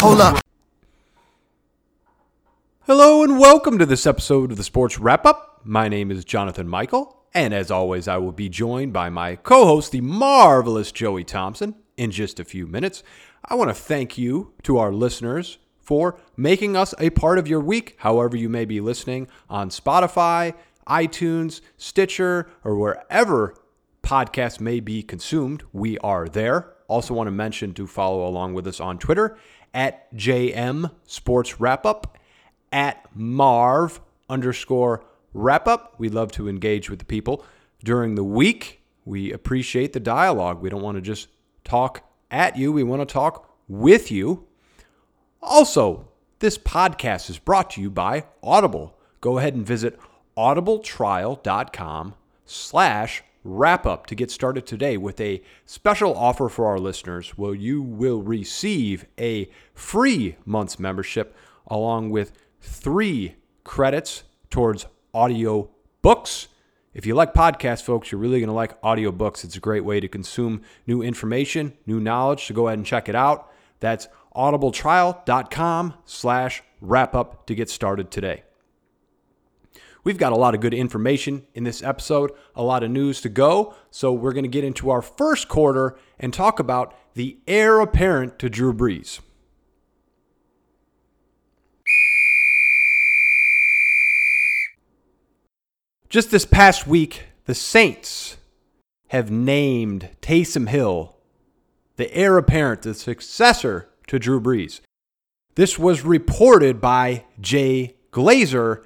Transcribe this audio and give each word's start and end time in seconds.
Hold 0.00 0.20
up. 0.20 0.38
Hello 2.86 3.24
and 3.24 3.40
welcome 3.40 3.80
to 3.80 3.84
this 3.84 4.06
episode 4.06 4.52
of 4.52 4.56
the 4.56 4.62
Sports 4.62 4.96
Wrap 5.00 5.26
Up. 5.26 5.60
My 5.64 5.88
name 5.88 6.12
is 6.12 6.24
Jonathan 6.24 6.68
Michael, 6.68 7.24
and 7.34 7.52
as 7.52 7.72
always, 7.72 8.06
I 8.06 8.18
will 8.18 8.30
be 8.30 8.48
joined 8.48 8.92
by 8.92 9.10
my 9.10 9.34
co 9.34 9.64
host, 9.64 9.90
the 9.90 10.00
marvelous 10.00 10.92
Joey 10.92 11.24
Thompson, 11.24 11.74
in 11.96 12.12
just 12.12 12.38
a 12.38 12.44
few 12.44 12.68
minutes. 12.68 13.02
I 13.44 13.56
want 13.56 13.70
to 13.70 13.74
thank 13.74 14.16
you 14.16 14.52
to 14.62 14.78
our 14.78 14.92
listeners 14.92 15.58
for 15.80 16.16
making 16.36 16.76
us 16.76 16.94
a 17.00 17.10
part 17.10 17.40
of 17.40 17.48
your 17.48 17.60
week, 17.60 17.96
however, 17.98 18.36
you 18.36 18.48
may 18.48 18.66
be 18.66 18.80
listening 18.80 19.26
on 19.50 19.68
Spotify, 19.68 20.54
iTunes, 20.86 21.60
Stitcher, 21.76 22.48
or 22.62 22.76
wherever 22.76 23.56
podcasts 24.04 24.60
may 24.60 24.78
be 24.78 25.02
consumed. 25.02 25.64
We 25.72 25.98
are 25.98 26.28
there. 26.28 26.72
Also, 26.86 27.12
want 27.12 27.26
to 27.26 27.32
mention 27.32 27.74
to 27.74 27.86
follow 27.86 28.26
along 28.26 28.54
with 28.54 28.66
us 28.66 28.80
on 28.80 28.96
Twitter 28.98 29.36
at 29.74 30.14
JM 30.14 30.90
Sports 31.06 31.60
Wrap 31.60 31.86
Up, 31.86 32.18
at 32.72 33.04
Marv 33.14 34.00
underscore 34.28 35.04
wrap 35.32 35.66
up. 35.66 35.94
We 35.98 36.08
love 36.08 36.32
to 36.32 36.48
engage 36.48 36.90
with 36.90 36.98
the 36.98 37.04
people 37.04 37.44
during 37.82 38.14
the 38.14 38.24
week. 38.24 38.82
We 39.04 39.32
appreciate 39.32 39.92
the 39.92 40.00
dialogue. 40.00 40.60
We 40.60 40.70
don't 40.70 40.82
want 40.82 40.96
to 40.96 41.02
just 41.02 41.28
talk 41.64 42.04
at 42.30 42.56
you, 42.56 42.72
we 42.72 42.82
want 42.82 43.00
to 43.00 43.10
talk 43.10 43.50
with 43.68 44.10
you. 44.10 44.46
Also, 45.40 46.08
this 46.40 46.58
podcast 46.58 47.30
is 47.30 47.38
brought 47.38 47.70
to 47.70 47.80
you 47.80 47.90
by 47.90 48.24
Audible. 48.42 48.98
Go 49.20 49.38
ahead 49.38 49.54
and 49.54 49.66
visit 49.66 49.98
audibletrial.com 50.36 52.14
slash 52.44 53.22
wrap 53.44 53.86
up 53.86 54.06
to 54.06 54.14
get 54.14 54.30
started 54.30 54.66
today 54.66 54.96
with 54.96 55.20
a 55.20 55.42
special 55.64 56.16
offer 56.16 56.48
for 56.48 56.66
our 56.66 56.78
listeners 56.78 57.30
where 57.30 57.54
you 57.54 57.82
will 57.82 58.22
receive 58.22 59.06
a 59.18 59.50
free 59.74 60.36
month's 60.44 60.78
membership 60.78 61.36
along 61.66 62.10
with 62.10 62.32
three 62.60 63.36
credits 63.64 64.24
towards 64.50 64.86
audio 65.14 65.70
books. 66.02 66.48
If 66.94 67.06
you 67.06 67.14
like 67.14 67.34
podcasts, 67.34 67.82
folks, 67.82 68.10
you're 68.10 68.20
really 68.20 68.40
going 68.40 68.48
to 68.48 68.54
like 68.54 68.80
audiobooks. 68.82 69.44
It's 69.44 69.56
a 69.56 69.60
great 69.60 69.84
way 69.84 70.00
to 70.00 70.08
consume 70.08 70.62
new 70.86 71.02
information, 71.02 71.74
new 71.86 72.00
knowledge. 72.00 72.46
So 72.46 72.54
go 72.54 72.66
ahead 72.68 72.78
and 72.78 72.86
check 72.86 73.08
it 73.08 73.14
out. 73.14 73.52
That's 73.80 74.08
audibletrial.com 74.34 75.94
slash 76.04 76.62
wrap 76.80 77.14
up 77.14 77.46
to 77.46 77.54
get 77.54 77.70
started 77.70 78.10
today. 78.10 78.42
We've 80.04 80.18
got 80.18 80.32
a 80.32 80.36
lot 80.36 80.54
of 80.54 80.60
good 80.60 80.74
information 80.74 81.46
in 81.54 81.64
this 81.64 81.82
episode, 81.82 82.32
a 82.54 82.62
lot 82.62 82.82
of 82.82 82.90
news 82.90 83.20
to 83.22 83.28
go. 83.28 83.74
So 83.90 84.12
we're 84.12 84.32
going 84.32 84.44
to 84.44 84.48
get 84.48 84.64
into 84.64 84.90
our 84.90 85.02
first 85.02 85.48
quarter 85.48 85.96
and 86.18 86.32
talk 86.32 86.58
about 86.58 86.94
the 87.14 87.38
heir 87.46 87.80
apparent 87.80 88.38
to 88.38 88.48
Drew 88.48 88.72
Brees. 88.72 89.20
Just 96.08 96.30
this 96.30 96.46
past 96.46 96.86
week, 96.86 97.24
the 97.44 97.54
Saints 97.54 98.38
have 99.08 99.30
named 99.30 100.08
Taysom 100.22 100.68
Hill 100.68 101.18
the 101.98 102.14
heir 102.14 102.38
apparent, 102.38 102.82
the 102.82 102.94
successor 102.94 103.90
to 104.06 104.18
Drew 104.18 104.40
Brees. 104.40 104.80
This 105.56 105.78
was 105.78 106.04
reported 106.04 106.80
by 106.80 107.24
Jay 107.40 107.96
Glazer, 108.12 108.84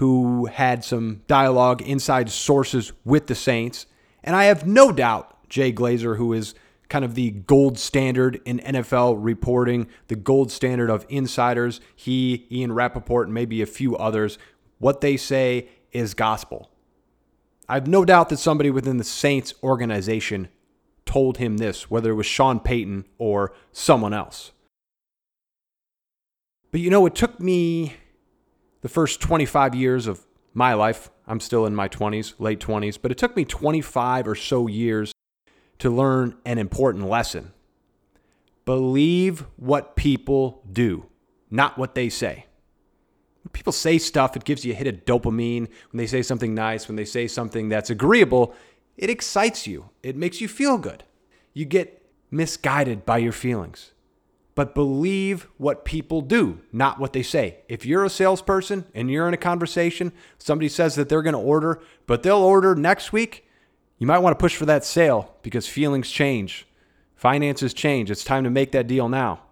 who 0.00 0.46
had 0.46 0.82
some 0.82 1.20
dialogue 1.26 1.82
inside 1.82 2.30
sources 2.30 2.90
with 3.04 3.26
the 3.26 3.34
Saints. 3.34 3.84
And 4.24 4.34
I 4.34 4.44
have 4.44 4.66
no 4.66 4.92
doubt 4.92 5.46
Jay 5.50 5.74
Glazer, 5.74 6.16
who 6.16 6.32
is 6.32 6.54
kind 6.88 7.04
of 7.04 7.14
the 7.14 7.32
gold 7.32 7.78
standard 7.78 8.40
in 8.46 8.60
NFL 8.60 9.18
reporting, 9.18 9.88
the 10.08 10.16
gold 10.16 10.50
standard 10.50 10.88
of 10.88 11.04
insiders, 11.10 11.82
he, 11.94 12.46
Ian 12.50 12.72
Rapoport, 12.72 13.26
and 13.26 13.34
maybe 13.34 13.60
a 13.60 13.66
few 13.66 13.94
others, 13.94 14.38
what 14.78 15.02
they 15.02 15.18
say 15.18 15.68
is 15.92 16.14
gospel. 16.14 16.70
I 17.68 17.74
have 17.74 17.86
no 17.86 18.06
doubt 18.06 18.30
that 18.30 18.38
somebody 18.38 18.70
within 18.70 18.96
the 18.96 19.04
Saints 19.04 19.52
organization 19.62 20.48
told 21.04 21.36
him 21.36 21.58
this, 21.58 21.90
whether 21.90 22.12
it 22.12 22.14
was 22.14 22.24
Sean 22.24 22.58
Payton 22.58 23.04
or 23.18 23.52
someone 23.70 24.14
else. 24.14 24.52
But 26.70 26.80
you 26.80 26.88
know, 26.88 27.04
it 27.04 27.14
took 27.14 27.38
me 27.38 27.96
the 28.80 28.88
first 28.88 29.20
25 29.20 29.74
years 29.74 30.06
of 30.06 30.26
my 30.54 30.74
life. 30.74 31.10
I'm 31.26 31.40
still 31.40 31.66
in 31.66 31.74
my 31.74 31.88
20s, 31.88 32.34
late 32.38 32.60
20s, 32.60 32.98
but 33.00 33.10
it 33.10 33.18
took 33.18 33.36
me 33.36 33.44
25 33.44 34.26
or 34.26 34.34
so 34.34 34.66
years 34.66 35.12
to 35.78 35.90
learn 35.90 36.36
an 36.44 36.58
important 36.58 37.08
lesson. 37.08 37.52
Believe 38.64 39.44
what 39.56 39.96
people 39.96 40.62
do, 40.70 41.06
not 41.50 41.78
what 41.78 41.94
they 41.94 42.08
say. 42.08 42.46
When 43.42 43.50
people 43.52 43.72
say 43.72 43.98
stuff, 43.98 44.36
it 44.36 44.44
gives 44.44 44.64
you 44.64 44.72
a 44.72 44.76
hit 44.76 44.86
of 44.86 45.04
dopamine. 45.04 45.68
When 45.90 45.98
they 45.98 46.06
say 46.06 46.22
something 46.22 46.54
nice, 46.54 46.88
when 46.88 46.96
they 46.96 47.04
say 47.04 47.26
something 47.26 47.68
that's 47.68 47.90
agreeable, 47.90 48.54
it 48.96 49.08
excites 49.08 49.66
you. 49.66 49.90
It 50.02 50.16
makes 50.16 50.40
you 50.40 50.48
feel 50.48 50.76
good. 50.76 51.04
You 51.54 51.64
get 51.64 52.06
misguided 52.30 53.06
by 53.06 53.18
your 53.18 53.32
feelings. 53.32 53.92
But 54.54 54.74
believe 54.74 55.46
what 55.58 55.84
people 55.84 56.20
do, 56.20 56.60
not 56.72 56.98
what 56.98 57.12
they 57.12 57.22
say. 57.22 57.60
If 57.68 57.86
you're 57.86 58.04
a 58.04 58.10
salesperson 58.10 58.84
and 58.94 59.10
you're 59.10 59.28
in 59.28 59.34
a 59.34 59.38
conversation, 59.38 60.12
somebody 60.38 60.68
says 60.68 60.96
that 60.96 61.08
they're 61.08 61.22
going 61.22 61.34
to 61.34 61.38
order, 61.38 61.80
but 62.06 62.22
they'll 62.22 62.38
order 62.38 62.74
next 62.74 63.12
week, 63.12 63.48
you 63.98 64.06
might 64.06 64.18
want 64.18 64.36
to 64.36 64.42
push 64.42 64.56
for 64.56 64.66
that 64.66 64.84
sale 64.84 65.36
because 65.42 65.68
feelings 65.68 66.10
change, 66.10 66.66
finances 67.14 67.72
change. 67.72 68.10
It's 68.10 68.24
time 68.24 68.44
to 68.44 68.50
make 68.50 68.72
that 68.72 68.86
deal 68.86 69.08
now. 69.08 69.42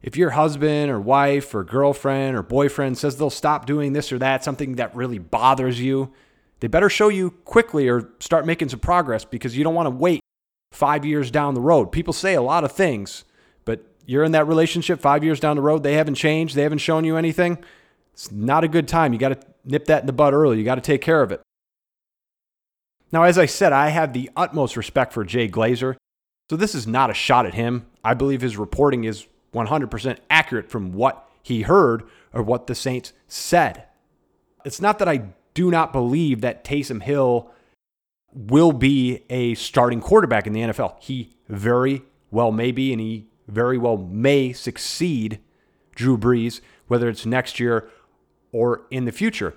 If 0.00 0.16
your 0.16 0.30
husband 0.30 0.90
or 0.90 1.00
wife 1.00 1.54
or 1.54 1.64
girlfriend 1.64 2.36
or 2.36 2.42
boyfriend 2.42 2.98
says 2.98 3.16
they'll 3.16 3.30
stop 3.30 3.66
doing 3.66 3.94
this 3.94 4.12
or 4.12 4.18
that, 4.18 4.44
something 4.44 4.76
that 4.76 4.94
really 4.94 5.18
bothers 5.18 5.80
you, 5.80 6.12
they 6.60 6.68
better 6.68 6.88
show 6.88 7.08
you 7.08 7.30
quickly 7.30 7.88
or 7.88 8.10
start 8.20 8.46
making 8.46 8.68
some 8.68 8.80
progress 8.80 9.24
because 9.24 9.56
you 9.56 9.64
don't 9.64 9.74
want 9.74 9.86
to 9.86 9.90
wait 9.90 10.20
five 10.72 11.04
years 11.04 11.30
down 11.30 11.54
the 11.54 11.60
road. 11.60 11.86
People 11.86 12.12
say 12.12 12.34
a 12.34 12.42
lot 12.42 12.64
of 12.64 12.72
things, 12.72 13.24
you're 14.08 14.24
in 14.24 14.32
that 14.32 14.48
relationship 14.48 15.00
five 15.00 15.22
years 15.22 15.38
down 15.38 15.56
the 15.56 15.62
road, 15.62 15.82
they 15.82 15.92
haven't 15.92 16.14
changed, 16.14 16.54
they 16.54 16.62
haven't 16.62 16.78
shown 16.78 17.04
you 17.04 17.18
anything. 17.18 17.62
It's 18.14 18.32
not 18.32 18.64
a 18.64 18.68
good 18.68 18.88
time. 18.88 19.12
You 19.12 19.18
got 19.18 19.38
to 19.38 19.48
nip 19.66 19.84
that 19.84 20.00
in 20.00 20.06
the 20.06 20.14
bud 20.14 20.32
early. 20.32 20.56
You 20.56 20.64
got 20.64 20.76
to 20.76 20.80
take 20.80 21.02
care 21.02 21.20
of 21.20 21.30
it. 21.30 21.42
Now, 23.12 23.24
as 23.24 23.36
I 23.36 23.44
said, 23.44 23.74
I 23.74 23.90
have 23.90 24.14
the 24.14 24.30
utmost 24.34 24.78
respect 24.78 25.12
for 25.12 25.24
Jay 25.24 25.46
Glazer. 25.46 25.96
So 26.48 26.56
this 26.56 26.74
is 26.74 26.86
not 26.86 27.10
a 27.10 27.14
shot 27.14 27.44
at 27.44 27.52
him. 27.52 27.84
I 28.02 28.14
believe 28.14 28.40
his 28.40 28.56
reporting 28.56 29.04
is 29.04 29.26
100% 29.52 30.16
accurate 30.30 30.70
from 30.70 30.92
what 30.92 31.28
he 31.42 31.62
heard 31.62 32.04
or 32.32 32.42
what 32.42 32.66
the 32.66 32.74
Saints 32.74 33.12
said. 33.26 33.84
It's 34.64 34.80
not 34.80 34.98
that 35.00 35.08
I 35.08 35.28
do 35.52 35.70
not 35.70 35.92
believe 35.92 36.40
that 36.40 36.64
Taysom 36.64 37.02
Hill 37.02 37.50
will 38.32 38.72
be 38.72 39.24
a 39.28 39.54
starting 39.54 40.00
quarterback 40.00 40.46
in 40.46 40.54
the 40.54 40.60
NFL. 40.60 40.96
He 40.98 41.36
very 41.46 42.02
well 42.30 42.52
may 42.52 42.72
be, 42.72 42.90
and 42.92 43.00
he 43.02 43.28
very 43.48 43.78
well 43.78 43.96
may 43.96 44.52
succeed 44.52 45.40
Drew 45.94 46.16
Brees, 46.16 46.60
whether 46.86 47.08
it's 47.08 47.26
next 47.26 47.58
year 47.58 47.88
or 48.52 48.82
in 48.90 49.04
the 49.04 49.12
future. 49.12 49.54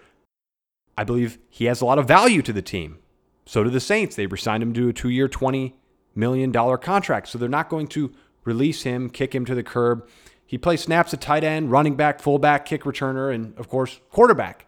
I 0.98 1.04
believe 1.04 1.38
he 1.50 1.66
has 1.66 1.82
a 1.82 1.86
lot 1.86 2.00
of 2.00 2.08
value 2.08 2.42
to 2.42 2.54
the 2.54 2.62
team. 2.62 2.98
So 3.46 3.64
do 3.64 3.70
the 3.70 3.80
Saints. 3.80 4.16
They 4.16 4.26
resigned 4.26 4.64
him 4.64 4.74
to 4.74 4.90
a 4.90 4.94
two 4.94 5.10
year, 5.10 5.28
$20 5.28 5.74
million 6.16 6.52
contract. 6.52 7.28
So 7.28 7.38
they're 7.38 7.50
not 7.50 7.70
going 7.70 7.88
to 7.88 8.12
release 8.44 8.84
him, 8.84 9.10
kick 9.10 9.34
him 9.34 9.46
to 9.46 9.56
the 9.56 9.64
curb. 9.64 10.08
He 10.46 10.58
plays 10.58 10.82
snaps 10.82 11.14
at 11.14 11.22
tight 11.22 11.44
end, 11.44 11.72
running 11.72 11.96
back, 11.96 12.20
fullback, 12.20 12.66
kick 12.66 12.84
returner, 12.84 13.34
and 13.34 13.58
of 13.58 13.70
course, 13.70 14.00
quarterback. 14.10 14.68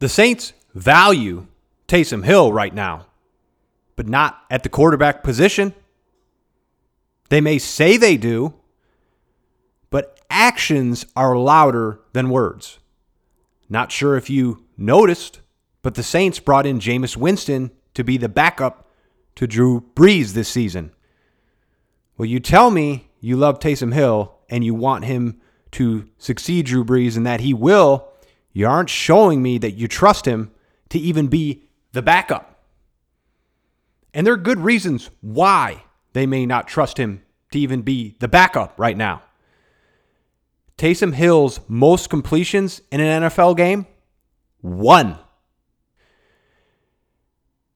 The 0.00 0.08
Saints 0.08 0.52
value 0.74 1.46
Taysom 1.86 2.24
Hill 2.24 2.52
right 2.52 2.74
now, 2.74 3.06
but 3.94 4.08
not 4.08 4.42
at 4.50 4.62
the 4.62 4.68
quarterback 4.68 5.22
position. 5.22 5.74
They 7.32 7.40
may 7.40 7.56
say 7.56 7.96
they 7.96 8.18
do, 8.18 8.52
but 9.88 10.20
actions 10.28 11.06
are 11.16 11.34
louder 11.34 11.98
than 12.12 12.28
words. 12.28 12.78
Not 13.70 13.90
sure 13.90 14.18
if 14.18 14.28
you 14.28 14.66
noticed, 14.76 15.40
but 15.80 15.94
the 15.94 16.02
Saints 16.02 16.38
brought 16.40 16.66
in 16.66 16.78
Jameis 16.78 17.16
Winston 17.16 17.70
to 17.94 18.04
be 18.04 18.18
the 18.18 18.28
backup 18.28 18.86
to 19.36 19.46
Drew 19.46 19.80
Brees 19.94 20.34
this 20.34 20.50
season. 20.50 20.92
Well, 22.18 22.26
you 22.26 22.38
tell 22.38 22.70
me 22.70 23.08
you 23.18 23.38
love 23.38 23.60
Taysom 23.60 23.94
Hill 23.94 24.34
and 24.50 24.62
you 24.62 24.74
want 24.74 25.06
him 25.06 25.40
to 25.70 26.10
succeed 26.18 26.66
Drew 26.66 26.84
Brees 26.84 27.16
and 27.16 27.24
that 27.24 27.40
he 27.40 27.54
will. 27.54 28.08
You 28.52 28.68
aren't 28.68 28.90
showing 28.90 29.42
me 29.42 29.56
that 29.56 29.72
you 29.72 29.88
trust 29.88 30.26
him 30.26 30.50
to 30.90 30.98
even 30.98 31.28
be 31.28 31.64
the 31.92 32.02
backup. 32.02 32.62
And 34.12 34.26
there 34.26 34.34
are 34.34 34.36
good 34.36 34.60
reasons 34.60 35.08
why 35.22 35.84
they 36.12 36.26
may 36.26 36.46
not 36.46 36.68
trust 36.68 36.98
him 36.98 37.22
to 37.52 37.58
even 37.58 37.82
be 37.82 38.16
the 38.20 38.28
backup 38.28 38.74
right 38.78 38.96
now. 38.96 39.22
Taysom 40.78 41.14
Hill's 41.14 41.60
most 41.68 42.10
completions 42.10 42.80
in 42.90 43.00
an 43.00 43.22
NFL 43.22 43.56
game? 43.56 43.86
One. 44.60 45.18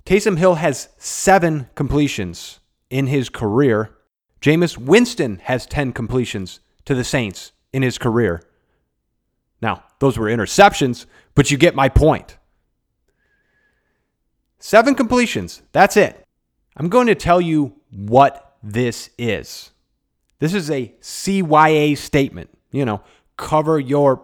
Taysom 0.04 0.38
Hill 0.38 0.56
has 0.56 0.88
seven 0.98 1.68
completions 1.74 2.60
in 2.90 3.06
his 3.06 3.28
career. 3.28 3.96
Jameis 4.40 4.78
Winston 4.78 5.40
has 5.44 5.66
10 5.66 5.92
completions 5.92 6.60
to 6.84 6.94
the 6.94 7.04
Saints 7.04 7.52
in 7.72 7.82
his 7.82 7.98
career. 7.98 8.42
Now, 9.60 9.84
those 9.98 10.18
were 10.18 10.26
interceptions, 10.26 11.06
but 11.34 11.50
you 11.50 11.56
get 11.56 11.74
my 11.74 11.88
point. 11.88 12.38
Seven 14.58 14.94
completions. 14.94 15.62
That's 15.72 15.96
it. 15.96 16.25
I'm 16.76 16.88
going 16.88 17.06
to 17.06 17.14
tell 17.14 17.40
you 17.40 17.74
what 17.90 18.56
this 18.62 19.10
is. 19.16 19.70
This 20.38 20.52
is 20.52 20.70
a 20.70 20.92
CYA 21.00 21.96
statement. 21.96 22.50
You 22.70 22.84
know, 22.84 23.00
cover 23.36 23.78
your 23.78 24.22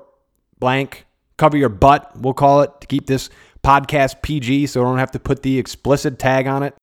blank, 0.59 1.07
cover 1.39 1.57
your 1.57 1.71
butt, 1.71 2.13
we'll 2.17 2.35
call 2.35 2.63
it, 2.63 2.71
to 2.83 2.87
keep 2.87 3.07
this 3.07 3.31
podcast 3.65 4.21
PG 4.23 4.67
so 4.67 4.83
I 4.83 4.85
don't 4.85 4.99
have 4.99 5.13
to 5.13 5.21
put 5.21 5.43
the 5.43 5.59
explicit 5.59 6.19
tag 6.19 6.47
on 6.47 6.63
it. 6.63 6.75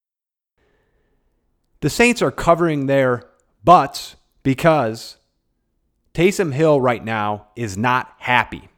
The 1.81 1.89
Saints 1.89 2.21
are 2.21 2.31
covering 2.31 2.87
their 2.87 3.23
butts 3.63 4.15
because 4.43 5.17
Taysom 6.13 6.53
Hill 6.53 6.81
right 6.81 7.03
now 7.03 7.47
is 7.55 7.77
not 7.77 8.13
happy. 8.17 8.69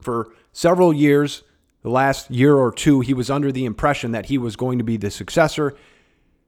For 0.00 0.30
several 0.52 0.92
years, 0.92 1.42
the 1.82 1.90
last 1.90 2.30
year 2.30 2.56
or 2.56 2.72
two, 2.72 3.00
he 3.00 3.12
was 3.12 3.28
under 3.28 3.50
the 3.50 3.64
impression 3.64 4.12
that 4.12 4.26
he 4.26 4.38
was 4.38 4.56
going 4.56 4.78
to 4.78 4.84
be 4.84 4.96
the 4.96 5.10
successor. 5.10 5.74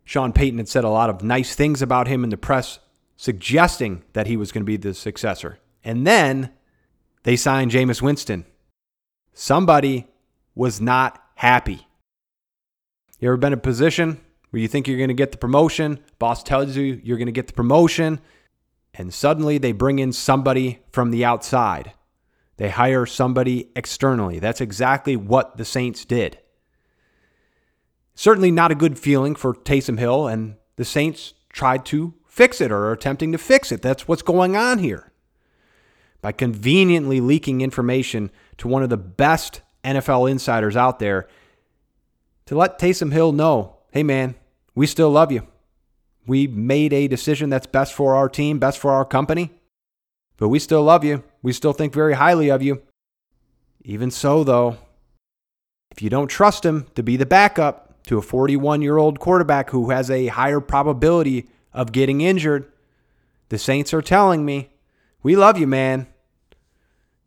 Sean 0.06 0.32
Payton 0.32 0.58
had 0.58 0.68
said 0.68 0.84
a 0.84 0.88
lot 0.88 1.10
of 1.10 1.22
nice 1.22 1.56
things 1.56 1.82
about 1.82 2.06
him 2.06 2.22
in 2.22 2.30
the 2.30 2.36
press, 2.36 2.78
suggesting 3.16 4.04
that 4.12 4.28
he 4.28 4.36
was 4.36 4.52
going 4.52 4.62
to 4.62 4.64
be 4.64 4.76
the 4.76 4.94
successor. 4.94 5.58
And 5.82 6.06
then 6.06 6.52
they 7.24 7.34
signed 7.34 7.72
Jameis 7.72 8.00
Winston. 8.00 8.46
Somebody 9.34 10.06
was 10.54 10.80
not 10.80 11.22
happy. 11.34 11.88
You 13.18 13.28
ever 13.28 13.36
been 13.36 13.52
in 13.52 13.58
a 13.58 13.62
position 13.62 14.20
where 14.50 14.62
you 14.62 14.68
think 14.68 14.86
you're 14.86 14.96
going 14.96 15.08
to 15.08 15.14
get 15.14 15.32
the 15.32 15.38
promotion, 15.38 15.98
boss 16.20 16.44
tells 16.44 16.76
you 16.76 17.00
you're 17.02 17.18
going 17.18 17.26
to 17.26 17.32
get 17.32 17.48
the 17.48 17.52
promotion, 17.52 18.20
and 18.94 19.12
suddenly 19.12 19.58
they 19.58 19.72
bring 19.72 19.98
in 19.98 20.12
somebody 20.12 20.78
from 20.92 21.10
the 21.10 21.24
outside. 21.24 21.92
They 22.58 22.70
hire 22.70 23.06
somebody 23.06 23.70
externally. 23.74 24.38
That's 24.38 24.60
exactly 24.60 25.16
what 25.16 25.56
the 25.56 25.64
Saints 25.64 26.04
did. 26.04 26.38
Certainly 28.16 28.50
not 28.50 28.72
a 28.72 28.74
good 28.74 28.98
feeling 28.98 29.34
for 29.34 29.54
Taysom 29.54 29.98
Hill, 29.98 30.26
and 30.26 30.56
the 30.76 30.86
Saints 30.86 31.34
tried 31.52 31.84
to 31.86 32.14
fix 32.26 32.62
it 32.62 32.72
or 32.72 32.86
are 32.86 32.92
attempting 32.92 33.30
to 33.32 33.38
fix 33.38 33.70
it. 33.70 33.82
That's 33.82 34.08
what's 34.08 34.22
going 34.22 34.56
on 34.56 34.78
here. 34.78 35.12
By 36.22 36.32
conveniently 36.32 37.20
leaking 37.20 37.60
information 37.60 38.30
to 38.56 38.68
one 38.68 38.82
of 38.82 38.88
the 38.88 38.96
best 38.96 39.60
NFL 39.84 40.30
insiders 40.30 40.76
out 40.76 40.98
there 40.98 41.28
to 42.46 42.56
let 42.56 42.78
Taysom 42.78 43.12
Hill 43.12 43.32
know 43.32 43.74
hey, 43.92 44.02
man, 44.02 44.34
we 44.74 44.86
still 44.86 45.10
love 45.10 45.32
you. 45.32 45.46
We 46.26 46.46
made 46.46 46.92
a 46.92 47.08
decision 47.08 47.48
that's 47.48 47.66
best 47.66 47.94
for 47.94 48.14
our 48.14 48.28
team, 48.28 48.58
best 48.58 48.78
for 48.78 48.90
our 48.90 49.06
company, 49.06 49.52
but 50.36 50.48
we 50.48 50.58
still 50.58 50.82
love 50.82 51.02
you. 51.02 51.24
We 51.40 51.54
still 51.54 51.72
think 51.72 51.94
very 51.94 52.12
highly 52.12 52.50
of 52.50 52.62
you. 52.62 52.82
Even 53.82 54.10
so, 54.10 54.44
though, 54.44 54.76
if 55.90 56.02
you 56.02 56.10
don't 56.10 56.28
trust 56.28 56.64
him 56.64 56.86
to 56.94 57.02
be 57.02 57.16
the 57.16 57.24
backup 57.24 57.85
to 58.06 58.18
a 58.18 58.22
41 58.22 58.82
year 58.82 58.96
old 58.96 59.20
quarterback 59.20 59.70
who 59.70 59.90
has 59.90 60.10
a 60.10 60.28
higher 60.28 60.60
probability 60.60 61.48
of 61.72 61.92
getting 61.92 62.20
injured, 62.20 62.70
the 63.48 63.58
Saints 63.58 63.92
are 63.92 64.02
telling 64.02 64.44
me, 64.44 64.70
we 65.22 65.36
love 65.36 65.58
you, 65.58 65.66
man. 65.66 66.06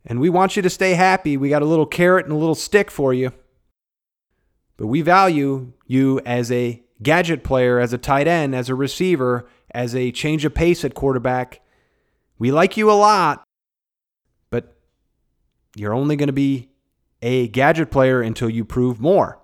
And 0.05 0.19
we 0.19 0.29
want 0.29 0.55
you 0.55 0.61
to 0.61 0.69
stay 0.69 0.93
happy. 0.93 1.37
We 1.37 1.49
got 1.49 1.61
a 1.61 1.65
little 1.65 1.85
carrot 1.85 2.25
and 2.25 2.33
a 2.33 2.37
little 2.37 2.55
stick 2.55 2.89
for 2.89 3.13
you. 3.13 3.31
But 4.77 4.87
we 4.87 5.01
value 5.01 5.73
you 5.85 6.21
as 6.25 6.51
a 6.51 6.81
gadget 7.03 7.43
player, 7.43 7.79
as 7.79 7.91
a 7.91 7.97
tight 7.97 8.27
end, 8.27 8.55
as 8.55 8.69
a 8.69 8.75
receiver, 8.75 9.47
as 9.71 9.93
a 9.93 10.11
change 10.11 10.45
of 10.45 10.55
pace 10.55 10.85
at 10.85 10.95
quarterback. 10.95 11.61
We 12.37 12.51
like 12.51 12.77
you 12.77 12.89
a 12.89 12.93
lot, 12.93 13.43
but 14.49 14.77
you're 15.75 15.93
only 15.93 16.15
going 16.15 16.27
to 16.27 16.33
be 16.33 16.69
a 17.21 17.49
gadget 17.49 17.91
player 17.91 18.21
until 18.21 18.49
you 18.49 18.63
prove 18.63 19.01
more. 19.01 19.38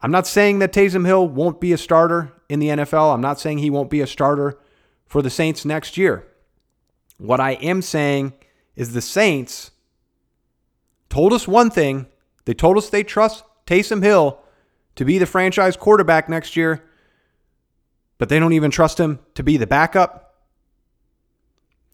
I'm 0.00 0.10
not 0.10 0.26
saying 0.26 0.60
that 0.60 0.72
Taysom 0.72 1.06
Hill 1.06 1.28
won't 1.28 1.60
be 1.60 1.72
a 1.72 1.78
starter 1.78 2.32
in 2.48 2.60
the 2.60 2.68
NFL. 2.68 3.12
I'm 3.14 3.20
not 3.20 3.40
saying 3.40 3.58
he 3.58 3.70
won't 3.70 3.90
be 3.90 4.00
a 4.00 4.06
starter 4.06 4.58
for 5.06 5.22
the 5.22 5.30
Saints 5.30 5.64
next 5.64 5.96
year. 5.96 6.26
What 7.18 7.40
I 7.40 7.52
am 7.52 7.82
saying 7.82 8.32
is 8.76 8.92
the 8.92 9.02
Saints 9.02 9.72
told 11.08 11.32
us 11.32 11.48
one 11.48 11.70
thing. 11.70 12.06
They 12.44 12.54
told 12.54 12.76
us 12.76 12.88
they 12.88 13.02
trust 13.02 13.44
Taysom 13.66 14.02
Hill 14.02 14.38
to 14.94 15.04
be 15.04 15.18
the 15.18 15.26
franchise 15.26 15.76
quarterback 15.76 16.28
next 16.28 16.56
year, 16.56 16.84
but 18.18 18.28
they 18.28 18.38
don't 18.38 18.52
even 18.52 18.70
trust 18.70 18.98
him 18.98 19.18
to 19.34 19.42
be 19.42 19.56
the 19.56 19.66
backup. 19.66 20.36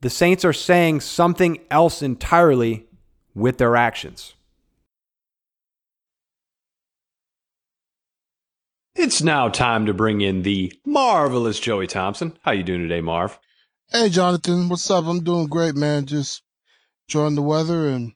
The 0.02 0.10
Saints 0.10 0.44
are 0.44 0.52
saying 0.52 1.00
something 1.00 1.58
else 1.70 2.02
entirely 2.02 2.86
with 3.34 3.56
their 3.56 3.76
actions. 3.76 4.34
It's 8.96 9.22
now 9.22 9.48
time 9.48 9.86
to 9.86 9.94
bring 9.94 10.20
in 10.20 10.42
the 10.42 10.72
marvelous 10.86 11.58
Joey 11.58 11.88
Thompson. 11.88 12.38
How 12.42 12.52
you 12.52 12.62
doing 12.62 12.80
today, 12.80 13.00
Marv? 13.00 13.40
Hey, 13.90 14.08
Jonathan. 14.08 14.68
What's 14.68 14.88
up? 14.88 15.04
I'm 15.06 15.24
doing 15.24 15.48
great, 15.48 15.74
man. 15.74 16.06
Just 16.06 16.42
enjoying 17.08 17.34
the 17.34 17.42
weather 17.42 17.88
and 17.88 18.12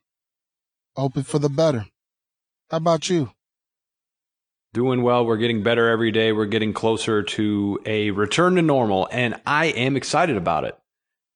hoping 0.95 1.25
for 1.25 1.41
the 1.41 1.49
better. 1.49 1.87
How 2.71 2.77
about 2.77 3.11
you? 3.11 3.33
Doing 4.73 5.03
well. 5.03 5.27
We're 5.27 5.37
getting 5.37 5.65
better 5.65 5.89
every 5.89 6.13
day. 6.13 6.31
We're 6.31 6.47
getting 6.47 6.73
closer 6.73 7.25
to 7.25 7.81
a 7.85 8.13
return 8.13 8.55
to 8.55 8.63
normal, 8.63 9.09
and 9.11 9.41
I 9.45 9.67
am 9.67 9.97
excited 9.97 10.37
about 10.37 10.63
it. 10.63 10.79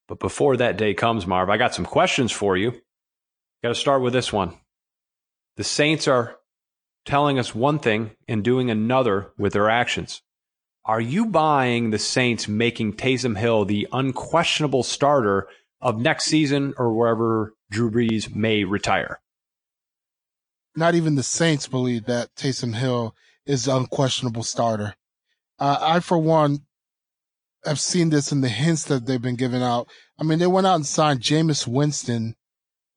But 0.07 0.21
before 0.21 0.57
that 0.59 0.77
day 0.77 0.95
comes, 0.95 1.27
Marv, 1.27 1.51
I 1.51 1.57
got 1.57 1.75
some 1.75 1.85
questions 1.85 2.31
for 2.31 2.57
you. 2.57 2.81
Got 3.65 3.71
to 3.71 3.75
start 3.75 4.03
with 4.03 4.13
this 4.13 4.33
one. 4.33 4.55
The 5.57 5.65
Saints 5.65 6.07
are 6.07 6.37
telling 7.05 7.39
us 7.39 7.55
one 7.55 7.79
thing 7.79 8.13
and 8.29 8.45
doing 8.45 8.71
another 8.71 9.33
with 9.37 9.53
their 9.53 9.69
actions. 9.71 10.23
Are 10.85 11.01
you 11.01 11.27
buying 11.27 11.91
the 11.91 11.99
Saints 11.99 12.49
making 12.49 12.95
Taysom 12.95 13.39
Hill 13.39 13.65
the 13.65 13.89
unquestionable 13.93 14.83
starter 14.83 15.49
of 15.81 16.01
next 16.01 16.25
season 16.25 16.75
or 16.77 16.93
wherever 16.93 17.55
Drew 17.71 17.91
Brees 17.91 18.35
may 18.35 18.65
retire? 18.65 19.21
not 20.77 20.95
even 20.95 21.15
the 21.15 21.23
Saints 21.23 21.69
believe 21.69 22.07
that 22.07 22.35
Taysom 22.35 22.75
Hill 22.75 23.15
is 23.45 23.65
the 23.65 23.77
unquestionable 23.77 24.43
starter. 24.43 24.95
Uh, 25.59 25.79
I, 25.81 26.01
for 26.01 26.19
one, 26.19 26.61
have 27.65 27.81
seen 27.81 28.11
this 28.11 28.33
in 28.33 28.41
the 28.41 28.49
hints 28.49 28.85
that 28.85 29.07
they've 29.07 29.21
been 29.21 29.37
giving 29.37 29.63
out. 29.63 29.89
I 30.19 30.25
mean, 30.25 30.39
they 30.39 30.47
went 30.47 30.67
out 30.67 30.77
and 30.77 30.87
signed 30.87 31.21
Jameis 31.21 31.67
Winston, 31.67 32.37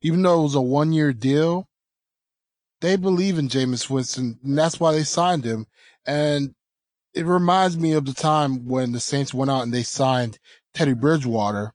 even 0.02 0.22
though 0.22 0.40
it 0.40 0.44
was 0.44 0.56
a 0.56 0.62
one 0.62 0.94
year 0.94 1.14
deal. 1.14 1.68
They 2.86 2.98
believe 2.98 3.40
in 3.40 3.50
Jameis 3.50 3.90
Winston, 3.90 4.38
and 4.44 4.56
that's 4.56 4.80
why 4.80 4.92
they 4.92 5.04
signed 5.04 5.44
him. 5.44 5.66
And 6.06 6.54
it 7.16 7.26
reminds 7.26 7.76
me 7.76 7.94
of 7.94 8.06
the 8.06 8.14
time 8.14 8.68
when 8.68 8.92
the 8.92 9.00
Saints 9.00 9.34
went 9.34 9.50
out 9.50 9.64
and 9.64 9.74
they 9.74 9.82
signed 9.82 10.38
Teddy 10.76 10.94
Bridgewater. 10.94 11.74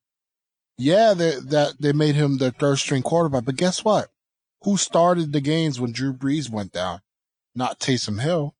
Yeah, 0.79 1.15
they, 1.15 1.33
that 1.41 1.81
they 1.81 1.93
made 1.93 2.15
him 2.15 2.39
their 2.39 2.53
third 2.53 2.79
string 2.79 3.03
quarterback, 3.03 3.45
but 3.45 3.57
guess 3.57 3.85
what? 3.85 4.11
Who 4.63 4.77
started 4.77 5.33
the 5.33 5.41
games 5.41 5.81
when 5.81 5.91
Drew 5.91 6.13
Brees 6.13 6.49
went 6.49 6.71
down? 6.71 7.01
Not 7.57 7.81
Taysom 7.81 8.21
Hill. 8.21 8.55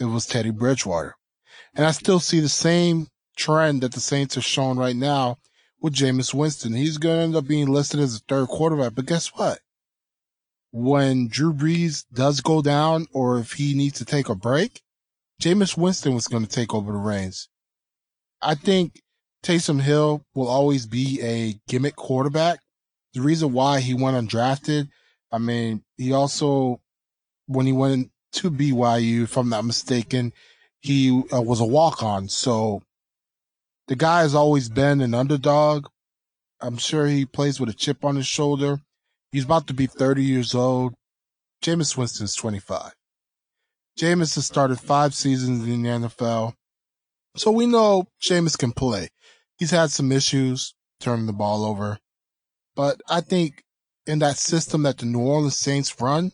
It 0.00 0.06
was 0.06 0.24
Teddy 0.24 0.52
Bridgewater. 0.52 1.16
And 1.74 1.84
I 1.84 1.90
still 1.90 2.18
see 2.18 2.40
the 2.40 2.48
same 2.48 3.08
trend 3.36 3.82
that 3.82 3.92
the 3.92 4.00
Saints 4.00 4.38
are 4.38 4.40
showing 4.40 4.78
right 4.78 4.96
now 4.96 5.36
with 5.82 5.92
Jameis 5.92 6.32
Winston. 6.32 6.72
He's 6.72 6.96
going 6.96 7.16
to 7.16 7.22
end 7.24 7.36
up 7.36 7.46
being 7.46 7.68
listed 7.68 8.00
as 8.00 8.16
a 8.16 8.20
third 8.20 8.48
quarterback. 8.48 8.94
But 8.94 9.04
guess 9.04 9.34
what? 9.34 9.58
When 10.72 11.28
Drew 11.28 11.52
Brees 11.52 12.04
does 12.12 12.40
go 12.40 12.62
down 12.62 13.06
or 13.12 13.38
if 13.38 13.52
he 13.52 13.74
needs 13.74 13.98
to 13.98 14.04
take 14.04 14.28
a 14.28 14.34
break, 14.34 14.82
Jameis 15.40 15.76
Winston 15.76 16.14
was 16.14 16.28
going 16.28 16.44
to 16.44 16.50
take 16.50 16.74
over 16.74 16.92
the 16.92 16.98
reins. 16.98 17.48
I 18.40 18.54
think 18.54 19.02
Taysom 19.44 19.80
Hill 19.80 20.24
will 20.34 20.48
always 20.48 20.86
be 20.86 21.20
a 21.22 21.60
gimmick 21.68 21.96
quarterback 21.96 22.60
the 23.12 23.20
reason 23.20 23.52
why 23.52 23.80
he 23.80 23.94
went 23.94 24.16
undrafted, 24.16 24.88
I 25.30 25.38
mean, 25.38 25.82
he 25.96 26.12
also, 26.12 26.80
when 27.46 27.66
he 27.66 27.72
went 27.72 28.10
to 28.34 28.50
BYU, 28.50 29.24
if 29.24 29.36
I'm 29.36 29.48
not 29.48 29.64
mistaken, 29.64 30.32
he 30.80 31.22
uh, 31.32 31.42
was 31.42 31.60
a 31.60 31.66
walk 31.66 32.02
on. 32.02 32.28
So 32.28 32.82
the 33.88 33.96
guy 33.96 34.22
has 34.22 34.34
always 34.34 34.68
been 34.68 35.00
an 35.00 35.14
underdog. 35.14 35.86
I'm 36.60 36.78
sure 36.78 37.06
he 37.06 37.26
plays 37.26 37.60
with 37.60 37.68
a 37.68 37.74
chip 37.74 38.04
on 38.04 38.16
his 38.16 38.26
shoulder. 38.26 38.80
He's 39.32 39.44
about 39.44 39.66
to 39.68 39.74
be 39.74 39.86
30 39.86 40.22
years 40.22 40.54
old. 40.54 40.94
Jameis 41.64 41.96
Winston's 41.96 42.34
25. 42.34 42.92
Jameis 43.98 44.34
has 44.34 44.46
started 44.46 44.78
five 44.78 45.14
seasons 45.14 45.66
in 45.66 45.82
the 45.82 45.88
NFL. 45.88 46.52
So 47.36 47.50
we 47.50 47.66
know 47.66 48.04
Jameis 48.22 48.58
can 48.58 48.72
play. 48.72 49.08
He's 49.56 49.70
had 49.70 49.90
some 49.90 50.12
issues 50.12 50.74
turning 51.00 51.26
the 51.26 51.32
ball 51.32 51.64
over. 51.64 51.98
But 52.76 53.00
I 53.08 53.22
think 53.22 53.62
in 54.06 54.18
that 54.18 54.36
system 54.36 54.82
that 54.82 54.98
the 54.98 55.06
New 55.06 55.20
Orleans 55.20 55.58
Saints 55.58 55.98
run, 56.00 56.32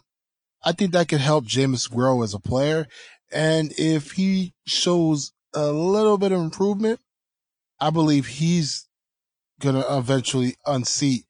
I 0.64 0.72
think 0.72 0.92
that 0.92 1.08
could 1.08 1.20
help 1.20 1.44
Jameis 1.44 1.90
grow 1.90 2.22
as 2.22 2.34
a 2.34 2.40
player. 2.40 2.86
And 3.30 3.72
if 3.78 4.12
he 4.12 4.54
shows 4.66 5.32
a 5.54 5.70
little 5.70 6.18
bit 6.18 6.32
of 6.32 6.40
improvement, 6.40 7.00
I 7.80 7.90
believe 7.90 8.26
he's 8.26 8.88
going 9.60 9.76
to 9.76 9.96
eventually 9.96 10.56
unseat 10.66 11.24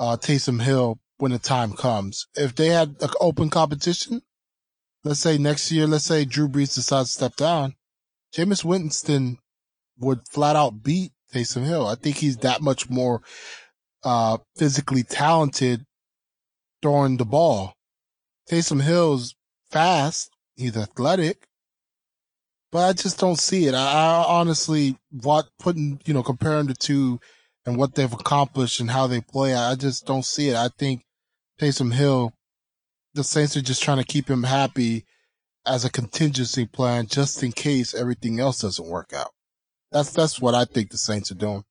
uh, 0.00 0.16
Taysom 0.16 0.62
Hill 0.62 0.98
when 1.18 1.30
the 1.30 1.38
time 1.38 1.74
comes. 1.74 2.26
If 2.34 2.56
they 2.56 2.68
had 2.68 2.96
an 3.00 3.10
open 3.20 3.50
competition, 3.50 4.22
let's 5.04 5.20
say 5.20 5.38
next 5.38 5.70
year, 5.70 5.86
let's 5.86 6.06
say 6.06 6.24
Drew 6.24 6.48
Brees 6.48 6.74
decides 6.74 7.10
to 7.10 7.14
step 7.14 7.36
down, 7.36 7.74
Jameis 8.34 8.64
Winston 8.64 9.38
would 9.98 10.20
flat 10.28 10.56
out 10.56 10.82
beat 10.82 11.12
Taysom 11.32 11.64
Hill. 11.64 11.86
I 11.86 11.94
think 11.94 12.16
he's 12.16 12.38
that 12.38 12.62
much 12.62 12.88
more 12.88 13.20
uh, 14.02 14.38
physically 14.56 15.02
talented 15.02 15.84
throwing 16.80 17.18
the 17.18 17.26
ball. 17.26 17.74
Taysom 18.50 18.82
Hill's 18.82 19.34
fast, 19.70 20.30
he's 20.56 20.76
athletic, 20.76 21.46
but 22.72 22.88
I 22.88 22.92
just 22.94 23.20
don't 23.20 23.38
see 23.38 23.66
it. 23.66 23.74
I, 23.74 23.78
I 23.78 24.24
honestly, 24.26 24.96
what 25.10 25.46
putting, 25.58 26.00
you 26.06 26.14
know, 26.14 26.22
comparing 26.22 26.68
the 26.68 26.74
two 26.74 27.20
and 27.66 27.76
what 27.76 27.94
they've 27.94 28.12
accomplished 28.12 28.80
and 28.80 28.90
how 28.90 29.06
they 29.06 29.20
play, 29.20 29.54
I 29.54 29.74
just 29.74 30.06
don't 30.06 30.24
see 30.24 30.48
it. 30.48 30.56
I 30.56 30.68
think 30.68 31.02
Taysom 31.60 31.92
Hill, 31.92 32.32
the 33.14 33.24
Saints 33.24 33.56
are 33.56 33.62
just 33.62 33.82
trying 33.82 33.98
to 33.98 34.04
keep 34.04 34.28
him 34.28 34.44
happy 34.44 35.04
as 35.66 35.84
a 35.84 35.90
contingency 35.90 36.66
plan 36.66 37.06
just 37.06 37.42
in 37.42 37.52
case 37.52 37.94
everything 37.94 38.40
else 38.40 38.60
doesn't 38.60 38.88
work 38.88 39.12
out. 39.14 39.30
That's 39.92 40.12
that's 40.12 40.40
what 40.40 40.54
I 40.54 40.64
think 40.64 40.90
the 40.90 40.98
Saints 40.98 41.30
are 41.30 41.36
doing. 41.36 41.64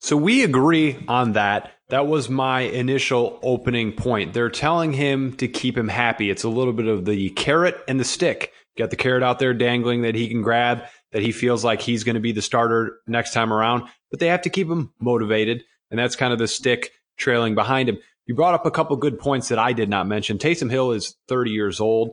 So 0.00 0.16
we 0.16 0.44
agree 0.44 1.04
on 1.08 1.32
that. 1.32 1.72
That 1.90 2.06
was 2.06 2.30
my 2.30 2.60
initial 2.60 3.38
opening 3.42 3.92
point. 3.92 4.32
They're 4.32 4.48
telling 4.48 4.92
him 4.92 5.36
to 5.36 5.46
keep 5.46 5.76
him 5.76 5.88
happy. 5.88 6.30
It's 6.30 6.44
a 6.44 6.48
little 6.48 6.72
bit 6.72 6.86
of 6.86 7.04
the 7.04 7.30
carrot 7.30 7.76
and 7.86 8.00
the 8.00 8.04
stick. 8.04 8.52
Got 8.78 8.90
the 8.90 8.96
carrot 8.96 9.22
out 9.22 9.38
there 9.38 9.52
dangling 9.52 10.02
that 10.02 10.14
he 10.14 10.28
can 10.28 10.42
grab, 10.42 10.84
that 11.12 11.22
he 11.22 11.32
feels 11.32 11.64
like 11.64 11.82
he's 11.82 12.04
going 12.04 12.14
to 12.14 12.20
be 12.20 12.32
the 12.32 12.40
starter 12.40 12.98
next 13.06 13.34
time 13.34 13.52
around, 13.52 13.88
but 14.10 14.20
they 14.20 14.28
have 14.28 14.42
to 14.42 14.50
keep 14.50 14.68
him 14.68 14.92
motivated. 15.00 15.62
And 15.90 15.98
that's 15.98 16.16
kind 16.16 16.32
of 16.32 16.38
the 16.38 16.48
stick 16.48 16.90
trailing 17.16 17.54
behind 17.54 17.88
him. 17.88 17.98
You 18.26 18.34
brought 18.34 18.54
up 18.54 18.66
a 18.66 18.70
couple 18.70 18.96
good 18.96 19.18
points 19.18 19.48
that 19.48 19.58
I 19.58 19.72
did 19.72 19.88
not 19.88 20.06
mention. 20.06 20.38
Taysom 20.38 20.70
Hill 20.70 20.92
is 20.92 21.16
30 21.28 21.50
years 21.50 21.80
old. 21.80 22.12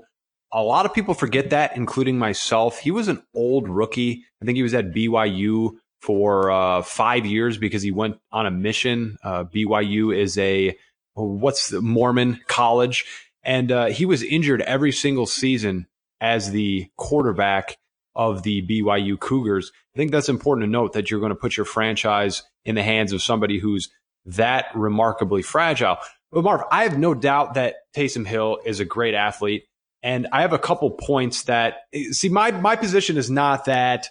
A 0.52 0.64
lot 0.64 0.86
of 0.86 0.94
people 0.94 1.14
forget 1.14 1.50
that, 1.50 1.76
including 1.76 2.18
myself. 2.18 2.80
He 2.80 2.92
was 2.92 3.08
an 3.08 3.22
old 3.36 3.68
rookie. 3.68 4.24
I 4.42 4.46
think 4.46 4.56
he 4.56 4.64
was 4.64 4.74
at 4.74 4.94
BYU 4.94 5.72
for 6.02 6.50
uh, 6.50 6.82
five 6.82 7.26
years 7.26 7.58
because 7.58 7.82
he 7.82 7.92
went 7.92 8.18
on 8.32 8.46
a 8.46 8.52
mission. 8.52 9.18
Uh, 9.24 9.44
BYU 9.44 10.16
is 10.16 10.38
a 10.38 10.78
what's 11.14 11.70
the 11.70 11.82
Mormon 11.82 12.40
college, 12.48 13.06
and 13.44 13.72
uh, 13.72 13.86
he 13.88 14.06
was 14.06 14.24
injured 14.24 14.62
every 14.62 14.92
single 14.92 15.26
season 15.26 15.88
as 16.22 16.52
the 16.52 16.90
quarterback 16.96 17.78
of 18.18 18.44
the 18.44 18.68
BYU 18.68 19.18
Cougars. 19.18 19.72
I 19.96 19.98
think 19.98 20.12
that's 20.12 20.28
important 20.28 20.66
to 20.66 20.72
note 20.72 20.94
that 20.94 21.10
you're 21.10 21.22
going 21.22 21.30
to 21.30 21.36
put 21.36 21.56
your 21.56 21.66
franchise 21.66 22.44
in 22.66 22.76
the 22.76 22.84
hands 22.84 23.14
of 23.14 23.22
somebody 23.22 23.60
who's 23.60 23.90
that 24.26 24.66
remarkably 24.76 25.44
fragile. 25.44 25.98
But 26.32 26.44
Marv, 26.44 26.64
I 26.72 26.84
have 26.84 26.98
no 26.98 27.14
doubt 27.14 27.54
that 27.54 27.76
Taysom 27.96 28.28
Hill 28.28 28.60
is 28.66 28.80
a 28.80 28.86
great 28.86 29.14
athlete. 29.14 29.66
And 30.04 30.28
I 30.34 30.42
have 30.42 30.54
a 30.54 30.60
couple 30.60 30.92
points 30.92 31.44
that 31.44 31.78
see 32.12 32.30
my 32.30 32.52
my 32.52 32.76
position 32.76 33.18
is 33.18 33.32
not 33.32 33.66
that 33.66 34.10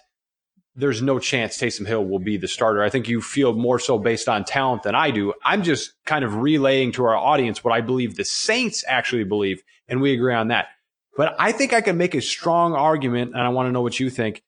there's 0.75 1.01
no 1.01 1.17
chance 1.17 1.57
Taysom 1.57 1.87
Hill 1.87 2.05
will 2.05 2.19
be 2.19 2.37
the 2.37 2.47
starter. 2.47 2.83
I 2.83 2.89
think 2.89 3.07
you 3.07 3.21
feel 3.21 3.53
more 3.53 3.79
so 3.79 3.97
based 3.97 4.29
on 4.29 4.43
talent 4.45 4.83
than 4.83 4.95
I 4.95 5.11
do. 5.11 5.33
I'm 5.43 5.63
just 5.63 5.93
kind 6.05 6.23
of 6.23 6.35
relaying 6.35 6.93
to 6.93 7.05
our 7.05 7.15
audience 7.15 7.63
what 7.63 7.73
I 7.73 7.81
believe 7.81 8.15
the 8.15 8.25
Saints 8.25 8.83
actually 8.87 9.23
believe, 9.23 9.61
and 9.87 10.01
we 10.01 10.13
agree 10.13 10.35
on 10.35 10.49
that. 10.49 10.67
But 11.17 11.35
I 11.39 11.51
think 11.51 11.73
I 11.73 11.81
can 11.81 11.97
make 11.97 12.15
a 12.15 12.21
strong 12.21 12.73
argument, 12.73 13.33
and 13.33 13.41
I 13.41 13.49
want 13.49 13.67
to 13.67 13.71
know 13.71 13.81
what 13.81 13.99
you 13.99 14.09
think. 14.09 14.43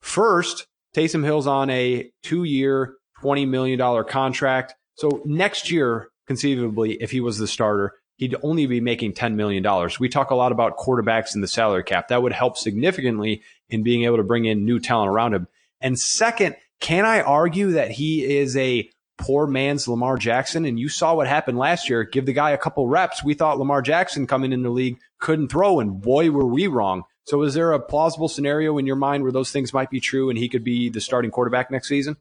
First, 0.00 0.66
Taysom 0.96 1.22
Hill's 1.22 1.46
on 1.46 1.68
a 1.68 2.10
two 2.22 2.44
year, 2.44 2.94
$20 3.22 3.46
million 3.46 4.04
contract. 4.04 4.74
So 4.94 5.22
next 5.26 5.70
year, 5.70 6.08
conceivably, 6.26 6.94
if 6.94 7.10
he 7.10 7.20
was 7.20 7.38
the 7.38 7.46
starter, 7.46 7.92
he'd 8.16 8.34
only 8.42 8.66
be 8.66 8.80
making 8.80 9.12
$10 9.12 9.34
million. 9.34 9.64
We 10.00 10.08
talk 10.08 10.30
a 10.30 10.34
lot 10.34 10.52
about 10.52 10.78
quarterbacks 10.78 11.34
in 11.34 11.42
the 11.42 11.48
salary 11.48 11.84
cap. 11.84 12.08
That 12.08 12.22
would 12.22 12.32
help 12.32 12.56
significantly 12.56 13.42
in 13.68 13.82
being 13.82 14.04
able 14.04 14.16
to 14.16 14.22
bring 14.22 14.46
in 14.46 14.64
new 14.64 14.80
talent 14.80 15.10
around 15.10 15.34
him. 15.34 15.48
And 15.82 15.98
second, 15.98 16.56
can 16.80 17.04
I 17.04 17.20
argue 17.20 17.72
that 17.72 17.90
he 17.90 18.38
is 18.38 18.56
a 18.56 18.90
poor 19.18 19.46
man's 19.46 19.88
Lamar 19.88 20.16
Jackson? 20.16 20.64
And 20.64 20.78
you 20.78 20.88
saw 20.88 21.14
what 21.14 21.26
happened 21.26 21.58
last 21.58 21.88
year. 21.88 22.04
Give 22.04 22.26
the 22.26 22.32
guy 22.32 22.50
a 22.50 22.58
couple 22.58 22.86
reps. 22.88 23.24
We 23.24 23.34
thought 23.34 23.58
Lamar 23.58 23.82
Jackson 23.82 24.26
coming 24.26 24.52
in 24.52 24.62
the 24.62 24.70
league 24.70 24.98
couldn't 25.18 25.48
throw, 25.48 25.80
and 25.80 26.00
boy, 26.00 26.30
were 26.30 26.46
we 26.46 26.66
wrong. 26.66 27.04
So 27.26 27.42
is 27.42 27.54
there 27.54 27.72
a 27.72 27.80
plausible 27.80 28.28
scenario 28.28 28.78
in 28.78 28.86
your 28.86 28.96
mind 28.96 29.24
where 29.24 29.32
those 29.32 29.50
things 29.50 29.72
might 29.72 29.90
be 29.90 29.98
true 29.98 30.30
and 30.30 30.38
he 30.38 30.48
could 30.48 30.62
be 30.62 30.88
the 30.88 31.00
starting 31.00 31.32
quarterback 31.32 31.70
next 31.70 31.88
season? 31.88 32.16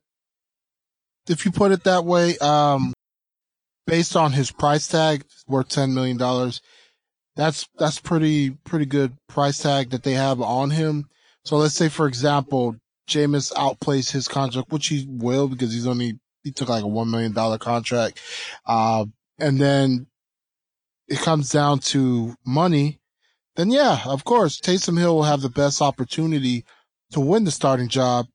If 1.28 1.46
you 1.46 1.52
put 1.52 1.72
it 1.72 1.84
that 1.84 2.06
way, 2.06 2.38
um, 2.40 2.94
based 3.86 4.16
on 4.16 4.32
his 4.32 4.52
price 4.52 4.88
tag, 4.88 5.25
worth 5.48 5.70
$10 5.70 5.94
million, 5.94 6.18
that's, 7.36 7.68
that's 7.78 8.00
pretty, 8.00 8.52
pretty 8.52 8.86
good 8.86 9.16
price 9.28 9.60
tag 9.60 9.92
that 9.92 10.04
they 10.04 10.14
have 10.14 10.42
on 10.42 10.72
him. 10.72 11.08
So 11.44 11.58
let's 11.58 11.75
say, 11.75 11.90
for 11.90 12.08
example, 12.08 12.75
Jameis 13.08 13.54
outplays 13.54 14.12
his 14.12 14.28
contract, 14.28 14.72
which 14.72 14.88
he 14.88 15.06
will 15.08 15.48
because 15.48 15.72
he's 15.72 15.88
only, 15.88 16.20
he 16.46 16.52
took 16.52 16.70
like 16.70 16.84
a 16.84 16.88
$1 16.88 17.10
million 17.10 17.34
contract. 17.58 18.22
Uh, 18.66 19.06
and 19.40 19.60
then 19.60 20.08
it 21.10 21.20
comes 21.20 21.50
down 21.50 21.80
to 21.80 22.36
money, 22.46 23.00
then 23.56 23.72
yeah, 23.72 24.02
of 24.06 24.24
course, 24.24 24.60
Taysom 24.60 25.00
Hill 25.00 25.16
will 25.16 25.24
have 25.24 25.42
the 25.42 25.50
best 25.50 25.82
opportunity 25.82 26.64
to 27.12 27.20
win 27.20 27.46
the 27.46 27.52
starting 27.52 27.88
job, 27.88 28.28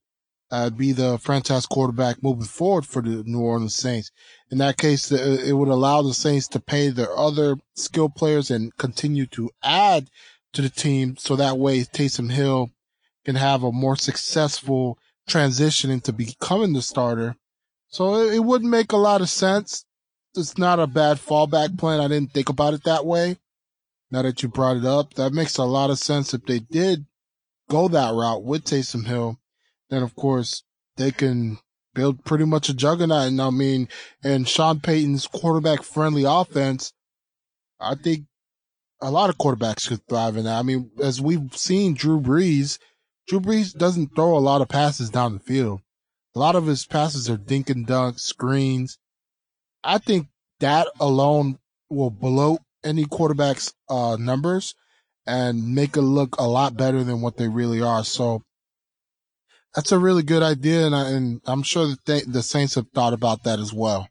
uh, 0.50 0.70
be 0.70 0.92
the 0.92 1.18
franchise 1.18 1.66
quarterback 1.66 2.22
moving 2.22 2.44
forward 2.44 2.84
for 2.86 3.00
the 3.00 3.22
New 3.24 3.40
Orleans 3.40 3.74
Saints. 3.74 4.10
In 4.50 4.58
that 4.58 4.76
case, 4.76 5.12
it 5.12 5.52
would 5.52 5.68
allow 5.68 6.02
the 6.02 6.14
Saints 6.14 6.48
to 6.48 6.60
pay 6.60 6.88
their 6.88 7.16
other 7.16 7.56
skill 7.76 8.08
players 8.08 8.50
and 8.50 8.76
continue 8.76 9.26
to 9.26 9.50
add 9.62 10.08
to 10.54 10.62
the 10.62 10.70
team. 10.70 11.16
So 11.16 11.36
that 11.36 11.58
way 11.58 11.80
Taysom 11.80 12.32
Hill 12.32 12.70
can 13.24 13.36
have 13.36 13.62
a 13.62 13.70
more 13.70 13.96
successful 13.96 14.98
transition 15.28 15.90
into 15.90 16.12
becoming 16.12 16.72
the 16.72 16.82
starter. 16.82 17.36
So 17.90 18.14
it, 18.16 18.34
it 18.34 18.38
wouldn't 18.40 18.70
make 18.70 18.92
a 18.92 18.96
lot 18.96 19.20
of 19.20 19.28
sense. 19.28 19.84
It's 20.36 20.56
not 20.56 20.78
a 20.78 20.86
bad 20.86 21.18
fallback 21.18 21.76
plan. 21.78 22.00
I 22.00 22.08
didn't 22.08 22.32
think 22.32 22.48
about 22.48 22.74
it 22.74 22.84
that 22.84 23.04
way. 23.04 23.36
Now 24.10 24.22
that 24.22 24.42
you 24.42 24.48
brought 24.48 24.76
it 24.76 24.84
up, 24.84 25.14
that 25.14 25.32
makes 25.32 25.56
a 25.58 25.64
lot 25.64 25.90
of 25.90 25.98
sense. 25.98 26.32
If 26.32 26.44
they 26.46 26.60
did 26.60 27.06
go 27.68 27.88
that 27.88 28.14
route 28.14 28.42
with 28.42 28.64
Taysom 28.64 29.06
Hill, 29.06 29.38
then 29.88 30.02
of 30.02 30.14
course 30.16 30.62
they 30.96 31.10
can 31.10 31.58
build 31.94 32.24
pretty 32.24 32.44
much 32.44 32.68
a 32.68 32.74
juggernaut. 32.74 33.28
And 33.28 33.42
I 33.42 33.50
mean, 33.50 33.88
and 34.22 34.48
Sean 34.48 34.80
Payton's 34.80 35.26
quarterback 35.26 35.82
friendly 35.82 36.24
offense, 36.24 36.92
I 37.80 37.94
think 37.94 38.26
a 39.00 39.10
lot 39.10 39.30
of 39.30 39.38
quarterbacks 39.38 39.88
could 39.88 40.06
thrive 40.08 40.36
in 40.36 40.44
that. 40.44 40.58
I 40.58 40.62
mean, 40.62 40.90
as 41.02 41.20
we've 41.20 41.56
seen 41.56 41.94
Drew 41.94 42.20
Brees, 42.20 42.78
Drew 43.26 43.40
Brees 43.40 43.76
doesn't 43.76 44.14
throw 44.14 44.36
a 44.36 44.38
lot 44.38 44.60
of 44.60 44.68
passes 44.68 45.10
down 45.10 45.34
the 45.34 45.40
field. 45.40 45.80
A 46.34 46.38
lot 46.38 46.54
of 46.54 46.66
his 46.66 46.86
passes 46.86 47.28
are 47.28 47.36
dink 47.36 47.70
and 47.70 47.86
dunk, 47.86 48.18
screens. 48.18 48.98
I 49.82 49.98
think 49.98 50.28
that 50.60 50.86
alone 51.00 51.58
will 51.88 52.10
bloat 52.10 52.60
any 52.84 53.04
quarterback's 53.04 53.72
uh, 53.88 54.16
numbers 54.18 54.74
and 55.26 55.74
make 55.74 55.96
it 55.96 56.02
look 56.02 56.36
a 56.38 56.46
lot 56.46 56.76
better 56.76 57.02
than 57.02 57.20
what 57.20 57.36
they 57.36 57.48
really 57.48 57.82
are. 57.82 58.04
So 58.04 58.42
that's 59.74 59.92
a 59.92 59.98
really 59.98 60.22
good 60.22 60.42
idea, 60.42 60.86
and, 60.86 60.94
I, 60.94 61.10
and 61.10 61.40
I'm 61.46 61.62
sure 61.62 61.86
that 61.86 62.04
they, 62.04 62.20
the 62.22 62.42
Saints 62.42 62.74
have 62.74 62.88
thought 62.94 63.12
about 63.12 63.44
that 63.44 63.58
as 63.58 63.72
well. 63.72 64.08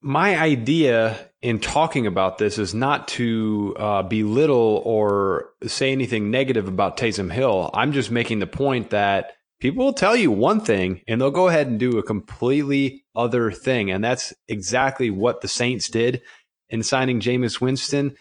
My 0.00 0.38
idea 0.38 1.31
in 1.42 1.58
talking 1.58 2.06
about 2.06 2.38
this 2.38 2.56
is 2.56 2.72
not 2.72 3.08
to 3.08 3.74
uh, 3.76 4.02
belittle 4.04 4.80
or 4.84 5.50
say 5.66 5.90
anything 5.90 6.30
negative 6.30 6.68
about 6.68 6.96
Taysom 6.96 7.30
Hill. 7.32 7.68
I'm 7.74 7.92
just 7.92 8.12
making 8.12 8.38
the 8.38 8.46
point 8.46 8.90
that 8.90 9.32
people 9.60 9.84
will 9.84 9.92
tell 9.92 10.14
you 10.14 10.30
one 10.30 10.60
thing 10.60 11.02
and 11.08 11.20
they'll 11.20 11.32
go 11.32 11.48
ahead 11.48 11.66
and 11.66 11.80
do 11.80 11.98
a 11.98 12.02
completely 12.02 13.04
other 13.16 13.50
thing. 13.50 13.90
And 13.90 14.04
that's 14.04 14.32
exactly 14.46 15.10
what 15.10 15.40
the 15.40 15.48
Saints 15.48 15.88
did 15.88 16.22
in 16.70 16.84
signing 16.84 17.20
Jameis 17.20 17.60
Winston. 17.60 18.14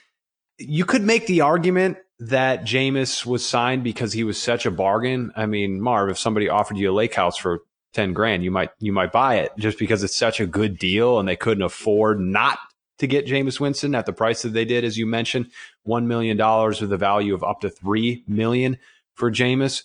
You 0.57 0.83
could 0.83 1.03
make 1.03 1.27
the 1.27 1.41
argument 1.41 1.97
that 2.19 2.63
Jameis 2.63 3.25
was 3.25 3.45
signed 3.45 3.83
because 3.83 4.13
he 4.13 4.23
was 4.23 4.41
such 4.41 4.65
a 4.65 4.71
bargain. 4.71 5.31
I 5.35 5.45
mean, 5.45 5.79
Marv, 5.79 6.09
if 6.09 6.17
somebody 6.17 6.49
offered 6.49 6.77
you 6.77 6.91
a 6.91 6.93
lake 6.93 7.13
house 7.13 7.37
for 7.37 7.59
10 7.93 8.13
grand, 8.13 8.43
you 8.43 8.49
might, 8.49 8.69
you 8.79 8.93
might 8.93 9.11
buy 9.11 9.35
it 9.35 9.51
just 9.59 9.77
because 9.77 10.03
it's 10.03 10.15
such 10.15 10.39
a 10.39 10.47
good 10.47 10.79
deal 10.79 11.19
and 11.19 11.27
they 11.27 11.35
couldn't 11.35 11.63
afford 11.63 12.19
not 12.19 12.57
to 13.01 13.07
get 13.07 13.27
Jameis 13.27 13.59
Winston 13.59 13.93
at 13.93 14.05
the 14.05 14.13
price 14.13 14.41
that 14.41 14.53
they 14.53 14.65
did, 14.65 14.83
as 14.83 14.97
you 14.97 15.05
mentioned, 15.05 15.51
$1 15.87 16.05
million 16.05 16.37
with 16.37 16.91
a 16.91 16.97
value 16.97 17.35
of 17.35 17.43
up 17.43 17.61
to 17.61 17.69
3 17.69 18.23
million 18.27 18.77
for 19.13 19.29
Jameis 19.29 19.83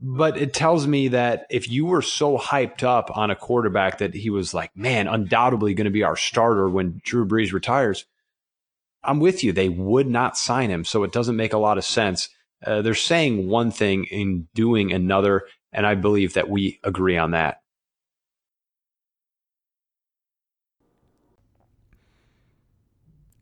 but 0.00 0.36
it 0.36 0.52
tells 0.52 0.86
me 0.86 1.08
that 1.08 1.46
if 1.50 1.70
you 1.70 1.86
were 1.86 2.02
so 2.02 2.36
hyped 2.36 2.82
up 2.82 3.16
on 3.16 3.30
a 3.30 3.36
quarterback 3.36 3.98
that 3.98 4.14
he 4.14 4.30
was 4.30 4.52
like, 4.52 4.76
man, 4.76 5.08
undoubtedly 5.08 5.74
going 5.74 5.86
to 5.86 5.90
be 5.90 6.02
our 6.02 6.16
starter 6.16 6.68
when 6.68 7.00
Drew 7.04 7.26
Brees 7.26 7.52
retires, 7.52 8.04
I'm 9.02 9.20
with 9.20 9.42
you. 9.42 9.52
They 9.52 9.68
would 9.68 10.08
not 10.08 10.36
sign 10.36 10.70
him, 10.70 10.84
so 10.84 11.02
it 11.04 11.12
doesn't 11.12 11.36
make 11.36 11.52
a 11.52 11.58
lot 11.58 11.78
of 11.78 11.84
sense. 11.84 12.28
Uh, 12.64 12.82
they're 12.82 12.94
saying 12.94 13.48
one 13.48 13.70
thing 13.70 14.06
and 14.10 14.52
doing 14.52 14.92
another, 14.92 15.46
and 15.72 15.86
I 15.86 15.94
believe 15.94 16.34
that 16.34 16.50
we 16.50 16.78
agree 16.82 17.16
on 17.16 17.30
that. 17.30 17.62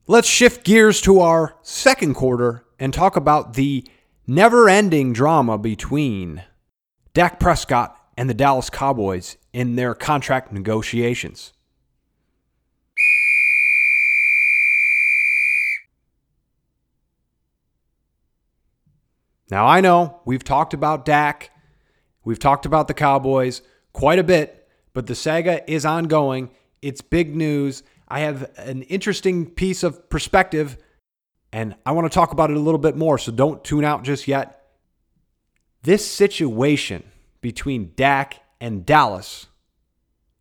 Let's 0.07 0.29
shift 0.29 0.65
gears 0.67 1.01
to 1.03 1.21
our 1.21 1.57
second 1.63 2.13
quarter 2.13 2.67
and 2.79 2.93
talk 2.93 3.17
about 3.17 3.55
the 3.55 3.89
never 4.27 4.69
ending 4.69 5.15
drama 5.15 5.57
between 5.57 6.43
Dak 7.15 7.41
Prescott 7.41 7.97
and 8.15 8.29
the 8.29 8.35
Dallas 8.35 8.69
Cowboys 8.69 9.39
in 9.55 9.77
their 9.77 9.95
contract 9.95 10.53
negotiations. 10.53 11.55
Now, 19.51 19.67
I 19.67 19.81
know 19.81 20.21
we've 20.27 20.45
talked 20.45 20.75
about 20.75 21.07
Dak, 21.07 21.51
we've 22.25 22.39
talked 22.39 22.67
about 22.67 22.89
the 22.89 22.95
Cowboys 22.95 23.63
quite 23.95 24.19
a 24.19 24.25
bit, 24.25 24.69
but 24.93 25.07
the 25.07 25.15
saga 25.15 25.69
is 25.71 25.87
ongoing. 25.87 26.51
It's 26.83 27.01
big 27.01 27.35
news. 27.35 27.83
I 28.15 28.21
have 28.21 28.49
an 28.59 28.83
interesting 28.83 29.45
piece 29.45 29.83
of 29.83 30.09
perspective, 30.09 30.79
and 31.53 31.75
I 31.85 31.91
want 31.91 32.05
to 32.05 32.15
talk 32.15 32.31
about 32.31 32.49
it 32.49 32.57
a 32.57 32.61
little 32.61 32.79
bit 32.79 32.97
more, 32.97 33.19
so 33.19 33.33
don't 33.33 33.65
tune 33.65 33.85
out 33.85 34.05
just 34.05 34.29
yet. 34.29 34.67
This 35.83 36.09
situation 36.09 37.03
between 37.41 37.91
Dak 37.97 38.39
and 38.61 38.87
Dallas 38.87 39.49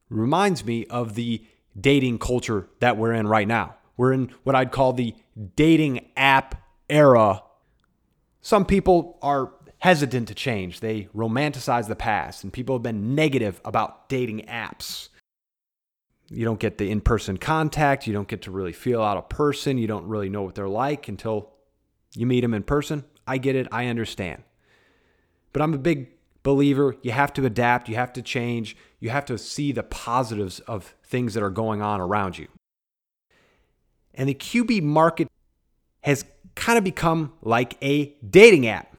reminds 0.08 0.64
me 0.64 0.86
of 0.86 1.16
the 1.16 1.44
dating 1.76 2.20
culture 2.20 2.70
that 2.80 2.96
we're 2.96 3.14
in 3.14 3.26
right 3.26 3.48
now. 3.48 3.74
We're 3.98 4.14
in 4.14 4.30
what 4.44 4.56
I'd 4.56 4.72
call 4.72 4.94
the 4.94 5.16
dating 5.56 6.12
app 6.16 6.62
era. 6.88 7.42
Some 8.42 8.66
people 8.66 9.18
are 9.24 9.52
hesitant 9.80 10.28
to 10.28 10.36
change. 10.36 10.80
They 10.80 11.06
romanticize 11.16 11.88
the 11.88 11.96
past, 11.96 12.44
and 12.44 12.54
people 12.54 12.76
have 12.76 12.84
been 12.84 13.16
negative 13.16 13.60
about 13.66 14.10
dating 14.10 14.42
apps. 14.42 15.10
You 16.34 16.46
don't 16.46 16.60
get 16.60 16.78
the 16.78 16.90
in 16.90 17.02
person 17.02 17.38
contact. 17.38 18.08
You 18.08 18.14
don't 18.14 18.28
get 18.28 18.44
to 18.44 18.52
really 18.52 18.74
feel 18.74 19.02
out 19.02 19.18
a 19.18 19.22
person. 19.22 19.78
You 19.78 19.88
don't 19.88 20.06
really 20.08 20.30
know 20.30 20.42
what 20.42 20.56
they're 20.56 20.68
like 20.68 21.08
until 21.08 21.52
you 22.16 22.26
meet 22.26 22.42
them 22.42 22.54
in 22.54 22.64
person. 22.64 23.04
I 23.28 23.38
get 23.38 23.56
it. 23.56 23.68
I 23.72 23.88
understand. 23.88 24.44
But 25.52 25.62
I'm 25.62 25.74
a 25.74 25.78
big 25.78 26.10
believer. 26.44 26.96
You 27.02 27.12
have 27.12 27.34
to 27.34 27.46
adapt. 27.46 27.88
You 27.88 27.96
have 27.96 28.14
to 28.14 28.22
change. 28.22 28.76
You 29.00 29.10
have 29.10 29.26
to 29.26 29.38
see 29.38 29.72
the 29.72 29.84
positives 29.84 30.60
of 30.62 30.94
things 31.04 31.34
that 31.34 31.44
are 31.44 31.50
going 31.50 31.82
on 31.82 32.02
around 32.02 32.38
you. 32.38 32.48
And 34.14 34.30
the 34.30 34.36
QB 34.36 34.84
market 34.84 35.28
has 36.02 36.26
kind 36.56 36.78
of 36.78 36.84
become 36.84 37.34
like 37.42 37.78
a 37.82 38.16
dating 38.28 38.68
app. 38.68 38.93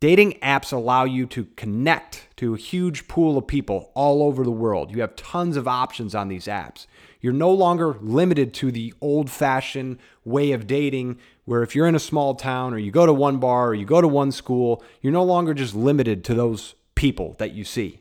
Dating 0.00 0.34
apps 0.34 0.72
allow 0.72 1.02
you 1.02 1.26
to 1.26 1.46
connect 1.56 2.28
to 2.36 2.54
a 2.54 2.58
huge 2.58 3.08
pool 3.08 3.36
of 3.36 3.48
people 3.48 3.90
all 3.94 4.22
over 4.22 4.44
the 4.44 4.50
world. 4.50 4.92
You 4.92 5.00
have 5.00 5.16
tons 5.16 5.56
of 5.56 5.66
options 5.66 6.14
on 6.14 6.28
these 6.28 6.46
apps. 6.46 6.86
You're 7.20 7.32
no 7.32 7.50
longer 7.50 7.96
limited 8.00 8.54
to 8.54 8.70
the 8.70 8.94
old 9.00 9.28
fashioned 9.28 9.98
way 10.24 10.52
of 10.52 10.68
dating, 10.68 11.18
where 11.46 11.64
if 11.64 11.74
you're 11.74 11.88
in 11.88 11.96
a 11.96 12.00
small 12.00 12.36
town 12.36 12.72
or 12.72 12.78
you 12.78 12.92
go 12.92 13.06
to 13.06 13.12
one 13.12 13.38
bar 13.38 13.70
or 13.70 13.74
you 13.74 13.84
go 13.84 14.00
to 14.00 14.06
one 14.06 14.30
school, 14.30 14.84
you're 15.00 15.12
no 15.12 15.24
longer 15.24 15.52
just 15.52 15.74
limited 15.74 16.22
to 16.24 16.34
those 16.34 16.76
people 16.94 17.34
that 17.38 17.52
you 17.52 17.64
see. 17.64 17.98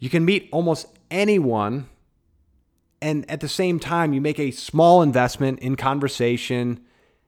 You 0.00 0.10
can 0.10 0.24
meet 0.24 0.48
almost 0.50 0.88
anyone, 1.12 1.88
and 3.00 3.28
at 3.30 3.40
the 3.40 3.48
same 3.48 3.78
time, 3.78 4.12
you 4.12 4.20
make 4.20 4.40
a 4.40 4.50
small 4.50 5.00
investment 5.00 5.60
in 5.60 5.76
conversation, 5.76 6.80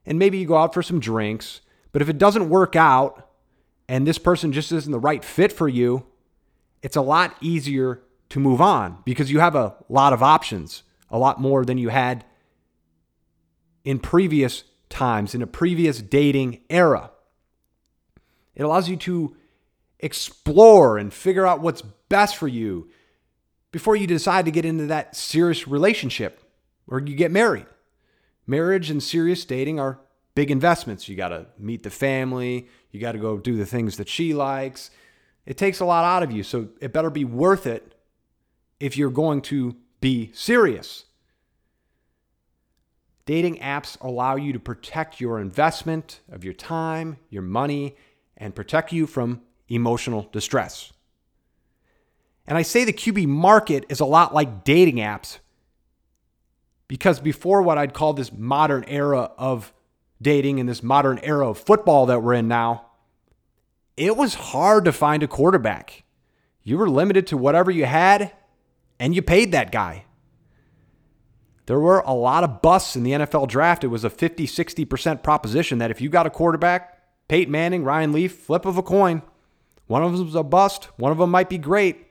and 0.04 0.18
maybe 0.18 0.38
you 0.38 0.46
go 0.46 0.56
out 0.56 0.74
for 0.74 0.82
some 0.82 0.98
drinks 0.98 1.60
but 1.92 2.02
if 2.02 2.08
it 2.08 2.18
doesn't 2.18 2.48
work 2.48 2.76
out 2.76 3.28
and 3.88 4.06
this 4.06 4.18
person 4.18 4.52
just 4.52 4.72
isn't 4.72 4.92
the 4.92 4.98
right 4.98 5.24
fit 5.24 5.52
for 5.52 5.68
you, 5.68 6.06
it's 6.82 6.96
a 6.96 7.02
lot 7.02 7.36
easier 7.40 8.02
to 8.28 8.40
move 8.40 8.60
on 8.60 8.98
because 9.04 9.30
you 9.30 9.40
have 9.40 9.54
a 9.54 9.74
lot 9.88 10.12
of 10.12 10.22
options, 10.22 10.82
a 11.10 11.18
lot 11.18 11.40
more 11.40 11.64
than 11.64 11.78
you 11.78 11.88
had 11.88 12.24
in 13.84 13.98
previous 13.98 14.64
times, 14.88 15.34
in 15.34 15.42
a 15.42 15.46
previous 15.46 16.02
dating 16.02 16.60
era. 16.68 17.10
It 18.54 18.62
allows 18.62 18.88
you 18.88 18.96
to 18.96 19.36
explore 20.00 20.98
and 20.98 21.12
figure 21.12 21.46
out 21.46 21.60
what's 21.60 21.82
best 21.82 22.36
for 22.36 22.48
you 22.48 22.88
before 23.70 23.96
you 23.96 24.06
decide 24.06 24.44
to 24.44 24.50
get 24.50 24.64
into 24.64 24.86
that 24.86 25.14
serious 25.14 25.68
relationship 25.68 26.42
or 26.86 27.00
you 27.00 27.14
get 27.14 27.30
married. 27.30 27.66
Marriage 28.46 28.90
and 28.90 29.02
serious 29.02 29.44
dating 29.44 29.80
are 29.80 30.00
big 30.36 30.52
investments. 30.52 31.08
You 31.08 31.16
got 31.16 31.30
to 31.30 31.46
meet 31.58 31.82
the 31.82 31.90
family, 31.90 32.68
you 32.92 33.00
got 33.00 33.12
to 33.12 33.18
go 33.18 33.38
do 33.38 33.56
the 33.56 33.66
things 33.66 33.96
that 33.96 34.08
she 34.08 34.34
likes. 34.34 34.90
It 35.46 35.56
takes 35.56 35.80
a 35.80 35.84
lot 35.84 36.04
out 36.04 36.22
of 36.22 36.30
you, 36.30 36.44
so 36.44 36.68
it 36.80 36.92
better 36.92 37.10
be 37.10 37.24
worth 37.24 37.66
it 37.66 37.94
if 38.78 38.96
you're 38.96 39.10
going 39.10 39.40
to 39.42 39.74
be 40.00 40.30
serious. 40.34 41.06
Dating 43.24 43.56
apps 43.56 43.96
allow 44.00 44.36
you 44.36 44.52
to 44.52 44.60
protect 44.60 45.20
your 45.20 45.40
investment 45.40 46.20
of 46.30 46.44
your 46.44 46.52
time, 46.52 47.16
your 47.30 47.42
money, 47.42 47.96
and 48.36 48.54
protect 48.54 48.92
you 48.92 49.06
from 49.06 49.40
emotional 49.68 50.28
distress. 50.32 50.92
And 52.46 52.58
I 52.58 52.62
say 52.62 52.84
the 52.84 52.92
QB 52.92 53.26
market 53.26 53.86
is 53.88 54.00
a 54.00 54.04
lot 54.04 54.34
like 54.34 54.64
dating 54.64 54.96
apps 54.96 55.38
because 56.88 57.18
before 57.20 57.62
what 57.62 57.78
I'd 57.78 57.94
call 57.94 58.12
this 58.12 58.30
modern 58.30 58.84
era 58.84 59.30
of 59.38 59.72
dating 60.20 60.58
in 60.58 60.66
this 60.66 60.82
modern 60.82 61.18
era 61.22 61.48
of 61.48 61.58
football 61.58 62.06
that 62.06 62.22
we're 62.22 62.34
in 62.34 62.48
now, 62.48 62.86
it 63.96 64.16
was 64.16 64.34
hard 64.34 64.84
to 64.84 64.92
find 64.92 65.22
a 65.22 65.28
quarterback. 65.28 66.04
You 66.62 66.78
were 66.78 66.88
limited 66.88 67.26
to 67.28 67.36
whatever 67.36 67.70
you 67.70 67.86
had, 67.86 68.32
and 68.98 69.14
you 69.14 69.22
paid 69.22 69.52
that 69.52 69.72
guy. 69.72 70.04
There 71.66 71.80
were 71.80 72.00
a 72.00 72.14
lot 72.14 72.44
of 72.44 72.62
busts 72.62 72.96
in 72.96 73.02
the 73.02 73.12
NFL 73.12 73.48
draft. 73.48 73.84
It 73.84 73.88
was 73.88 74.04
a 74.04 74.10
50, 74.10 74.46
60% 74.46 75.22
proposition 75.22 75.78
that 75.78 75.90
if 75.90 76.00
you 76.00 76.08
got 76.08 76.26
a 76.26 76.30
quarterback, 76.30 77.00
Peyton 77.28 77.50
Manning, 77.50 77.84
Ryan 77.84 78.12
Leaf, 78.12 78.32
flip 78.36 78.66
of 78.66 78.78
a 78.78 78.82
coin, 78.82 79.22
one 79.86 80.02
of 80.02 80.16
them's 80.16 80.34
a 80.34 80.42
bust, 80.42 80.84
one 80.96 81.12
of 81.12 81.18
them 81.18 81.30
might 81.30 81.48
be 81.48 81.58
great, 81.58 82.06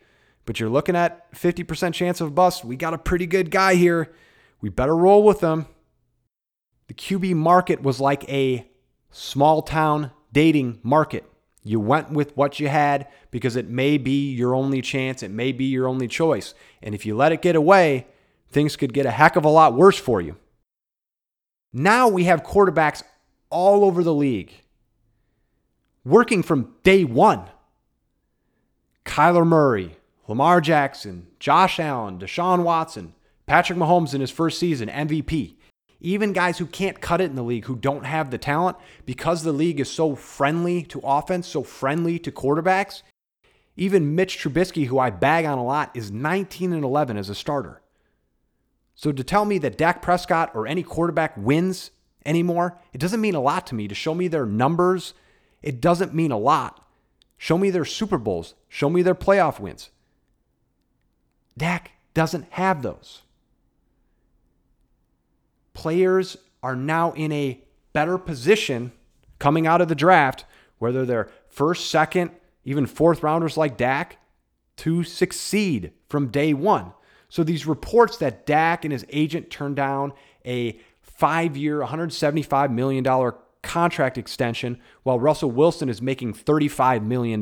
but 0.45 0.59
you're 0.59 0.69
looking 0.69 0.95
at 0.95 1.31
50% 1.33 1.93
chance 1.93 2.21
of 2.21 2.27
a 2.27 2.31
bust. 2.31 2.65
We 2.65 2.75
got 2.75 2.93
a 2.93 2.97
pretty 2.97 3.27
good 3.27 3.49
guy 3.49 3.75
here. 3.75 4.13
We 4.61 4.69
better 4.69 4.95
roll 4.95 5.23
with 5.23 5.39
them. 5.39 5.67
The 6.87 6.93
QB 6.93 7.35
market 7.35 7.81
was 7.81 7.99
like 7.99 8.29
a 8.29 8.69
small 9.11 9.61
town 9.61 10.11
dating 10.31 10.79
market. 10.83 11.23
You 11.63 11.79
went 11.79 12.11
with 12.11 12.37
what 12.37 12.59
you 12.59 12.67
had 12.67 13.07
because 13.31 13.55
it 13.55 13.67
may 13.67 13.97
be 13.97 14.31
your 14.31 14.53
only 14.53 14.81
chance, 14.81 15.23
it 15.23 15.31
may 15.31 15.51
be 15.51 15.65
your 15.65 15.87
only 15.87 16.07
choice. 16.07 16.53
And 16.81 16.93
if 16.93 17.05
you 17.05 17.15
let 17.15 17.31
it 17.31 17.41
get 17.41 17.55
away, 17.55 18.05
things 18.49 18.75
could 18.75 18.93
get 18.93 19.07
a 19.07 19.11
heck 19.11 19.35
of 19.35 19.45
a 19.45 19.49
lot 19.49 19.73
worse 19.73 19.97
for 19.97 20.21
you. 20.21 20.35
Now 21.73 22.07
we 22.07 22.25
have 22.25 22.43
quarterbacks 22.43 23.01
all 23.49 23.83
over 23.83 24.03
the 24.03 24.13
league 24.13 24.53
working 26.05 26.43
from 26.43 26.73
day 26.83 27.03
one. 27.03 27.45
Kyler 29.03 29.45
Murray, 29.45 29.97
Lamar 30.27 30.61
Jackson, 30.61 31.27
Josh 31.39 31.79
Allen, 31.79 32.19
Deshaun 32.19 32.63
Watson, 32.63 33.13
Patrick 33.45 33.77
Mahomes 33.77 34.13
in 34.13 34.21
his 34.21 34.31
first 34.31 34.59
season, 34.59 34.87
MVP 34.87 35.55
even 35.99 36.33
guys 36.33 36.57
who 36.57 36.65
can't 36.65 37.01
cut 37.01 37.21
it 37.21 37.29
in 37.29 37.35
the 37.35 37.43
league, 37.43 37.65
who 37.65 37.75
don't 37.75 38.05
have 38.05 38.31
the 38.31 38.37
talent, 38.37 38.77
because 39.05 39.43
the 39.43 39.51
league 39.51 39.79
is 39.79 39.89
so 39.89 40.15
friendly 40.15 40.83
to 40.83 40.99
offense, 41.03 41.47
so 41.47 41.63
friendly 41.63 42.19
to 42.19 42.31
quarterbacks, 42.31 43.01
even 43.77 44.15
Mitch 44.15 44.37
Trubisky, 44.37 44.87
who 44.87 44.99
I 44.99 45.09
bag 45.09 45.45
on 45.45 45.57
a 45.57 45.63
lot, 45.63 45.91
is 45.93 46.11
19 46.11 46.73
and 46.73 46.83
11 46.83 47.17
as 47.17 47.29
a 47.29 47.35
starter. 47.35 47.81
So 48.95 49.11
to 49.11 49.23
tell 49.23 49.45
me 49.45 49.57
that 49.59 49.77
Dak 49.77 50.01
Prescott 50.01 50.51
or 50.55 50.65
any 50.65 50.81
quarterback 50.81 51.35
wins 51.35 51.91
anymore, 52.25 52.79
it 52.93 52.99
doesn't 52.99 53.19
mean 53.19 53.35
a 53.35 53.41
lot 53.41 53.67
to 53.67 53.75
me. 53.75 53.87
To 53.87 53.95
show 53.95 54.15
me 54.15 54.27
their 54.27 54.45
numbers, 54.45 55.13
it 55.61 55.81
doesn't 55.81 56.13
mean 56.13 56.31
a 56.31 56.37
lot. 56.37 56.87
Show 57.37 57.57
me 57.57 57.69
their 57.69 57.83
Super 57.83 58.17
Bowls, 58.17 58.55
show 58.69 58.89
me 58.89 59.01
their 59.01 59.15
playoff 59.15 59.59
wins. 59.59 59.89
Dak 61.57 61.91
doesn't 62.13 62.47
have 62.51 62.81
those 62.81 63.23
players 65.75 66.37
are 66.63 66.75
now 66.75 67.11
in 67.11 67.31
a 67.31 67.61
better 67.93 68.17
position 68.17 68.91
coming 69.37 69.67
out 69.67 69.81
of 69.81 69.87
the 69.87 69.95
draft, 69.95 70.45
whether 70.79 71.05
they're 71.05 71.29
first, 71.47 71.91
second, 71.91 72.31
even 72.63 72.87
fourth 72.87 73.21
rounders 73.21 73.55
like 73.55 73.77
Dak, 73.77 74.17
to 74.77 75.03
succeed 75.03 75.91
from 76.09 76.29
day 76.29 76.53
one. 76.53 76.91
So 77.29 77.43
these 77.43 77.67
reports 77.67 78.17
that 78.17 78.45
Dak 78.45 78.83
and 78.83 78.91
his 78.91 79.05
agent 79.09 79.51
turned 79.51 79.75
down 79.75 80.13
a 80.45 80.79
five 81.01 81.55
year, 81.55 81.79
$175 81.79 82.71
million 82.71 83.31
contract 83.61 84.17
extension 84.17 84.79
while 85.03 85.19
Russell 85.19 85.51
Wilson 85.51 85.89
is 85.89 86.01
making 86.01 86.33
$35 86.33 87.03
million. 87.03 87.41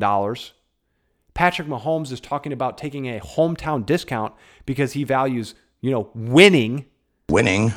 Patrick 1.34 1.68
Mahomes 1.68 2.12
is 2.12 2.20
talking 2.20 2.54
about 2.54 2.78
taking 2.78 3.08
a 3.08 3.20
hometown 3.20 3.86
discount 3.86 4.34
because 4.66 4.94
he 4.94 5.04
values, 5.04 5.56
you 5.82 5.92
know, 5.92 6.10
winning. 6.14 6.86
Winning 7.30 7.74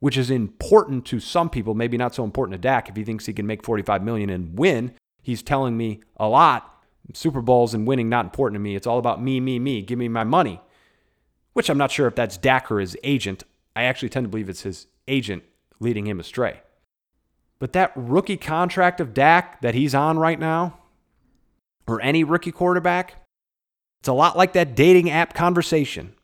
which 0.00 0.16
is 0.16 0.30
important 0.30 1.04
to 1.06 1.20
some 1.20 1.50
people, 1.50 1.74
maybe 1.74 1.96
not 1.96 2.14
so 2.14 2.24
important 2.24 2.54
to 2.54 2.58
Dak 2.58 2.88
if 2.88 2.96
he 2.96 3.04
thinks 3.04 3.26
he 3.26 3.32
can 3.32 3.46
make 3.46 3.64
45 3.64 4.02
million 4.02 4.30
and 4.30 4.58
win. 4.58 4.94
He's 5.22 5.42
telling 5.42 5.76
me 5.76 6.00
a 6.16 6.28
lot. 6.28 6.74
Super 7.14 7.40
Bowls 7.40 7.74
and 7.74 7.86
winning 7.86 8.08
not 8.08 8.26
important 8.26 8.56
to 8.56 8.60
me. 8.60 8.76
It's 8.76 8.86
all 8.86 8.98
about 8.98 9.22
me, 9.22 9.40
me, 9.40 9.58
me. 9.58 9.82
Give 9.82 9.98
me 9.98 10.08
my 10.08 10.24
money. 10.24 10.60
Which 11.54 11.68
I'm 11.68 11.78
not 11.78 11.90
sure 11.90 12.06
if 12.06 12.14
that's 12.14 12.36
Dak 12.36 12.70
or 12.70 12.80
his 12.80 12.96
agent. 13.02 13.44
I 13.74 13.84
actually 13.84 14.10
tend 14.10 14.24
to 14.24 14.28
believe 14.28 14.48
it's 14.48 14.62
his 14.62 14.86
agent 15.08 15.42
leading 15.80 16.06
him 16.06 16.20
astray. 16.20 16.60
But 17.58 17.72
that 17.72 17.92
rookie 17.96 18.36
contract 18.36 19.00
of 19.00 19.14
Dak 19.14 19.60
that 19.62 19.74
he's 19.74 19.94
on 19.94 20.18
right 20.18 20.38
now, 20.38 20.78
or 21.86 22.00
any 22.02 22.22
rookie 22.22 22.52
quarterback, 22.52 23.26
it's 24.00 24.08
a 24.08 24.12
lot 24.12 24.36
like 24.36 24.52
that 24.52 24.76
dating 24.76 25.10
app 25.10 25.34
conversation. 25.34 26.14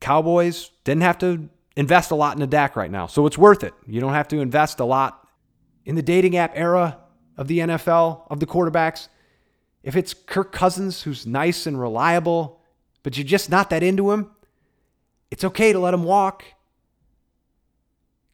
Cowboys 0.00 0.70
didn't 0.84 1.02
have 1.02 1.18
to 1.18 1.48
invest 1.76 2.10
a 2.10 2.14
lot 2.14 2.36
in 2.36 2.42
a 2.42 2.46
Dak 2.46 2.76
right 2.76 2.90
now, 2.90 3.06
so 3.06 3.26
it's 3.26 3.38
worth 3.38 3.64
it. 3.64 3.74
You 3.86 4.00
don't 4.00 4.12
have 4.12 4.28
to 4.28 4.40
invest 4.40 4.80
a 4.80 4.84
lot 4.84 5.28
in 5.84 5.94
the 5.94 6.02
dating 6.02 6.36
app 6.36 6.52
era 6.54 6.98
of 7.36 7.48
the 7.48 7.58
NFL, 7.58 8.26
of 8.30 8.40
the 8.40 8.46
quarterbacks. 8.46 9.08
If 9.82 9.96
it's 9.96 10.14
Kirk 10.14 10.52
Cousins, 10.52 11.02
who's 11.02 11.26
nice 11.26 11.66
and 11.66 11.80
reliable, 11.80 12.60
but 13.02 13.16
you're 13.16 13.26
just 13.26 13.50
not 13.50 13.70
that 13.70 13.82
into 13.82 14.12
him, 14.12 14.30
it's 15.30 15.44
okay 15.44 15.72
to 15.72 15.78
let 15.78 15.94
him 15.94 16.04
walk. 16.04 16.44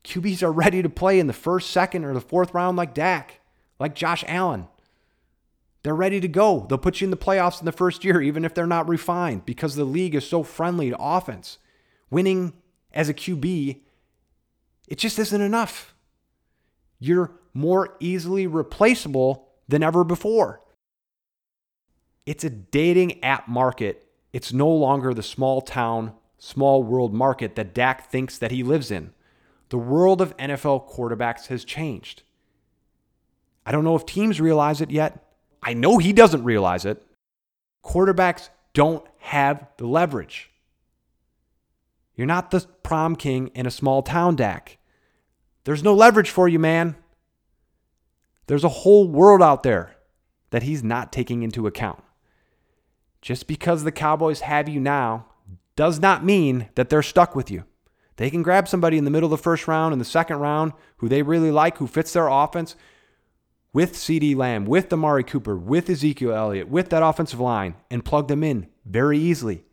QBs 0.04 0.42
are 0.42 0.52
ready 0.52 0.82
to 0.82 0.88
play 0.88 1.18
in 1.18 1.26
the 1.26 1.32
first, 1.32 1.70
second, 1.70 2.04
or 2.04 2.14
the 2.14 2.20
fourth 2.20 2.54
round 2.54 2.76
like 2.76 2.94
Dak, 2.94 3.40
like 3.78 3.94
Josh 3.94 4.24
Allen. 4.28 4.68
They're 5.82 5.94
ready 5.94 6.20
to 6.20 6.28
go. 6.28 6.66
They'll 6.68 6.78
put 6.78 7.00
you 7.00 7.06
in 7.06 7.10
the 7.10 7.16
playoffs 7.16 7.60
in 7.60 7.64
the 7.64 7.72
first 7.72 8.04
year, 8.04 8.20
even 8.20 8.44
if 8.44 8.54
they're 8.54 8.66
not 8.66 8.88
refined, 8.88 9.46
because 9.46 9.74
the 9.74 9.84
league 9.84 10.14
is 10.14 10.26
so 10.26 10.42
friendly 10.42 10.90
to 10.90 10.96
offense. 10.98 11.58
Winning 12.10 12.52
as 12.92 13.08
a 13.08 13.14
QB, 13.14 13.80
it 14.88 14.98
just 14.98 15.18
isn't 15.18 15.40
enough. 15.40 15.94
You're 16.98 17.32
more 17.54 17.96
easily 18.00 18.46
replaceable 18.46 19.48
than 19.68 19.82
ever 19.82 20.04
before. 20.04 20.60
It's 22.26 22.44
a 22.44 22.50
dating 22.50 23.22
app 23.24 23.48
market. 23.48 24.06
It's 24.32 24.52
no 24.52 24.68
longer 24.68 25.14
the 25.14 25.22
small 25.22 25.60
town, 25.60 26.12
small 26.38 26.82
world 26.82 27.14
market 27.14 27.56
that 27.56 27.74
Dak 27.74 28.10
thinks 28.10 28.38
that 28.38 28.50
he 28.50 28.62
lives 28.62 28.90
in. 28.90 29.12
The 29.70 29.78
world 29.78 30.20
of 30.20 30.36
NFL 30.36 30.90
quarterbacks 30.90 31.46
has 31.46 31.64
changed. 31.64 32.22
I 33.64 33.72
don't 33.72 33.84
know 33.84 33.96
if 33.96 34.06
teams 34.06 34.40
realize 34.40 34.80
it 34.80 34.90
yet. 34.90 35.24
I 35.62 35.74
know 35.74 35.98
he 35.98 36.12
doesn't 36.12 36.44
realize 36.44 36.84
it. 36.84 37.02
Quarterbacks 37.84 38.48
don't 38.72 39.06
have 39.18 39.66
the 39.76 39.86
leverage. 39.86 40.49
You're 42.20 42.26
not 42.26 42.50
the 42.50 42.66
prom 42.82 43.16
king 43.16 43.50
in 43.54 43.64
a 43.64 43.70
small 43.70 44.02
town, 44.02 44.36
Dak. 44.36 44.76
There's 45.64 45.82
no 45.82 45.94
leverage 45.94 46.28
for 46.28 46.48
you, 46.48 46.58
man. 46.58 46.96
There's 48.46 48.62
a 48.62 48.68
whole 48.68 49.08
world 49.08 49.40
out 49.40 49.62
there 49.62 49.96
that 50.50 50.64
he's 50.64 50.84
not 50.84 51.12
taking 51.12 51.42
into 51.42 51.66
account. 51.66 52.04
Just 53.22 53.46
because 53.46 53.84
the 53.84 53.90
Cowboys 53.90 54.40
have 54.40 54.68
you 54.68 54.80
now 54.80 55.28
does 55.76 55.98
not 55.98 56.22
mean 56.22 56.68
that 56.74 56.90
they're 56.90 57.02
stuck 57.02 57.34
with 57.34 57.50
you. 57.50 57.64
They 58.16 58.28
can 58.28 58.42
grab 58.42 58.68
somebody 58.68 58.98
in 58.98 59.06
the 59.06 59.10
middle 59.10 59.32
of 59.32 59.38
the 59.38 59.42
first 59.42 59.66
round 59.66 59.94
and 59.94 60.00
the 60.00 60.04
second 60.04 60.40
round 60.40 60.74
who 60.98 61.08
they 61.08 61.22
really 61.22 61.50
like, 61.50 61.78
who 61.78 61.86
fits 61.86 62.12
their 62.12 62.28
offense, 62.28 62.76
with 63.72 63.94
CeeDee 63.94 64.36
Lamb, 64.36 64.66
with 64.66 64.92
Amari 64.92 65.24
Cooper, 65.24 65.56
with 65.56 65.88
Ezekiel 65.88 66.34
Elliott, 66.34 66.68
with 66.68 66.90
that 66.90 67.02
offensive 67.02 67.40
line, 67.40 67.76
and 67.90 68.04
plug 68.04 68.28
them 68.28 68.44
in 68.44 68.66
very 68.84 69.18
easily. 69.18 69.64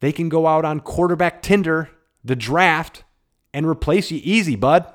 They 0.00 0.12
can 0.12 0.28
go 0.28 0.46
out 0.46 0.64
on 0.64 0.80
quarterback 0.80 1.42
Tinder, 1.42 1.90
the 2.24 2.36
draft, 2.36 3.04
and 3.52 3.66
replace 3.66 4.10
you 4.10 4.20
easy, 4.22 4.56
bud 4.56 4.86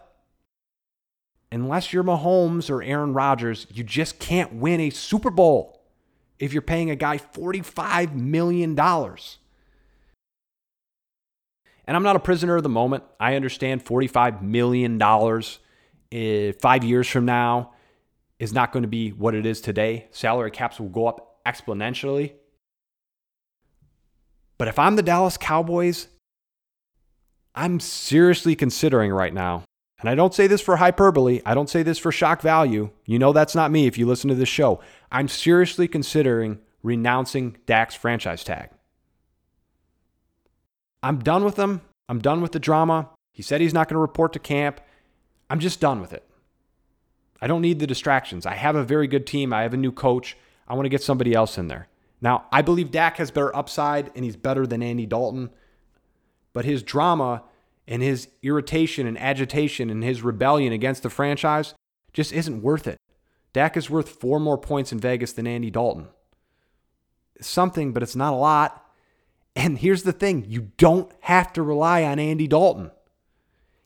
unless 1.54 1.94
you're 1.94 2.04
Mahomes 2.04 2.70
or 2.70 2.82
Aaron 2.82 3.14
Rodgers, 3.14 3.68
you 3.72 3.84
just 3.84 4.18
can't 4.18 4.56
win 4.56 4.80
a 4.82 4.90
Super 4.90 5.30
Bowl 5.30 5.80
if 6.40 6.52
you're 6.52 6.64
paying 6.64 6.90
a 6.90 6.96
guy 6.96 7.20
$45 7.20 8.14
million. 8.16 8.78
And 11.86 11.98
I'm 11.98 12.04
not 12.04 12.16
a 12.16 12.20
prisoner 12.20 12.56
of 12.56 12.64
the 12.64 12.70
moment. 12.70 13.04
I 13.20 13.36
understand 13.36 13.86
$45 13.86 14.42
million 14.42 15.00
eh, 16.12 16.54
five 16.60 16.84
years 16.84 17.08
from 17.08 17.26
now 17.26 17.74
is 18.40 18.52
not 18.52 18.72
going 18.72 18.84
to 18.84 18.90
be 18.90 19.12
what 19.12 19.36
it 19.36 19.46
is 19.46 19.62
today. 19.62 20.08
Salary 20.10 20.50
caps 20.50 20.80
will 20.80 20.90
go 20.90 21.06
up 21.06 21.44
exponentially. 21.46 22.34
But 24.58 24.68
if 24.68 24.78
I'm 24.80 24.96
the 24.96 25.04
Dallas 25.04 25.38
Cowboys, 25.38 26.08
I'm 27.56 27.80
seriously 27.80 28.56
considering 28.56 29.12
right 29.12 29.34
now 29.34 29.64
and 30.04 30.10
I 30.10 30.16
don't 30.16 30.34
say 30.34 30.48
this 30.48 30.60
for 30.60 30.76
hyperbole, 30.76 31.42
I 31.46 31.54
don't 31.54 31.70
say 31.70 31.82
this 31.82 31.98
for 31.98 32.12
shock 32.12 32.42
value. 32.42 32.90
You 33.06 33.20
know 33.20 33.32
that's 33.32 33.56
not 33.56 33.72
me 33.72 33.88
if 33.88 33.98
you 33.98 34.06
listen 34.06 34.28
to 34.28 34.36
this 34.36 34.50
show. 34.50 34.82
I'm 35.10 35.30
seriously 35.30 35.88
considering 35.88 36.60
renouncing 36.84 37.56
Dak's 37.66 37.96
franchise 37.96 38.44
tag. 38.44 38.72
I'm 41.02 41.20
done 41.20 41.46
with 41.46 41.58
him. 41.58 41.80
I'm 42.10 42.20
done 42.20 42.42
with 42.42 42.52
the 42.52 42.60
drama. 42.60 43.12
He 43.32 43.42
said 43.42 43.62
he's 43.62 43.74
not 43.74 43.88
going 43.88 43.96
to 43.96 44.02
report 44.02 44.34
to 44.34 44.40
camp. 44.40 44.82
I'm 45.50 45.60
just 45.60 45.80
done 45.80 46.02
with 46.02 46.12
it. 46.12 46.28
I 47.42 47.48
don't 47.48 47.62
need 47.62 47.80
the 47.80 47.88
distractions. 47.88 48.46
I 48.46 48.56
have 48.56 48.76
a 48.76 48.84
very 48.84 49.08
good 49.08 49.26
team. 49.26 49.54
I 49.54 49.62
have 49.62 49.74
a 49.74 49.78
new 49.78 49.94
coach. 49.94 50.36
I 50.68 50.74
want 50.74 50.84
to 50.84 50.90
get 50.90 51.02
somebody 51.02 51.34
else 51.34 51.58
in 51.58 51.70
there. 51.70 51.88
Now, 52.24 52.46
I 52.54 52.62
believe 52.62 52.90
Dak 52.90 53.18
has 53.18 53.32
better 53.32 53.54
upside 53.54 54.10
and 54.16 54.24
he's 54.24 54.38
better 54.38 54.66
than 54.66 54.82
Andy 54.82 55.06
Dalton, 55.06 55.50
but 56.54 56.64
his 56.64 56.82
drama 56.82 57.44
and 57.86 58.02
his 58.02 58.30
irritation 58.42 59.06
and 59.06 59.20
agitation 59.20 59.90
and 59.90 60.02
his 60.02 60.22
rebellion 60.22 60.72
against 60.72 61.04
the 61.04 61.10
franchise 61.10 61.76
just 62.14 62.32
isn't 62.32 62.62
worth 62.62 62.88
it. 62.88 62.98
Dak 63.52 63.76
is 63.76 63.90
worth 63.90 64.08
four 64.08 64.40
more 64.40 64.58
points 64.58 64.94
in 64.94 65.02
Vegas 65.02 65.34
than 65.34 65.46
Andy 65.46 65.70
Dalton. 65.70 66.08
Something, 67.42 67.92
but 67.92 68.02
it's 68.02 68.16
not 68.16 68.34
a 68.34 68.38
lot. 68.38 68.90
And 69.54 69.78
here's 69.78 70.04
the 70.04 70.14
thing 70.14 70.46
you 70.48 70.72
don't 70.78 71.12
have 71.20 71.52
to 71.54 71.62
rely 71.62 72.04
on 72.04 72.20
Andy 72.20 72.48
Dalton. 72.48 72.92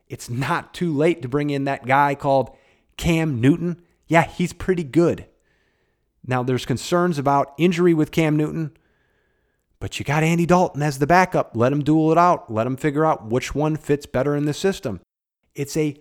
It's 0.09 0.29
not 0.29 0.75
too 0.75 0.95
late 0.95 1.23
to 1.23 1.27
bring 1.27 1.49
in 1.49 1.63
that 1.63 1.87
guy 1.87 2.13
called 2.13 2.55
Cam 2.97 3.41
Newton. 3.41 3.81
Yeah, 4.05 4.25
he's 4.25 4.53
pretty 4.53 4.83
good. 4.83 5.25
Now, 6.27 6.43
there's 6.43 6.65
concerns 6.65 7.17
about 7.17 7.53
injury 7.57 7.93
with 7.93 8.11
Cam 8.11 8.35
Newton. 8.35 8.75
But 9.79 9.97
you 9.97 10.05
got 10.05 10.23
Andy 10.23 10.45
Dalton 10.45 10.81
as 10.81 10.99
the 10.99 11.07
backup. 11.07 11.51
Let 11.55 11.71
him 11.71 11.83
duel 11.83 12.11
it 12.11 12.17
out. 12.17 12.51
Let 12.51 12.67
him 12.67 12.75
figure 12.75 13.05
out 13.05 13.27
which 13.27 13.55
one 13.55 13.77
fits 13.77 14.05
better 14.05 14.35
in 14.35 14.45
the 14.45 14.53
system. 14.53 14.99
It's 15.55 15.77
a 15.77 15.95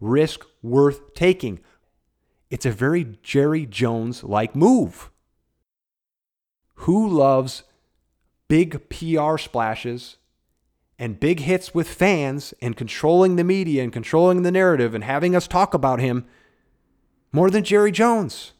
risk 0.00 0.44
worth 0.62 1.14
taking. 1.14 1.60
It's 2.50 2.66
a 2.66 2.72
very 2.72 3.18
Jerry 3.22 3.66
Jones 3.66 4.24
like 4.24 4.56
move. 4.56 5.10
Who 6.76 7.08
loves 7.08 7.62
big 8.48 8.88
PR 8.88 9.36
splashes 9.36 10.16
and 10.98 11.20
big 11.20 11.40
hits 11.40 11.74
with 11.74 11.88
fans 11.88 12.52
and 12.60 12.76
controlling 12.76 13.36
the 13.36 13.44
media 13.44 13.82
and 13.82 13.92
controlling 13.92 14.42
the 14.42 14.50
narrative 14.50 14.94
and 14.94 15.04
having 15.04 15.36
us 15.36 15.46
talk 15.46 15.74
about 15.74 16.00
him 16.00 16.26
more 17.32 17.50
than 17.50 17.64
Jerry 17.64 17.92
Jones? 17.92 18.52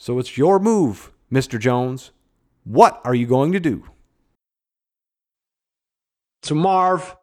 So 0.00 0.18
it's 0.18 0.38
your 0.38 0.58
move, 0.58 1.12
Mr. 1.30 1.60
Jones. 1.60 2.10
What 2.64 3.02
are 3.04 3.14
you 3.14 3.26
going 3.26 3.52
to 3.52 3.60
do? 3.60 3.84
So, 6.42 6.54
Marv, 6.54 7.14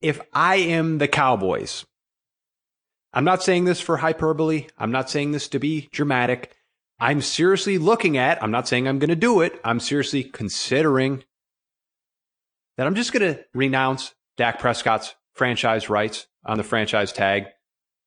if 0.00 0.18
I 0.32 0.56
am 0.56 0.96
the 0.96 1.08
Cowboys, 1.08 1.84
I'm 3.12 3.24
not 3.24 3.42
saying 3.42 3.66
this 3.66 3.82
for 3.82 3.98
hyperbole. 3.98 4.68
I'm 4.78 4.90
not 4.90 5.10
saying 5.10 5.32
this 5.32 5.46
to 5.48 5.58
be 5.58 5.90
dramatic. 5.92 6.56
I'm 6.98 7.20
seriously 7.20 7.76
looking 7.76 8.16
at, 8.16 8.42
I'm 8.42 8.50
not 8.50 8.66
saying 8.66 8.88
I'm 8.88 8.98
going 8.98 9.10
to 9.10 9.16
do 9.16 9.42
it. 9.42 9.60
I'm 9.62 9.78
seriously 9.78 10.24
considering 10.24 11.24
that 12.78 12.86
I'm 12.86 12.94
just 12.94 13.12
going 13.12 13.34
to 13.34 13.44
renounce 13.52 14.14
Dak 14.38 14.58
Prescott's 14.58 15.14
franchise 15.34 15.90
rights 15.90 16.28
on 16.46 16.56
the 16.56 16.64
franchise 16.64 17.12
tag, 17.12 17.48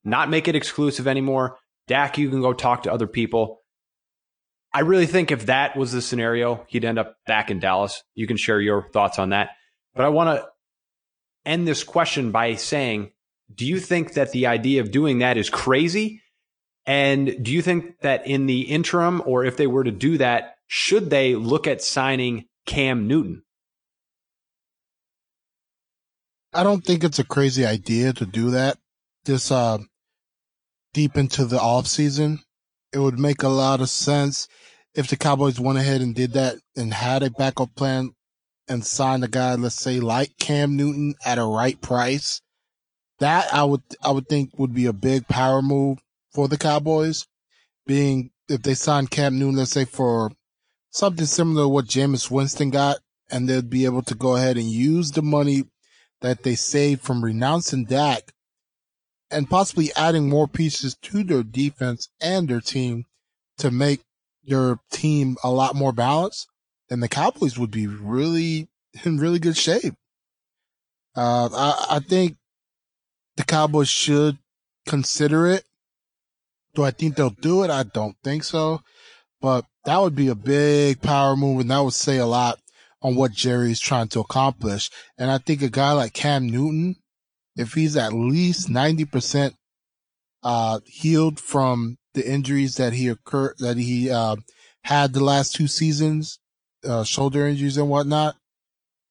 not 0.04 0.32
make 0.32 0.48
it 0.48 0.56
exclusive 0.56 1.08
anymore. 1.08 1.60
Dak, 1.88 2.18
you 2.18 2.32
can 2.32 2.42
go 2.42 2.54
talk 2.54 2.82
to 2.84 2.92
other 2.92 3.06
people. 3.06 3.62
I 4.76 4.82
really 4.82 5.06
think 5.06 5.32
if 5.32 5.46
that 5.46 5.78
was 5.78 5.94
the 5.94 6.02
scenario, 6.02 6.66
he'd 6.68 6.84
end 6.84 7.00
up 7.00 7.16
back 7.26 7.50
in 7.50 7.62
Dallas. 7.62 8.04
You 8.14 8.28
can 8.28 8.36
share 8.36 8.60
your 8.60 8.90
thoughts 8.92 9.20
on 9.20 9.30
that. 9.30 9.52
But 9.96 10.04
I 10.04 10.10
want 10.10 10.38
to 10.38 10.46
end 11.46 11.66
this 11.66 11.86
question 11.86 12.32
by 12.32 12.56
saying, 12.56 13.14
do 13.54 13.66
you 13.66 13.80
think 13.80 14.16
that 14.16 14.34
the 14.34 14.48
idea 14.48 14.82
of 14.82 14.92
doing 14.92 15.20
that 15.20 15.38
is 15.38 15.50
crazy? 15.50 16.22
And 16.86 17.42
do 17.42 17.54
you 17.54 17.62
think 17.62 18.02
that 18.02 18.28
in 18.28 18.48
the 18.48 18.64
interim, 18.64 19.24
or 19.26 19.46
if 19.46 19.56
they 19.56 19.66
were 19.66 19.86
to 19.86 19.92
do 19.92 20.18
that, 20.18 20.58
should 20.68 21.10
they 21.10 21.36
look 21.36 21.68
at 21.68 21.82
signing 21.82 22.44
Cam 22.66 23.08
Newton? 23.08 23.44
I 26.54 26.64
don't 26.64 26.84
think 26.84 27.06
it's 27.06 27.20
a 27.20 27.24
crazy 27.24 27.66
idea 27.66 28.12
to 28.12 28.26
do 28.26 28.50
that 28.52 28.78
this 29.24 29.54
uh, 29.54 29.78
deep 30.94 31.16
into 31.16 31.46
the 31.46 31.62
off 31.62 31.88
season. 31.88 32.40
It 32.92 33.00
would 33.00 33.18
make 33.18 33.42
a 33.42 33.48
lot 33.48 33.80
of 33.80 33.90
sense 33.90 34.50
if 34.96 35.08
the 35.08 35.18
Cowboys 35.18 35.60
went 35.60 35.78
ahead 35.78 36.02
and 36.02 36.16
did 36.16 36.34
that 36.34 36.56
and 36.76 36.94
had 36.94 37.22
a 37.22 37.30
backup 37.30 37.76
plan 37.76 38.12
and 38.68 38.86
signed 38.86 39.24
a 39.24 39.28
guy, 39.28 39.56
let's 39.56 39.76
say 39.76 40.00
like 40.00 40.38
Cam 40.40 40.76
Newton 40.76 41.16
at 41.24 41.38
a 41.38 41.44
right 41.44 41.80
price, 41.82 42.42
that 43.20 43.54
I 43.54 43.64
would, 43.66 43.82
I 44.04 44.12
would 44.12 44.28
think 44.28 44.58
would 44.58 44.74
be 44.74 44.86
a 44.86 44.94
big 44.94 45.28
power 45.28 45.62
move 45.62 46.00
for 46.34 46.48
the 46.48 46.58
Cowboys. 46.58 47.28
Being 47.86 48.32
if 48.50 48.64
they 48.64 48.74
signed 48.74 49.12
Cam 49.12 49.38
Newton, 49.38 49.58
let's 49.58 49.72
say 49.72 49.86
for 49.86 50.32
something 50.92 51.26
similar 51.26 51.64
to 51.64 51.68
what 51.68 51.86
Jameis 51.86 52.32
Winston 52.32 52.72
got, 52.72 52.98
and 53.30 53.48
they'd 53.48 53.70
be 53.70 53.86
able 53.86 54.02
to 54.04 54.16
go 54.16 54.36
ahead 54.36 54.58
and 54.58 54.66
use 54.66 55.12
the 55.12 55.22
money 55.22 55.64
that 56.22 56.44
they 56.44 56.56
saved 56.56 57.02
from 57.02 57.24
renouncing 57.24 57.86
Dak 57.86 58.34
and 59.30 59.50
possibly 59.50 59.92
adding 59.96 60.30
more 60.30 60.48
pieces 60.48 60.96
to 61.02 61.24
their 61.24 61.44
defense 61.44 62.10
and 62.22 62.48
their 62.48 62.62
team 62.62 63.06
to 63.58 63.72
make 63.72 64.02
their 64.48 64.80
team 64.92 65.38
a 65.44 65.52
lot 65.52 65.76
more 65.76 65.92
balanced, 65.92 66.48
then 66.90 67.00
the 67.00 67.08
Cowboys 67.08 67.58
would 67.58 67.72
be 67.72 67.88
really 67.88 68.68
in 69.04 69.18
really 69.18 69.40
good 69.40 69.58
shape. 69.58 69.96
Uh, 71.16 71.50
I, 71.54 71.98
I 71.98 72.00
think 72.00 72.38
the 73.38 73.44
Cowboys 73.44 73.90
should 73.90 74.38
consider 74.86 75.48
it. 75.48 75.64
Do 76.74 76.84
I 76.84 76.92
think 76.92 77.16
they'll 77.16 77.30
do 77.30 77.64
it? 77.64 77.70
I 77.70 77.84
don't 77.84 78.18
think 78.24 78.44
so. 78.44 78.82
But 79.42 79.66
that 79.86 80.02
would 80.02 80.16
be 80.16 80.28
a 80.28 80.36
big 80.36 81.02
power 81.02 81.36
move 81.36 81.62
and 81.62 81.72
that 81.72 81.80
would 81.80 81.94
say 81.94 82.18
a 82.18 82.26
lot 82.26 82.60
on 83.02 83.16
what 83.16 83.32
Jerry's 83.32 83.80
trying 83.80 84.08
to 84.10 84.20
accomplish. 84.20 84.90
And 85.18 85.30
I 85.30 85.38
think 85.38 85.62
a 85.62 85.70
guy 85.70 85.92
like 85.92 86.14
Cam 86.14 86.48
Newton, 86.50 86.96
if 87.56 87.74
he's 87.74 87.96
at 87.96 88.14
least 88.14 88.68
90% 88.68 89.54
uh, 90.44 90.80
healed 90.86 91.40
from 91.40 91.98
the 92.16 92.28
injuries 92.30 92.76
that 92.76 92.94
he 92.94 93.08
occurred, 93.08 93.56
that 93.60 93.78
he 93.78 94.10
uh, 94.10 94.38
had 94.84 95.14
the 95.14 95.24
last 95.24 95.56
two 95.56 95.68
seasons, 95.68 96.40
uh, 96.84 97.04
shoulder 97.04 97.48
injuries 97.48 97.78
and 97.78 97.90
whatnot, 97.90 98.36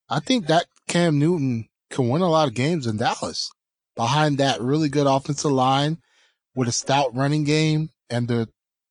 I 0.09 0.21
think 0.21 0.47
that 0.49 0.67
Cam 0.89 1.19
Newton 1.19 1.69
can 1.91 2.09
win 2.09 2.23
a 2.23 2.29
lot 2.29 2.49
of 2.49 2.55
games 2.55 2.87
in 2.87 2.97
Dallas 2.97 3.51
behind 3.97 4.39
that 4.39 4.61
really 4.61 4.89
good 4.89 5.07
offensive 5.07 5.53
line 5.53 5.99
with 6.55 6.69
a 6.69 6.73
stout 6.73 7.15
running 7.15 7.45
game 7.45 7.91
and 8.11 8.29
the 8.29 8.49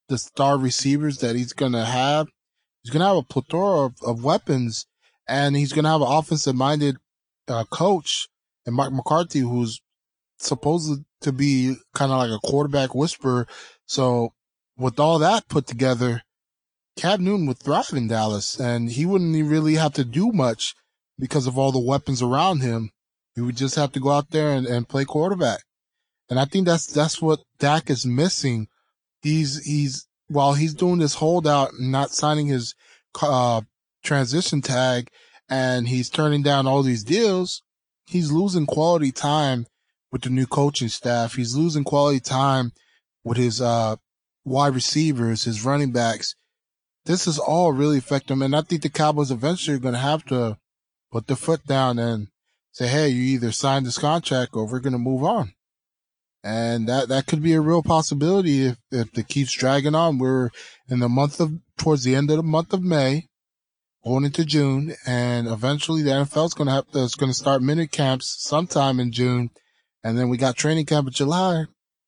the 0.10 0.18
star 0.18 0.58
receivers 0.58 1.20
that 1.20 1.36
he's 1.36 1.54
going 1.54 1.72
to 1.72 1.86
have. 1.86 2.28
He's 2.84 2.92
going 2.92 3.02
to 3.02 3.08
have 3.08 3.18
a 3.18 3.24
plethora 3.24 3.86
of, 3.86 3.94
of 4.06 4.24
weapons 4.24 4.86
and 5.28 5.56
he's 5.56 5.72
going 5.72 5.86
to 5.86 5.90
have 5.90 6.02
an 6.02 6.08
offensive 6.10 6.56
minded 6.56 6.98
uh, 7.48 7.64
coach 7.66 8.28
and 8.66 8.76
Mike 8.76 8.92
McCarthy, 8.92 9.40
who's 9.40 9.82
supposed 10.38 11.04
to 11.24 11.32
be 11.32 11.76
kind 11.94 12.12
of 12.12 12.20
like 12.20 12.32
a 12.32 12.48
quarterback 12.48 12.96
whisperer. 12.96 13.48
So 13.86 14.34
with 14.78 15.00
all 15.00 15.20
that 15.20 15.48
put 15.50 15.68
together, 15.68 16.22
Cam 16.96 17.24
Newton 17.24 17.48
would 17.48 17.60
thrive 17.60 17.90
in 17.94 18.08
Dallas 18.08 18.60
and 18.60 18.92
he 18.92 19.06
wouldn't 19.06 19.50
really 19.50 19.76
have 19.76 19.94
to 19.94 20.04
do 20.04 20.32
much 20.32 20.76
because 21.18 21.48
of 21.48 21.58
all 21.58 21.72
the 21.72 21.80
weapons 21.80 22.22
around 22.22 22.62
him. 22.62 22.92
He 23.36 23.42
would 23.42 23.58
just 23.58 23.76
have 23.76 23.92
to 23.94 24.00
go 24.00 24.12
out 24.12 24.30
there 24.30 24.52
and, 24.52 24.68
and 24.68 24.88
play 24.88 25.06
quarterback. 25.06 25.62
And 26.30 26.40
I 26.40 26.46
think 26.46 26.66
that's, 26.66 26.88
that's 26.88 27.22
what 27.22 27.40
Dak 27.60 27.90
is 27.90 28.06
missing. 28.06 28.68
He's, 29.22 29.64
he's, 29.66 30.08
while 30.28 30.54
he's 30.54 30.74
doing 30.74 31.00
this 31.00 31.16
holdout 31.16 31.74
and 31.74 31.92
not 31.92 32.12
signing 32.12 32.48
his, 32.48 32.76
uh, 33.22 33.62
transition 34.04 34.62
tag 34.62 35.08
and 35.50 35.88
he's 35.88 36.10
turning 36.10 36.44
down 36.44 36.68
all 36.68 36.84
these 36.84 37.04
deals, 37.04 37.64
he's 38.06 38.32
losing 38.32 38.66
quality 38.66 39.12
time 39.12 39.66
with 40.14 40.22
the 40.22 40.30
new 40.30 40.46
coaching 40.46 40.90
staff. 40.90 41.34
He's 41.34 41.56
losing 41.56 41.84
quality 41.84 42.20
time 42.20 42.72
with 43.24 43.38
his, 43.38 43.60
uh, 43.60 43.96
wide 44.46 44.76
receivers, 44.76 45.46
his 45.46 45.66
running 45.66 45.92
backs. 45.92 46.36
This 47.06 47.26
is 47.28 47.40
all 47.40 47.74
really 47.74 47.98
affecting 47.98 48.36
him. 48.38 48.44
And 48.44 48.56
I 48.56 48.62
think 48.62 48.84
the 48.84 48.90
Cowboys 48.90 49.32
eventually 49.32 49.76
are 49.76 49.80
going 49.80 49.96
to 49.96 50.00
have 50.00 50.24
to 50.26 50.58
put 51.12 51.26
their 51.26 51.36
foot 51.36 51.66
down 51.66 51.98
and 51.98 52.28
say, 52.72 52.88
Hey, 52.88 53.10
you 53.10 53.24
either 53.24 53.52
sign 53.52 53.84
this 53.84 53.98
contract 53.98 54.52
or 54.54 54.68
we're 54.68 54.80
going 54.80 54.94
to 54.94 55.00
move 55.00 55.24
on. 55.24 55.54
And 56.44 56.88
that, 56.88 57.08
that 57.08 57.26
could 57.26 57.42
be 57.42 57.54
a 57.54 57.62
real 57.62 57.82
possibility 57.82 58.68
if, 58.68 58.78
if 58.92 59.18
it 59.18 59.28
keeps 59.28 59.54
dragging 59.54 59.96
on. 59.96 60.20
We're 60.20 60.52
in 60.90 61.00
the 61.00 61.10
month 61.10 61.40
of, 61.40 61.54
towards 61.78 62.04
the 62.04 62.16
end 62.16 62.30
of 62.30 62.38
the 62.38 62.44
month 62.44 62.72
of 62.74 62.84
May, 62.84 63.30
going 64.06 64.26
into 64.26 64.46
June, 64.46 64.94
and 65.08 65.48
eventually 65.48 66.02
the 66.04 66.12
NFL 66.12 66.48
is 66.48 66.54
going 66.54 66.68
to 66.68 66.74
have 66.74 66.92
to, 66.92 67.04
it's 67.04 67.16
going 67.16 67.32
to 67.32 67.38
start 67.38 67.62
mini 67.62 67.88
camps 67.88 68.36
sometime 68.40 69.00
in 69.00 69.12
June. 69.14 69.50
And 70.04 70.18
then 70.18 70.30
we 70.30 70.38
got 70.38 70.56
training 70.56 70.86
camp 70.86 71.08
in 71.08 71.14
July. 71.14 71.66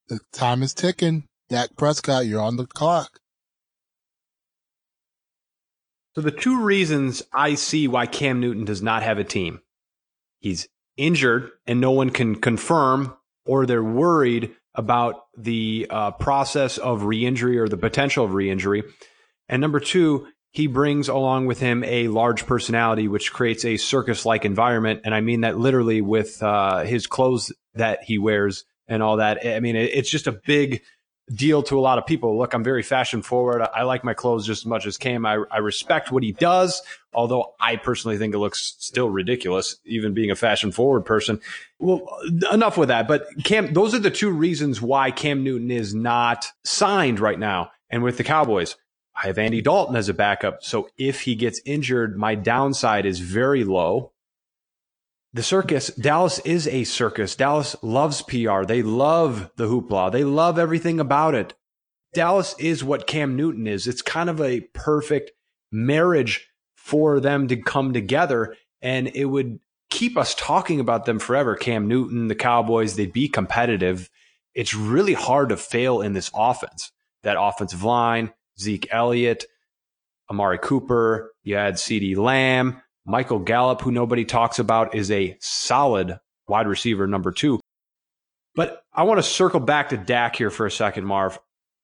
The 0.08 0.19
time 0.34 0.62
is 0.62 0.73
ticking. 0.73 1.27
Dak 1.49 1.69
Prescott, 1.77 2.25
you're 2.25 2.41
on 2.41 2.58
the 2.58 2.65
clock. 2.65 3.19
So 6.15 6.21
the 6.21 6.31
two 6.31 6.62
reasons 6.62 7.23
I 7.34 7.55
see 7.55 7.88
why 7.88 8.05
Cam 8.05 8.39
Newton 8.39 8.65
does 8.65 8.81
not 8.81 9.03
have 9.03 9.17
a 9.17 9.23
team. 9.23 9.62
He's 10.39 10.67
injured 10.97 11.51
and 11.67 11.81
no 11.81 11.91
one 11.91 12.10
can 12.10 12.36
confirm 12.36 13.15
or 13.45 13.65
they're 13.65 13.84
worried 13.84 14.55
about 14.73 15.25
the 15.38 15.88
uh, 15.89 16.12
process 16.12 16.77
of 16.77 17.03
re-injury 17.03 17.58
or 17.58 17.67
the 17.67 17.77
potential 17.77 18.25
of 18.25 18.34
re-injury. 18.34 18.84
And 19.47 19.62
number 19.62 19.79
two, 19.79 20.27
he 20.55 20.67
brings 20.67 21.09
along 21.09 21.47
with 21.47 21.59
him 21.59 21.83
a 21.83 22.07
large 22.07 22.45
personality, 22.45 23.09
which 23.09 23.33
creates 23.33 23.65
a 23.65 23.75
circus-like 23.75 24.45
environment. 24.45 25.01
And 25.03 25.13
I 25.13 25.19
mean 25.19 25.41
that 25.41 25.57
literally 25.57 25.99
with 25.99 26.41
uh, 26.41 26.83
his 26.83 27.07
clothes 27.07 27.51
that 27.73 28.03
he 28.03 28.17
wears 28.17 28.63
and 28.87 29.03
all 29.03 29.17
that. 29.17 29.45
I 29.45 29.59
mean, 29.59 29.75
it's 29.75 30.09
just 30.09 30.27
a 30.27 30.31
big 30.31 30.81
deal 31.33 31.61
to 31.63 31.77
a 31.77 31.81
lot 31.81 31.97
of 31.97 32.05
people. 32.05 32.37
Look, 32.37 32.53
I'm 32.53 32.63
very 32.63 32.83
fashion 32.83 33.21
forward. 33.21 33.61
I 33.61 33.83
like 33.83 34.05
my 34.05 34.13
clothes 34.13 34.45
just 34.45 34.61
as 34.61 34.65
much 34.65 34.85
as 34.85 34.95
Cam. 34.95 35.25
I, 35.25 35.43
I 35.51 35.57
respect 35.57 36.09
what 36.09 36.23
he 36.23 36.31
does, 36.31 36.81
although 37.13 37.53
I 37.59 37.75
personally 37.75 38.17
think 38.17 38.33
it 38.33 38.37
looks 38.37 38.75
still 38.79 39.09
ridiculous, 39.09 39.77
even 39.83 40.13
being 40.13 40.31
a 40.31 40.35
fashion 40.35 40.71
forward 40.71 41.01
person. 41.01 41.41
Well, 41.79 42.07
enough 42.49 42.77
with 42.77 42.87
that. 42.87 43.09
But 43.09 43.25
Cam, 43.43 43.73
those 43.73 43.93
are 43.93 43.99
the 43.99 44.09
two 44.09 44.29
reasons 44.29 44.81
why 44.81 45.11
Cam 45.11 45.43
Newton 45.43 45.69
is 45.69 45.93
not 45.93 46.47
signed 46.63 47.19
right 47.19 47.39
now. 47.39 47.71
And 47.89 48.03
with 48.03 48.17
the 48.17 48.23
Cowboys, 48.23 48.77
I 49.15 49.28
have 49.28 49.38
Andy 49.38 49.62
Dalton 49.62 49.95
as 49.95 50.10
a 50.10 50.13
backup. 50.13 50.63
So 50.63 50.89
if 50.97 51.21
he 51.21 51.36
gets 51.36 51.62
injured, 51.65 52.17
my 52.17 52.36
downside 52.36 53.06
is 53.06 53.19
very 53.19 53.63
low. 53.63 54.12
The 55.34 55.43
circus, 55.43 55.88
Dallas 55.88 56.39
is 56.39 56.67
a 56.67 56.84
circus. 56.84 57.36
Dallas 57.36 57.75
loves 57.82 58.21
PR. 58.21 58.63
They 58.63 58.82
love 58.82 59.51
the 59.58 59.67
hoopla. 59.67 60.12
They 60.12 60.23
love 60.23 60.58
everything 60.60 60.99
about 60.99 61.36
it. 61.36 61.54
Dallas 62.13 62.56
is 62.58 62.84
what 62.84 63.08
Cam 63.08 63.36
Newton 63.36 63.67
is. 63.67 63.88
It's 63.88 64.01
kind 64.01 64.30
of 64.30 64.39
a 64.39 64.62
perfect 64.73 65.32
marriage 65.71 66.49
for 66.75 67.19
them 67.19 67.47
to 67.49 67.58
come 67.58 67.93
together 67.93 68.56
and 68.82 69.08
it 69.15 69.25
would 69.25 69.60
keep 69.89 70.17
us 70.17 70.36
talking 70.36 70.80
about 70.80 71.06
them 71.06 71.19
forever. 71.19 71.56
Cam 71.56 71.88
Newton, 71.88 72.28
the 72.28 72.36
Cowboys, 72.36 72.95
they'd 72.95 73.12
be 73.12 73.28
competitive. 73.28 74.10
It's 74.54 74.73
really 74.73 75.13
hard 75.13 75.49
to 75.49 75.58
fail 75.58 76.01
in 76.01 76.13
this 76.13 76.32
offense. 76.34 76.91
That 77.23 77.38
offensive 77.39 77.84
line, 77.84 78.32
Zeke 78.59 78.87
Elliott, 78.91 79.45
Amari 80.29 80.57
Cooper, 80.57 81.33
you 81.43 81.55
had 81.55 81.75
CeeDee 81.75 82.17
Lamb, 82.17 82.81
Michael 83.05 83.39
Gallup, 83.39 83.81
who 83.81 83.91
nobody 83.91 84.25
talks 84.25 84.59
about, 84.59 84.95
is 84.95 85.11
a 85.11 85.37
solid 85.39 86.17
wide 86.47 86.67
receiver 86.67 87.07
number 87.07 87.31
two. 87.31 87.59
But 88.55 88.83
I 88.93 89.03
want 89.03 89.19
to 89.19 89.23
circle 89.23 89.59
back 89.59 89.89
to 89.89 89.97
Dak 89.97 90.35
here 90.35 90.49
for 90.49 90.65
a 90.65 90.71
second, 90.71 91.05
Marv. 91.05 91.37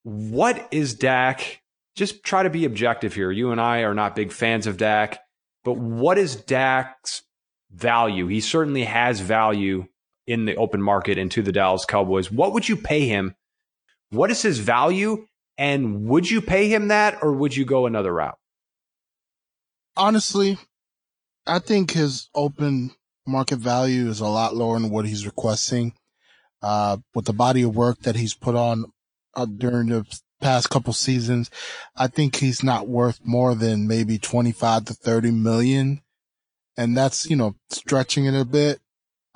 What 0.03 0.67
is 0.71 0.95
Dak? 0.95 1.62
Just 1.95 2.23
try 2.23 2.43
to 2.43 2.49
be 2.49 2.65
objective 2.65 3.13
here. 3.13 3.31
You 3.31 3.51
and 3.51 3.60
I 3.60 3.79
are 3.79 3.93
not 3.93 4.15
big 4.15 4.31
fans 4.31 4.65
of 4.65 4.77
Dak, 4.77 5.19
but 5.63 5.77
what 5.77 6.17
is 6.17 6.36
Dak's 6.36 7.23
value? 7.71 8.27
He 8.27 8.39
certainly 8.39 8.86
has 8.86 9.19
value 9.19 9.86
in 10.25 10.45
the 10.45 10.55
open 10.55 10.81
market 10.81 11.17
and 11.17 11.29
to 11.31 11.41
the 11.41 11.51
Dallas 11.51 11.86
Cowboys. 11.86 12.31
What 12.31 12.53
would 12.53 12.69
you 12.69 12.77
pay 12.77 13.05
him? 13.05 13.36
What 14.10 14.31
is 14.31 14.41
his 14.41 14.60
value? 14.60 15.25
And 15.62 16.06
would 16.08 16.28
you 16.28 16.41
pay 16.41 16.69
him 16.69 16.88
that 16.88 17.19
or 17.21 17.34
would 17.34 17.56
you 17.56 17.65
go 17.65 17.86
another 17.86 18.12
route? 18.12 18.39
Honestly, 19.95 20.58
I 21.45 21.60
think 21.60 21.91
his 21.91 22.30
open 22.34 22.95
market 23.28 23.60
value 23.60 24.10
is 24.10 24.21
a 24.21 24.28
lot 24.28 24.56
lower 24.56 24.80
than 24.80 24.89
what 24.89 25.06
he's 25.06 25.28
requesting. 25.28 25.93
Uh, 26.63 26.97
with 27.13 27.26
the 27.26 27.34
body 27.34 27.62
of 27.62 27.76
work 27.76 28.00
that 28.00 28.15
he's 28.15 28.34
put 28.34 28.56
on 28.56 28.86
uh, 29.36 29.45
during 29.45 29.89
the 29.89 30.04
past 30.41 30.71
couple 30.71 30.93
seasons, 30.93 31.52
I 31.95 32.08
think 32.08 32.38
he's 32.38 32.63
not 32.63 32.88
worth 32.88 33.19
more 33.24 33.54
than 33.54 33.88
maybe 33.88 34.17
25 34.17 34.86
to 34.86 34.93
30 34.95 35.30
million. 35.30 36.02
And 36.76 36.97
that's, 36.97 37.30
you 37.30 37.36
know, 37.36 37.54
stretching 37.69 38.26
it 38.26 38.34
a 38.34 38.45
bit. 38.45 38.80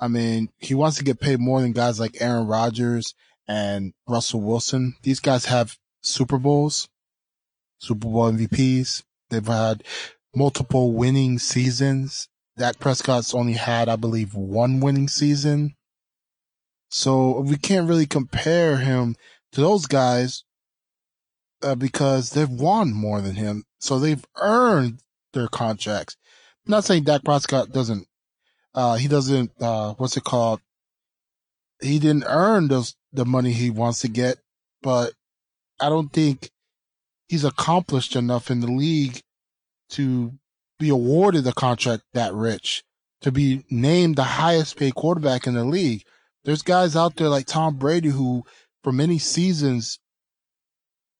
I 0.00 0.08
mean, 0.08 0.48
he 0.58 0.74
wants 0.74 0.98
to 0.98 1.04
get 1.04 1.20
paid 1.20 1.38
more 1.38 1.60
than 1.60 1.70
guys 1.70 2.00
like 2.00 2.20
Aaron 2.20 2.48
Rodgers 2.48 3.14
and 3.46 3.92
Russell 4.08 4.40
Wilson. 4.40 4.96
These 5.04 5.20
guys 5.20 5.44
have 5.44 5.78
Super 6.06 6.38
Bowls, 6.38 6.88
Super 7.78 8.08
Bowl 8.08 8.30
MVPs. 8.30 9.02
They've 9.28 9.46
had 9.46 9.82
multiple 10.34 10.92
winning 10.92 11.38
seasons. 11.38 12.28
Dak 12.56 12.78
Prescott's 12.78 13.34
only 13.34 13.54
had, 13.54 13.88
I 13.88 13.96
believe, 13.96 14.34
one 14.34 14.80
winning 14.80 15.08
season. 15.08 15.74
So 16.88 17.40
we 17.40 17.56
can't 17.56 17.88
really 17.88 18.06
compare 18.06 18.76
him 18.76 19.16
to 19.52 19.60
those 19.60 19.86
guys 19.86 20.44
uh, 21.62 21.74
because 21.74 22.30
they've 22.30 22.48
won 22.48 22.92
more 22.92 23.20
than 23.20 23.34
him. 23.34 23.64
So 23.80 23.98
they've 23.98 24.24
earned 24.36 25.00
their 25.32 25.48
contracts. 25.48 26.16
not 26.66 26.84
saying 26.84 27.02
Dak 27.04 27.24
Prescott 27.24 27.72
doesn't, 27.72 28.06
uh, 28.74 28.94
he 28.94 29.08
doesn't, 29.08 29.50
uh, 29.60 29.94
what's 29.94 30.16
it 30.16 30.24
called? 30.24 30.60
He 31.82 31.98
didn't 31.98 32.24
earn 32.28 32.68
those, 32.68 32.94
the 33.12 33.26
money 33.26 33.52
he 33.52 33.70
wants 33.70 34.00
to 34.00 34.08
get, 34.08 34.38
but 34.82 35.12
I 35.80 35.88
don't 35.88 36.12
think 36.12 36.50
he's 37.28 37.44
accomplished 37.44 38.16
enough 38.16 38.50
in 38.50 38.60
the 38.60 38.70
league 38.70 39.20
to 39.90 40.32
be 40.78 40.88
awarded 40.88 41.46
a 41.46 41.52
contract 41.52 42.04
that 42.14 42.34
rich, 42.34 42.82
to 43.22 43.32
be 43.32 43.64
named 43.70 44.16
the 44.16 44.24
highest 44.24 44.76
paid 44.76 44.94
quarterback 44.94 45.46
in 45.46 45.54
the 45.54 45.64
league. 45.64 46.02
There's 46.44 46.62
guys 46.62 46.96
out 46.96 47.16
there 47.16 47.28
like 47.28 47.46
Tom 47.46 47.76
Brady 47.76 48.10
who 48.10 48.44
for 48.82 48.92
many 48.92 49.18
seasons 49.18 49.98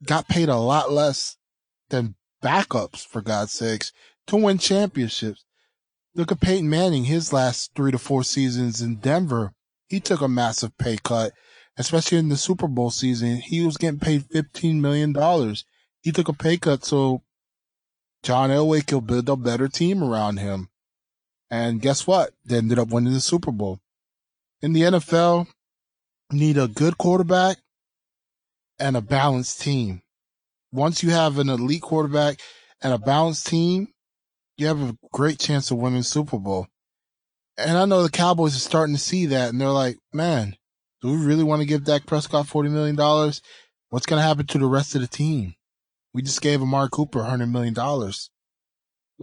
got 0.05 0.29
paid 0.29 0.49
a 0.49 0.57
lot 0.57 0.93
less 0.93 1.37
than 1.89 2.15
backups, 2.43 3.05
for 3.05 3.23
God's 3.23 3.53
sakes, 3.53 3.93
to 4.27 4.37
win 4.37 4.59
championships. 4.59 5.45
Look 6.15 6.33
at 6.33 6.41
Peyton 6.41 6.69
Manning, 6.69 7.05
his 7.05 7.33
last 7.33 7.73
three 7.75 7.91
to 7.91 7.99
four 7.99 8.25
seasons 8.25 8.81
in 8.81 8.97
Denver. 8.97 9.53
He 9.89 10.01
took 10.01 10.21
a 10.21 10.29
massive 10.29 10.77
pay 10.79 10.97
cut, 11.03 11.33
especially 11.79 12.19
in 12.19 12.29
the 12.29 12.37
Super 12.37 12.69
Bowl 12.69 12.91
season. 12.91 13.37
He 13.37 13.65
was 13.65 13.77
getting 13.77 14.01
paid 14.01 14.29
$15 14.29 14.81
million. 14.81 15.15
He 16.03 16.13
took 16.13 16.29
a 16.29 16.33
pay 16.33 16.57
cut 16.57 16.85
so 16.85 17.23
John 18.23 18.51
Elway 18.51 18.87
could 18.87 19.07
build 19.07 19.29
a 19.29 19.37
better 19.37 19.69
team 19.69 20.03
around 20.03 20.39
him. 20.39 20.69
And 21.51 21.81
guess 21.81 22.07
what? 22.07 22.33
They 22.45 22.57
ended 22.57 22.79
up 22.79 22.89
winning 22.89 23.13
the 23.13 23.21
Super 23.21 23.53
Bowl. 23.53 23.81
In 24.63 24.73
the 24.73 24.83
NFL, 24.83 25.47
you 26.33 26.39
need 26.39 26.59
a 26.59 26.67
good 26.67 26.99
quarterback 26.99 27.59
and 28.79 28.97
a 28.97 29.01
balanced 29.01 29.61
team. 29.61 30.03
Once 30.73 31.03
you 31.03 31.11
have 31.11 31.39
an 31.39 31.49
elite 31.49 31.83
quarterback 31.83 32.41
and 32.83 32.93
a 32.93 32.99
balanced 32.99 33.47
team, 33.47 33.89
you 34.57 34.67
have 34.67 34.81
a 34.81 34.97
great 35.13 35.39
chance 35.39 35.71
of 35.71 35.79
winning 35.79 36.03
Super 36.03 36.39
Bowl. 36.39 36.67
And 37.59 37.79
I 37.79 37.85
know 37.85 38.03
the 38.03 38.11
Cowboys 38.11 38.57
are 38.57 38.61
starting 38.61 38.95
to 38.95 39.01
see 39.01 39.27
that 39.27 39.51
and 39.51 39.61
they're 39.61 39.69
like, 39.69 39.99
man, 40.13 40.57
do 41.07 41.13
we 41.13 41.25
really 41.25 41.45
want 41.45 41.63
to 41.63 41.67
give 41.67 41.85
Dak 41.85 42.05
Prescott 42.07 42.47
$40 42.47 42.71
million? 42.71 42.97
What's 43.91 44.07
going 44.07 44.21
to 44.21 44.27
happen 44.27 44.47
to 44.47 44.59
the 44.59 44.67
rest 44.67 44.95
of 44.95 45.01
the 45.01 45.07
team? 45.07 45.55
We 46.13 46.23
just 46.23 46.43
gave 46.43 46.61
Amari 46.61 46.89
Cooper 46.91 47.21
$100 47.21 47.51
million. 47.51 47.75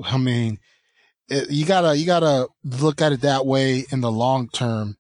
I 0.04 0.18
mean, 0.18 0.60
it, 1.28 1.50
you 1.50 1.66
gotta, 1.66 1.96
you 1.96 2.06
gotta 2.06 2.48
look 2.64 3.02
at 3.02 3.12
it 3.12 3.22
that 3.22 3.46
way 3.46 3.86
in 3.92 4.02
the 4.02 4.12
long 4.12 4.50
term. 4.50 4.98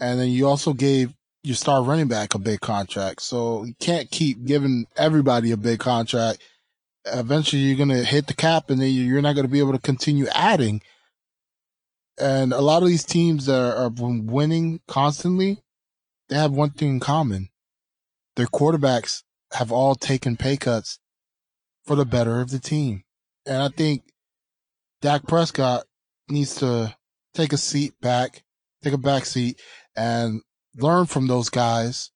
And 0.00 0.18
then 0.18 0.28
you 0.28 0.46
also 0.46 0.72
gave 0.72 1.12
your 1.42 1.56
star 1.56 1.82
running 1.82 2.08
back 2.08 2.34
a 2.34 2.38
big 2.38 2.60
contract. 2.60 3.22
So 3.22 3.64
you 3.64 3.74
can't 3.80 4.10
keep 4.10 4.44
giving 4.44 4.86
everybody 4.96 5.52
a 5.52 5.56
big 5.56 5.78
contract. 5.78 6.42
Eventually 7.06 7.62
you're 7.62 7.76
going 7.76 7.88
to 7.88 8.04
hit 8.04 8.26
the 8.26 8.34
cap 8.34 8.70
and 8.70 8.80
then 8.80 8.90
you're 8.90 9.22
not 9.22 9.34
going 9.34 9.46
to 9.46 9.52
be 9.52 9.60
able 9.60 9.72
to 9.72 9.78
continue 9.78 10.26
adding. 10.34 10.82
And 12.20 12.52
a 12.52 12.60
lot 12.60 12.82
of 12.82 12.88
these 12.88 13.04
teams 13.04 13.46
that 13.46 13.58
are, 13.58 13.84
are 13.84 13.90
winning 13.90 14.80
constantly, 14.88 15.62
they 16.28 16.36
have 16.36 16.52
one 16.52 16.70
thing 16.70 16.90
in 16.90 17.00
common. 17.00 17.48
Their 18.36 18.46
quarterbacks 18.46 19.22
have 19.52 19.72
all 19.72 19.94
taken 19.94 20.36
pay 20.36 20.56
cuts 20.56 20.98
for 21.84 21.96
the 21.96 22.04
better 22.04 22.40
of 22.40 22.50
the 22.50 22.58
team. 22.58 23.04
And 23.46 23.62
I 23.62 23.68
think 23.68 24.02
Dak 25.00 25.26
Prescott 25.26 25.84
needs 26.28 26.56
to 26.56 26.94
take 27.34 27.52
a 27.52 27.56
seat 27.56 27.94
back, 28.00 28.44
take 28.82 28.92
a 28.92 28.98
back 28.98 29.24
seat 29.24 29.60
and 29.96 30.42
learn 30.76 31.06
from 31.06 31.26
those 31.26 31.48
guys 31.48 32.10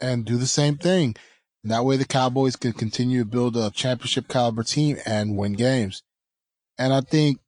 and 0.00 0.24
do 0.24 0.36
the 0.36 0.46
same 0.46 0.76
thing. 0.76 1.14
And 1.62 1.72
that 1.72 1.84
way 1.84 1.96
the 1.96 2.04
Cowboys 2.04 2.56
can 2.56 2.72
continue 2.72 3.20
to 3.20 3.30
build 3.30 3.56
a 3.56 3.70
championship 3.70 4.28
caliber 4.28 4.62
team 4.62 4.98
and 5.06 5.36
win 5.36 5.54
games. 5.54 6.02
And 6.76 6.92
I 6.92 7.00
think 7.00 7.38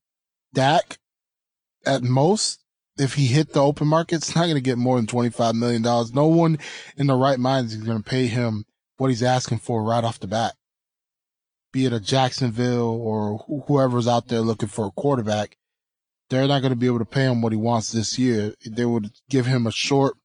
Dak, 0.54 0.98
at 1.84 2.02
most, 2.02 2.60
if 2.98 3.14
he 3.14 3.26
hit 3.26 3.52
the 3.52 3.62
open 3.62 3.88
market, 3.88 4.16
it's 4.16 4.34
not 4.34 4.42
going 4.42 4.54
to 4.54 4.60
get 4.60 4.78
more 4.78 4.96
than 4.96 5.06
$25 5.06 5.54
million. 5.54 5.82
No 5.82 6.26
one 6.26 6.58
in 6.96 7.06
the 7.06 7.14
right 7.14 7.38
mind 7.38 7.68
is 7.68 7.76
going 7.76 8.02
to 8.02 8.08
pay 8.08 8.26
him 8.26 8.64
what 8.96 9.08
he's 9.08 9.22
asking 9.22 9.58
for 9.58 9.82
right 9.82 10.04
off 10.04 10.20
the 10.20 10.26
bat. 10.26 10.54
Be 11.72 11.84
it 11.84 11.92
a 11.92 12.00
Jacksonville 12.00 12.88
or 13.00 13.44
whoever's 13.66 14.08
out 14.08 14.28
there 14.28 14.40
looking 14.40 14.68
for 14.68 14.86
a 14.86 14.90
quarterback 14.90 15.56
they're 16.28 16.48
not 16.48 16.60
going 16.60 16.72
to 16.72 16.76
be 16.76 16.86
able 16.86 16.98
to 16.98 17.04
pay 17.04 17.24
him 17.24 17.40
what 17.40 17.52
he 17.52 17.58
wants 17.58 17.92
this 17.92 18.18
year. 18.18 18.54
They 18.66 18.84
would 18.84 19.10
give 19.30 19.46
him 19.46 19.66
a 19.66 19.72
short, 19.72 20.16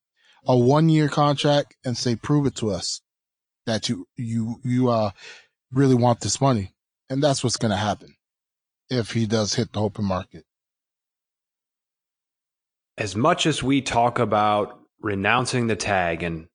a 0.45 0.57
one 0.57 0.89
year 0.89 1.07
contract 1.07 1.75
and 1.85 1.97
say, 1.97 2.15
prove 2.15 2.45
it 2.45 2.55
to 2.55 2.71
us 2.71 3.01
that 3.65 3.89
you, 3.89 4.07
you, 4.17 4.59
you, 4.63 4.89
uh, 4.89 5.11
really 5.71 5.95
want 5.95 6.21
this 6.21 6.41
money. 6.41 6.73
And 7.09 7.21
that's 7.21 7.43
what's 7.43 7.57
going 7.57 7.71
to 7.71 7.77
happen 7.77 8.15
if 8.89 9.11
he 9.11 9.25
does 9.25 9.55
hit 9.55 9.73
the 9.73 9.81
open 9.81 10.05
market. 10.05 10.45
As 13.01 13.15
much 13.15 13.47
as 13.47 13.63
we 13.63 13.81
talk 13.81 14.19
about 14.19 14.79
renouncing 15.01 15.65
the 15.65 15.75
tag 15.75 16.21
and 16.21 16.45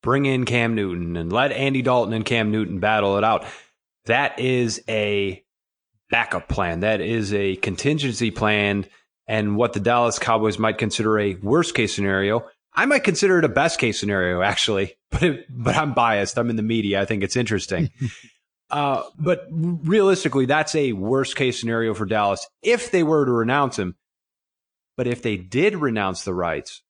bring 0.00 0.26
in 0.26 0.44
Cam 0.44 0.76
Newton 0.76 1.16
and 1.16 1.32
let 1.32 1.50
Andy 1.50 1.82
Dalton 1.82 2.14
and 2.14 2.24
Cam 2.24 2.52
Newton 2.52 2.78
battle 2.78 3.18
it 3.18 3.24
out, 3.24 3.44
that 4.06 4.38
is 4.38 4.80
a 4.88 5.42
backup 6.08 6.46
plan. 6.46 6.80
That 6.80 7.00
is 7.00 7.34
a 7.34 7.56
contingency 7.56 8.30
plan 8.30 8.86
and 9.26 9.56
what 9.56 9.72
the 9.72 9.80
Dallas 9.80 10.20
Cowboys 10.20 10.56
might 10.56 10.78
consider 10.78 11.18
a 11.18 11.34
worst 11.34 11.74
case 11.74 11.96
scenario. 11.96 12.46
I 12.72 12.86
might 12.86 13.02
consider 13.02 13.40
it 13.40 13.44
a 13.44 13.48
best 13.48 13.80
case 13.80 13.98
scenario, 13.98 14.40
actually, 14.40 14.94
but 15.10 15.24
it, 15.24 15.46
but 15.50 15.74
I'm 15.74 15.94
biased. 15.94 16.38
I'm 16.38 16.48
in 16.48 16.54
the 16.54 16.62
media. 16.62 17.02
I 17.02 17.06
think 17.06 17.24
it's 17.24 17.34
interesting. 17.34 17.90
uh, 18.70 19.02
but 19.18 19.48
realistically, 19.50 20.46
that's 20.46 20.76
a 20.76 20.92
worst 20.92 21.34
case 21.34 21.58
scenario 21.58 21.92
for 21.92 22.06
Dallas 22.06 22.46
if 22.62 22.92
they 22.92 23.02
were 23.02 23.26
to 23.26 23.32
renounce 23.32 23.76
him. 23.76 23.96
But 24.98 25.06
if 25.06 25.22
they 25.22 25.38
did 25.38 25.76
renounce 25.76 26.24
the 26.24 26.34
rights, 26.34 26.82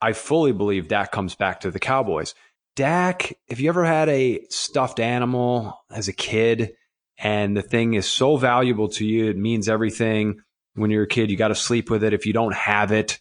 I 0.00 0.14
fully 0.14 0.50
believe 0.50 0.88
Dak 0.88 1.12
comes 1.12 1.36
back 1.36 1.60
to 1.60 1.70
the 1.70 1.78
Cowboys. 1.78 2.34
Dak, 2.74 3.38
if 3.46 3.60
you 3.60 3.68
ever 3.68 3.84
had 3.84 4.08
a 4.08 4.44
stuffed 4.48 4.98
animal 4.98 5.78
as 5.90 6.08
a 6.08 6.12
kid, 6.12 6.72
and 7.18 7.56
the 7.56 7.62
thing 7.62 7.94
is 7.94 8.10
so 8.10 8.36
valuable 8.36 8.88
to 8.88 9.06
you. 9.06 9.28
It 9.30 9.36
means 9.36 9.68
everything. 9.68 10.40
When 10.74 10.90
you're 10.90 11.04
a 11.04 11.08
kid, 11.08 11.30
you 11.30 11.36
got 11.36 11.48
to 11.48 11.54
sleep 11.54 11.90
with 11.90 12.02
it. 12.02 12.14
If 12.14 12.26
you 12.26 12.32
don't 12.32 12.54
have 12.54 12.90
it, 12.90 13.20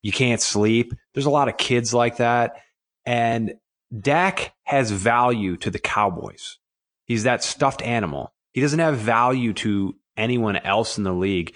you 0.00 0.12
can't 0.12 0.40
sleep. 0.40 0.94
There's 1.12 1.26
a 1.26 1.30
lot 1.30 1.48
of 1.48 1.58
kids 1.58 1.92
like 1.92 2.18
that. 2.18 2.62
And 3.04 3.54
Dak 3.96 4.54
has 4.62 4.90
value 4.90 5.56
to 5.58 5.70
the 5.70 5.78
Cowboys. 5.78 6.58
He's 7.04 7.24
that 7.24 7.42
stuffed 7.42 7.82
animal. 7.82 8.32
He 8.52 8.60
doesn't 8.60 8.78
have 8.78 8.96
value 8.96 9.52
to 9.54 9.96
anyone 10.16 10.56
else 10.56 10.98
in 10.98 11.04
the 11.04 11.12
league. 11.12 11.54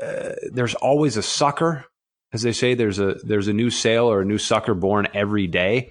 Uh, 0.00 0.30
there's 0.52 0.74
always 0.74 1.16
a 1.16 1.22
sucker, 1.22 1.84
as 2.32 2.42
they 2.42 2.52
say. 2.52 2.74
There's 2.74 2.98
a 2.98 3.14
there's 3.24 3.48
a 3.48 3.52
new 3.52 3.70
sale 3.70 4.10
or 4.10 4.20
a 4.20 4.24
new 4.24 4.38
sucker 4.38 4.74
born 4.74 5.08
every 5.14 5.46
day. 5.46 5.90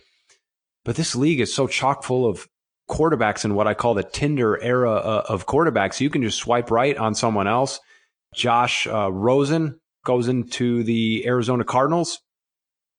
But 0.86 0.96
this 0.96 1.16
league 1.16 1.40
is 1.40 1.54
so 1.54 1.68
chock 1.68 2.04
full 2.04 2.28
of 2.28 2.48
quarterbacks 2.90 3.46
in 3.46 3.54
what 3.54 3.68
I 3.68 3.74
call 3.74 3.94
the 3.94 4.04
Tinder 4.04 4.60
era 4.62 4.92
uh, 4.92 5.26
of 5.28 5.46
quarterbacks. 5.46 6.00
You 6.00 6.10
can 6.10 6.24
just 6.24 6.40
swipe 6.40 6.72
right 6.72 6.98
on 6.98 7.14
someone 7.14 7.48
else. 7.48 7.80
Josh 8.34 8.88
uh, 8.88 9.12
Rosen 9.12 9.80
goes 10.06 10.28
into 10.28 10.84
the 10.84 11.26
Arizona 11.28 11.64
Cardinals, 11.64 12.20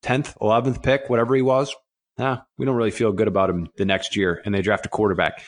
10th, 0.05 0.37
11th 0.39 0.83
pick, 0.83 1.09
whatever 1.09 1.35
he 1.35 1.43
was. 1.43 1.75
Nah, 2.19 2.43
we 2.59 2.67
don't 2.67 2.77
really 2.77 2.91
feel 2.91 3.13
good 3.13 3.29
about 3.29 3.51
him 3.51 3.69
the 3.77 3.85
next 3.85 4.17
year, 4.17 4.43
and 4.45 4.55
they 4.55 4.63
draft 4.63 4.87
a 4.87 4.91
quarterback. 4.91 5.43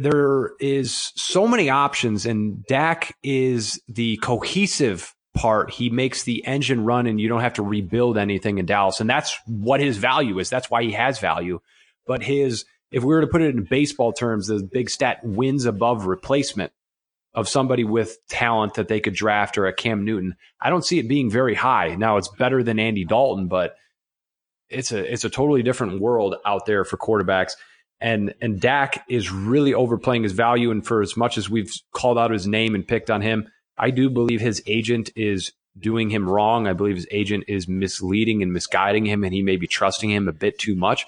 There 0.00 0.52
is 0.60 1.12
so 1.16 1.48
many 1.48 1.70
options, 1.70 2.24
and 2.24 2.64
Dak 2.66 3.16
is 3.22 3.82
the 3.88 4.16
cohesive 4.18 5.12
part. 5.34 5.72
He 5.72 5.90
makes 5.90 6.22
the 6.22 6.46
engine 6.46 6.84
run, 6.84 7.08
and 7.08 7.20
you 7.20 7.28
don't 7.28 7.40
have 7.40 7.54
to 7.54 7.62
rebuild 7.62 8.16
anything 8.16 8.58
in 8.58 8.66
Dallas. 8.66 9.00
And 9.00 9.10
that's 9.10 9.36
what 9.46 9.80
his 9.80 9.96
value 9.96 10.38
is. 10.38 10.48
That's 10.48 10.70
why 10.70 10.84
he 10.84 10.92
has 10.92 11.18
value. 11.18 11.60
But 12.06 12.22
his 12.22 12.64
if 12.90 13.02
we 13.02 13.14
were 13.14 13.20
to 13.20 13.26
put 13.26 13.42
it 13.42 13.54
in 13.54 13.64
baseball 13.64 14.12
terms, 14.12 14.46
the 14.46 14.62
big 14.62 14.88
stat 14.88 15.18
wins 15.24 15.64
above 15.64 16.06
replacement 16.06 16.72
of 17.34 17.48
somebody 17.48 17.84
with 17.84 18.18
talent 18.28 18.74
that 18.74 18.88
they 18.88 19.00
could 19.00 19.14
draft 19.14 19.58
or 19.58 19.66
a 19.66 19.72
Cam 19.72 20.04
Newton. 20.04 20.36
I 20.60 20.70
don't 20.70 20.84
see 20.84 20.98
it 20.98 21.08
being 21.08 21.30
very 21.30 21.54
high. 21.54 21.94
Now 21.96 22.16
it's 22.16 22.28
better 22.28 22.62
than 22.62 22.78
Andy 22.78 23.04
Dalton, 23.04 23.48
but 23.48 23.76
it's 24.70 24.92
a 24.92 25.12
it's 25.12 25.24
a 25.24 25.30
totally 25.30 25.62
different 25.62 26.00
world 26.00 26.36
out 26.46 26.66
there 26.66 26.84
for 26.84 26.96
quarterbacks. 26.96 27.52
And 28.00 28.34
and 28.40 28.60
Dak 28.60 29.04
is 29.08 29.30
really 29.30 29.74
overplaying 29.74 30.22
his 30.22 30.32
value. 30.32 30.70
And 30.70 30.86
for 30.86 31.02
as 31.02 31.16
much 31.16 31.36
as 31.36 31.50
we've 31.50 31.72
called 31.92 32.18
out 32.18 32.30
his 32.30 32.46
name 32.46 32.74
and 32.74 32.86
picked 32.86 33.10
on 33.10 33.22
him, 33.22 33.48
I 33.76 33.90
do 33.90 34.08
believe 34.08 34.40
his 34.40 34.62
agent 34.66 35.10
is 35.16 35.52
doing 35.78 36.10
him 36.10 36.28
wrong. 36.28 36.66
I 36.66 36.72
believe 36.72 36.96
his 36.96 37.08
agent 37.10 37.44
is 37.48 37.68
misleading 37.68 38.42
and 38.42 38.52
misguiding 38.52 39.06
him, 39.06 39.24
and 39.24 39.32
he 39.32 39.42
may 39.42 39.56
be 39.56 39.66
trusting 39.66 40.10
him 40.10 40.28
a 40.28 40.32
bit 40.32 40.58
too 40.58 40.74
much. 40.74 41.06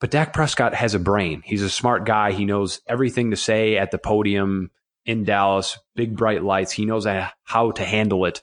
But 0.00 0.12
Dak 0.12 0.32
Prescott 0.32 0.74
has 0.74 0.94
a 0.94 1.00
brain. 1.00 1.42
He's 1.44 1.62
a 1.62 1.70
smart 1.70 2.04
guy. 2.04 2.32
He 2.32 2.44
knows 2.44 2.80
everything 2.86 3.30
to 3.30 3.36
say 3.36 3.76
at 3.76 3.90
the 3.90 3.98
podium 3.98 4.70
in 5.04 5.24
Dallas, 5.24 5.78
big 5.96 6.16
bright 6.16 6.44
lights. 6.44 6.70
He 6.72 6.84
knows 6.84 7.06
how 7.42 7.70
to 7.72 7.84
handle 7.84 8.24
it. 8.24 8.42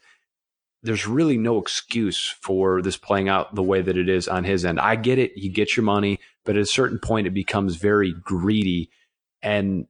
There's 0.84 1.08
really 1.08 1.38
no 1.38 1.60
excuse 1.60 2.28
for 2.42 2.82
this 2.82 2.98
playing 2.98 3.30
out 3.30 3.56
the 3.56 3.64
way 3.64 3.82
that 3.82 3.98
it 3.98 4.10
is 4.10 4.28
on 4.28 4.44
his 4.44 4.66
end. 4.66 4.80
I 4.80 4.96
get 4.96 5.18
it. 5.18 5.34
You 5.36 5.50
get 5.50 5.78
your 5.78 5.84
money, 5.84 6.20
but 6.46 6.56
at 6.56 6.62
a 6.62 6.66
certain 6.66 7.00
point, 7.00 7.28
it 7.28 7.34
becomes 7.34 7.76
very 7.76 8.14
greedy. 8.14 8.90
And 9.42 9.88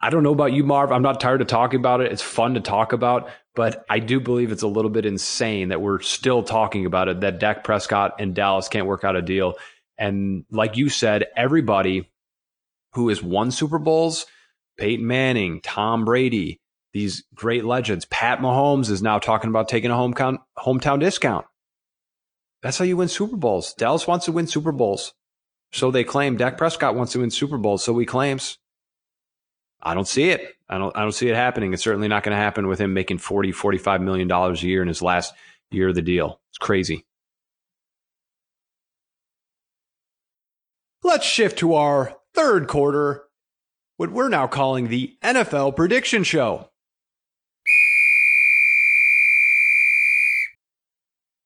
I 0.00 0.10
don't 0.10 0.22
know 0.22 0.32
about 0.32 0.52
you, 0.52 0.64
Marv. 0.64 0.92
I'm 0.92 1.02
not 1.02 1.20
tired 1.20 1.40
of 1.40 1.48
talking 1.48 1.80
about 1.80 2.00
it. 2.00 2.12
It's 2.12 2.22
fun 2.22 2.54
to 2.54 2.60
talk 2.60 2.92
about, 2.92 3.28
but 3.54 3.84
I 3.90 3.98
do 3.98 4.20
believe 4.20 4.52
it's 4.52 4.62
a 4.62 4.68
little 4.68 4.90
bit 4.90 5.04
insane 5.04 5.68
that 5.68 5.80
we're 5.80 6.00
still 6.00 6.42
talking 6.42 6.86
about 6.86 7.08
it, 7.08 7.20
that 7.20 7.40
Dak 7.40 7.64
Prescott 7.64 8.16
and 8.20 8.34
Dallas 8.34 8.68
can't 8.68 8.86
work 8.86 9.02
out 9.02 9.16
a 9.16 9.22
deal. 9.22 9.54
And 9.98 10.44
like 10.50 10.76
you 10.76 10.88
said, 10.88 11.26
everybody 11.36 12.08
who 12.92 13.08
has 13.08 13.22
won 13.22 13.50
Super 13.50 13.80
Bowls, 13.80 14.26
Peyton 14.78 15.06
Manning, 15.06 15.60
Tom 15.60 16.04
Brady, 16.04 16.60
these 16.92 17.24
great 17.34 17.64
legends, 17.64 18.04
Pat 18.04 18.38
Mahomes 18.38 18.90
is 18.90 19.02
now 19.02 19.18
talking 19.18 19.50
about 19.50 19.68
taking 19.68 19.90
a 19.90 19.94
hometown, 19.94 20.38
hometown 20.56 21.00
discount. 21.00 21.44
That's 22.62 22.78
how 22.78 22.84
you 22.84 22.96
win 22.96 23.08
Super 23.08 23.36
Bowls. 23.36 23.74
Dallas 23.74 24.06
wants 24.06 24.26
to 24.26 24.32
win 24.32 24.46
Super 24.46 24.72
Bowls. 24.72 25.12
So 25.72 25.90
they 25.90 26.04
claim 26.04 26.36
Dak 26.36 26.56
Prescott 26.56 26.94
wants 26.94 27.12
to 27.12 27.20
win 27.20 27.30
Super 27.30 27.58
Bowl, 27.58 27.78
So 27.78 27.96
he 27.98 28.06
claims. 28.06 28.58
I 29.80 29.94
don't 29.94 30.08
see 30.08 30.30
it. 30.30 30.54
I 30.68 30.76
don't 30.78 30.96
I 30.96 31.02
don't 31.02 31.12
see 31.12 31.28
it 31.28 31.36
happening. 31.36 31.72
It's 31.72 31.82
certainly 31.82 32.08
not 32.08 32.24
going 32.24 32.36
to 32.36 32.42
happen 32.42 32.66
with 32.66 32.80
him 32.80 32.94
making 32.94 33.18
40 33.18 33.52
45 33.52 34.00
million 34.00 34.26
dollars 34.28 34.62
a 34.62 34.66
year 34.66 34.82
in 34.82 34.88
his 34.88 35.02
last 35.02 35.32
year 35.70 35.88
of 35.88 35.94
the 35.94 36.02
deal. 36.02 36.40
It's 36.50 36.58
crazy. 36.58 37.04
Let's 41.04 41.24
shift 41.24 41.58
to 41.60 41.74
our 41.74 42.16
third 42.34 42.66
quarter, 42.66 43.24
what 43.96 44.10
we're 44.10 44.28
now 44.28 44.46
calling 44.48 44.88
the 44.88 45.16
NFL 45.22 45.76
prediction 45.76 46.24
show. 46.24 46.70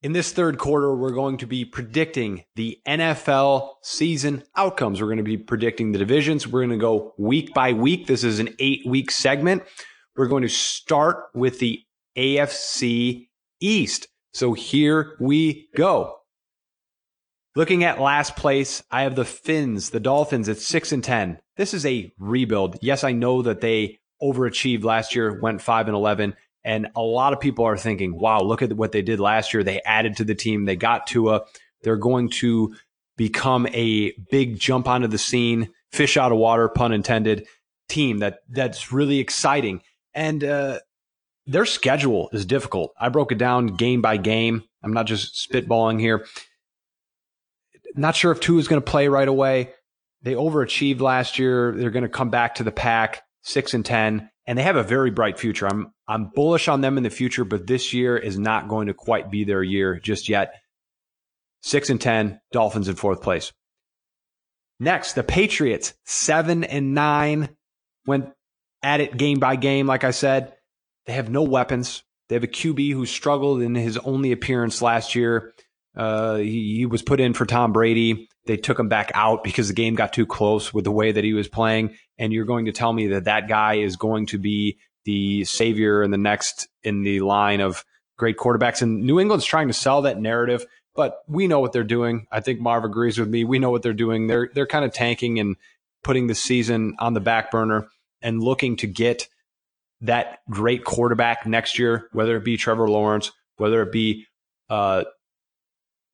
In 0.02 0.12
this 0.12 0.32
third 0.32 0.58
quarter, 0.58 0.96
we're 0.96 1.12
going 1.12 1.36
to 1.38 1.46
be 1.46 1.64
predicting 1.64 2.42
the 2.56 2.80
NFL 2.88 3.74
season 3.82 4.42
outcomes. 4.56 5.00
We're 5.00 5.06
going 5.06 5.18
to 5.18 5.22
be 5.22 5.36
predicting 5.36 5.92
the 5.92 5.98
divisions. 6.00 6.44
We're 6.44 6.66
going 6.66 6.70
to 6.70 6.76
go 6.76 7.14
week 7.18 7.54
by 7.54 7.72
week. 7.72 8.08
This 8.08 8.24
is 8.24 8.40
an 8.40 8.48
eight 8.58 8.84
week 8.84 9.12
segment. 9.12 9.62
We're 10.16 10.26
going 10.26 10.42
to 10.42 10.48
start 10.48 11.26
with 11.34 11.60
the 11.60 11.82
AFC 12.18 13.28
East. 13.60 14.08
So 14.34 14.54
here 14.54 15.16
we 15.20 15.68
go. 15.76 16.18
Looking 17.54 17.84
at 17.84 18.00
last 18.00 18.34
place, 18.34 18.82
I 18.90 19.02
have 19.02 19.14
the 19.14 19.24
Fins, 19.24 19.90
the 19.90 20.00
Dolphins 20.00 20.48
at 20.48 20.58
6 20.58 20.90
and 20.90 21.04
10. 21.04 21.38
This 21.56 21.74
is 21.74 21.86
a 21.86 22.12
rebuild. 22.18 22.76
Yes, 22.82 23.04
I 23.04 23.12
know 23.12 23.42
that 23.42 23.60
they 23.60 24.00
overachieved 24.20 24.82
last 24.82 25.14
year, 25.14 25.38
went 25.40 25.62
5 25.62 25.86
and 25.86 25.96
11. 25.96 26.34
And 26.64 26.88
a 26.94 27.02
lot 27.02 27.32
of 27.32 27.40
people 27.40 27.64
are 27.64 27.76
thinking, 27.76 28.18
wow, 28.18 28.40
look 28.40 28.62
at 28.62 28.72
what 28.72 28.92
they 28.92 29.02
did 29.02 29.20
last 29.20 29.52
year. 29.52 29.64
They 29.64 29.80
added 29.82 30.16
to 30.18 30.24
the 30.24 30.34
team. 30.34 30.64
They 30.64 30.76
got 30.76 31.06
Tua. 31.06 31.42
They're 31.82 31.96
going 31.96 32.30
to 32.30 32.76
become 33.16 33.66
a 33.68 34.12
big 34.30 34.58
jump 34.58 34.88
onto 34.88 35.08
the 35.08 35.18
scene, 35.18 35.70
fish 35.90 36.16
out 36.16 36.32
of 36.32 36.38
water, 36.38 36.68
pun 36.68 36.92
intended, 36.92 37.46
team 37.88 38.18
that 38.18 38.38
that's 38.48 38.92
really 38.92 39.18
exciting. 39.18 39.82
And 40.14 40.42
uh, 40.44 40.78
their 41.46 41.66
schedule 41.66 42.30
is 42.32 42.46
difficult. 42.46 42.94
I 42.98 43.08
broke 43.08 43.32
it 43.32 43.38
down 43.38 43.66
game 43.66 44.00
by 44.00 44.16
game. 44.16 44.62
I'm 44.82 44.92
not 44.92 45.06
just 45.06 45.48
spitballing 45.48 46.00
here. 46.00 46.26
Not 47.94 48.16
sure 48.16 48.32
if 48.32 48.40
Tua 48.40 48.58
is 48.58 48.68
going 48.68 48.80
to 48.80 48.90
play 48.90 49.08
right 49.08 49.28
away. 49.28 49.72
They 50.22 50.34
overachieved 50.34 51.00
last 51.00 51.38
year. 51.38 51.72
They're 51.76 51.90
going 51.90 52.04
to 52.04 52.08
come 52.08 52.30
back 52.30 52.54
to 52.56 52.64
the 52.64 52.72
pack, 52.72 53.22
six 53.42 53.74
and 53.74 53.84
ten 53.84 54.30
and 54.46 54.58
they 54.58 54.62
have 54.62 54.76
a 54.76 54.82
very 54.82 55.10
bright 55.10 55.38
future. 55.38 55.66
I'm 55.66 55.92
I'm 56.08 56.30
bullish 56.34 56.68
on 56.68 56.80
them 56.80 56.96
in 56.96 57.04
the 57.04 57.10
future, 57.10 57.44
but 57.44 57.66
this 57.66 57.92
year 57.92 58.16
is 58.16 58.38
not 58.38 58.68
going 58.68 58.88
to 58.88 58.94
quite 58.94 59.30
be 59.30 59.44
their 59.44 59.62
year 59.62 59.98
just 60.00 60.28
yet. 60.28 60.54
Six 61.62 61.90
and 61.90 62.00
ten, 62.00 62.40
Dolphins 62.50 62.88
in 62.88 62.96
fourth 62.96 63.22
place. 63.22 63.52
Next, 64.80 65.12
the 65.12 65.22
Patriots, 65.22 65.94
seven 66.04 66.64
and 66.64 66.92
nine, 66.92 67.50
went 68.04 68.30
at 68.82 69.00
it 69.00 69.16
game 69.16 69.38
by 69.38 69.54
game. 69.54 69.86
Like 69.86 70.02
I 70.02 70.10
said, 70.10 70.54
they 71.06 71.12
have 71.12 71.30
no 71.30 71.42
weapons. 71.42 72.02
They 72.28 72.34
have 72.34 72.44
a 72.44 72.48
QB 72.48 72.92
who 72.92 73.06
struggled 73.06 73.62
in 73.62 73.74
his 73.74 73.96
only 73.98 74.32
appearance 74.32 74.82
last 74.82 75.14
year. 75.14 75.52
Uh, 75.96 76.36
he, 76.36 76.78
he 76.78 76.86
was 76.86 77.02
put 77.02 77.20
in 77.20 77.34
for 77.34 77.46
Tom 77.46 77.72
Brady. 77.72 78.28
They 78.46 78.56
took 78.56 78.78
him 78.78 78.88
back 78.88 79.12
out 79.14 79.44
because 79.44 79.68
the 79.68 79.74
game 79.74 79.94
got 79.94 80.12
too 80.12 80.26
close 80.26 80.74
with 80.74 80.84
the 80.84 80.90
way 80.90 81.12
that 81.12 81.24
he 81.24 81.32
was 81.32 81.48
playing. 81.48 81.96
And 82.18 82.32
you're 82.32 82.44
going 82.44 82.66
to 82.66 82.72
tell 82.72 82.92
me 82.92 83.08
that 83.08 83.24
that 83.24 83.48
guy 83.48 83.74
is 83.74 83.96
going 83.96 84.26
to 84.26 84.38
be 84.38 84.78
the 85.04 85.44
savior 85.44 86.02
and 86.02 86.12
the 86.12 86.18
next 86.18 86.68
in 86.82 87.02
the 87.02 87.20
line 87.20 87.60
of 87.60 87.84
great 88.18 88.36
quarterbacks. 88.36 88.82
And 88.82 89.04
New 89.04 89.20
England's 89.20 89.44
trying 89.44 89.68
to 89.68 89.74
sell 89.74 90.02
that 90.02 90.20
narrative, 90.20 90.64
but 90.94 91.18
we 91.26 91.46
know 91.46 91.60
what 91.60 91.72
they're 91.72 91.84
doing. 91.84 92.26
I 92.30 92.40
think 92.40 92.60
Marv 92.60 92.84
agrees 92.84 93.18
with 93.18 93.28
me. 93.28 93.44
We 93.44 93.58
know 93.58 93.70
what 93.70 93.82
they're 93.82 93.92
doing. 93.92 94.26
They're 94.26 94.50
they're 94.54 94.66
kind 94.66 94.84
of 94.84 94.92
tanking 94.92 95.38
and 95.40 95.56
putting 96.04 96.26
the 96.26 96.34
season 96.34 96.94
on 96.98 97.14
the 97.14 97.20
back 97.20 97.50
burner 97.50 97.88
and 98.20 98.42
looking 98.42 98.76
to 98.76 98.86
get 98.86 99.28
that 100.02 100.40
great 100.50 100.84
quarterback 100.84 101.46
next 101.46 101.78
year, 101.78 102.08
whether 102.12 102.36
it 102.36 102.44
be 102.44 102.56
Trevor 102.56 102.88
Lawrence, 102.88 103.30
whether 103.56 103.82
it 103.82 103.92
be 103.92 104.26
uh, 104.68 105.04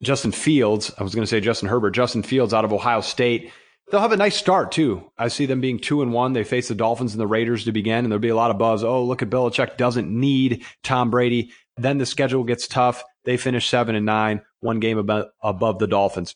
Justin 0.03 0.33
Fields. 0.33 0.93
I 0.99 1.03
was 1.03 1.15
going 1.15 1.25
to 1.25 1.29
say 1.29 1.41
Justin 1.41 1.69
Herbert, 1.69 1.91
Justin 1.91 2.23
Fields 2.23 2.55
out 2.55 2.65
of 2.65 2.73
Ohio 2.73 3.01
State. 3.01 3.51
They'll 3.91 4.01
have 4.01 4.13
a 4.13 4.17
nice 4.17 4.37
start 4.37 4.71
too. 4.71 5.11
I 5.17 5.29
see 5.29 5.47
them 5.47 5.61
being 5.61 5.79
two 5.79 6.03
and 6.03 6.13
one. 6.13 6.35
They 6.35 6.45
face 6.45 6.69
the 6.69 6.75
Dolphins 6.75 7.15
and 7.15 7.21
the 7.21 7.27
Raiders 7.27 7.65
to 7.65 7.73
begin, 7.73 8.05
and 8.05 8.13
there'll 8.13 8.21
be 8.21 8.29
a 8.29 8.37
lot 8.37 8.51
of 8.51 8.59
buzz. 8.59 8.85
Oh, 8.85 9.03
look 9.05 9.23
at 9.23 9.31
Belichick 9.31 9.77
doesn't 9.77 10.09
need 10.09 10.65
Tom 10.83 11.11
Brady. 11.11 11.53
Then 11.77 11.99
the 11.99 12.07
schedule 12.07 12.45
gets 12.45 12.69
tough. 12.69 13.03
They 13.25 13.37
finish 13.37 13.69
seven 13.69 13.95
and 13.95 14.05
nine, 14.05 14.43
one 14.61 14.79
game 14.79 14.99
above, 14.99 15.79
the 15.79 15.87
Dolphins. 15.87 16.35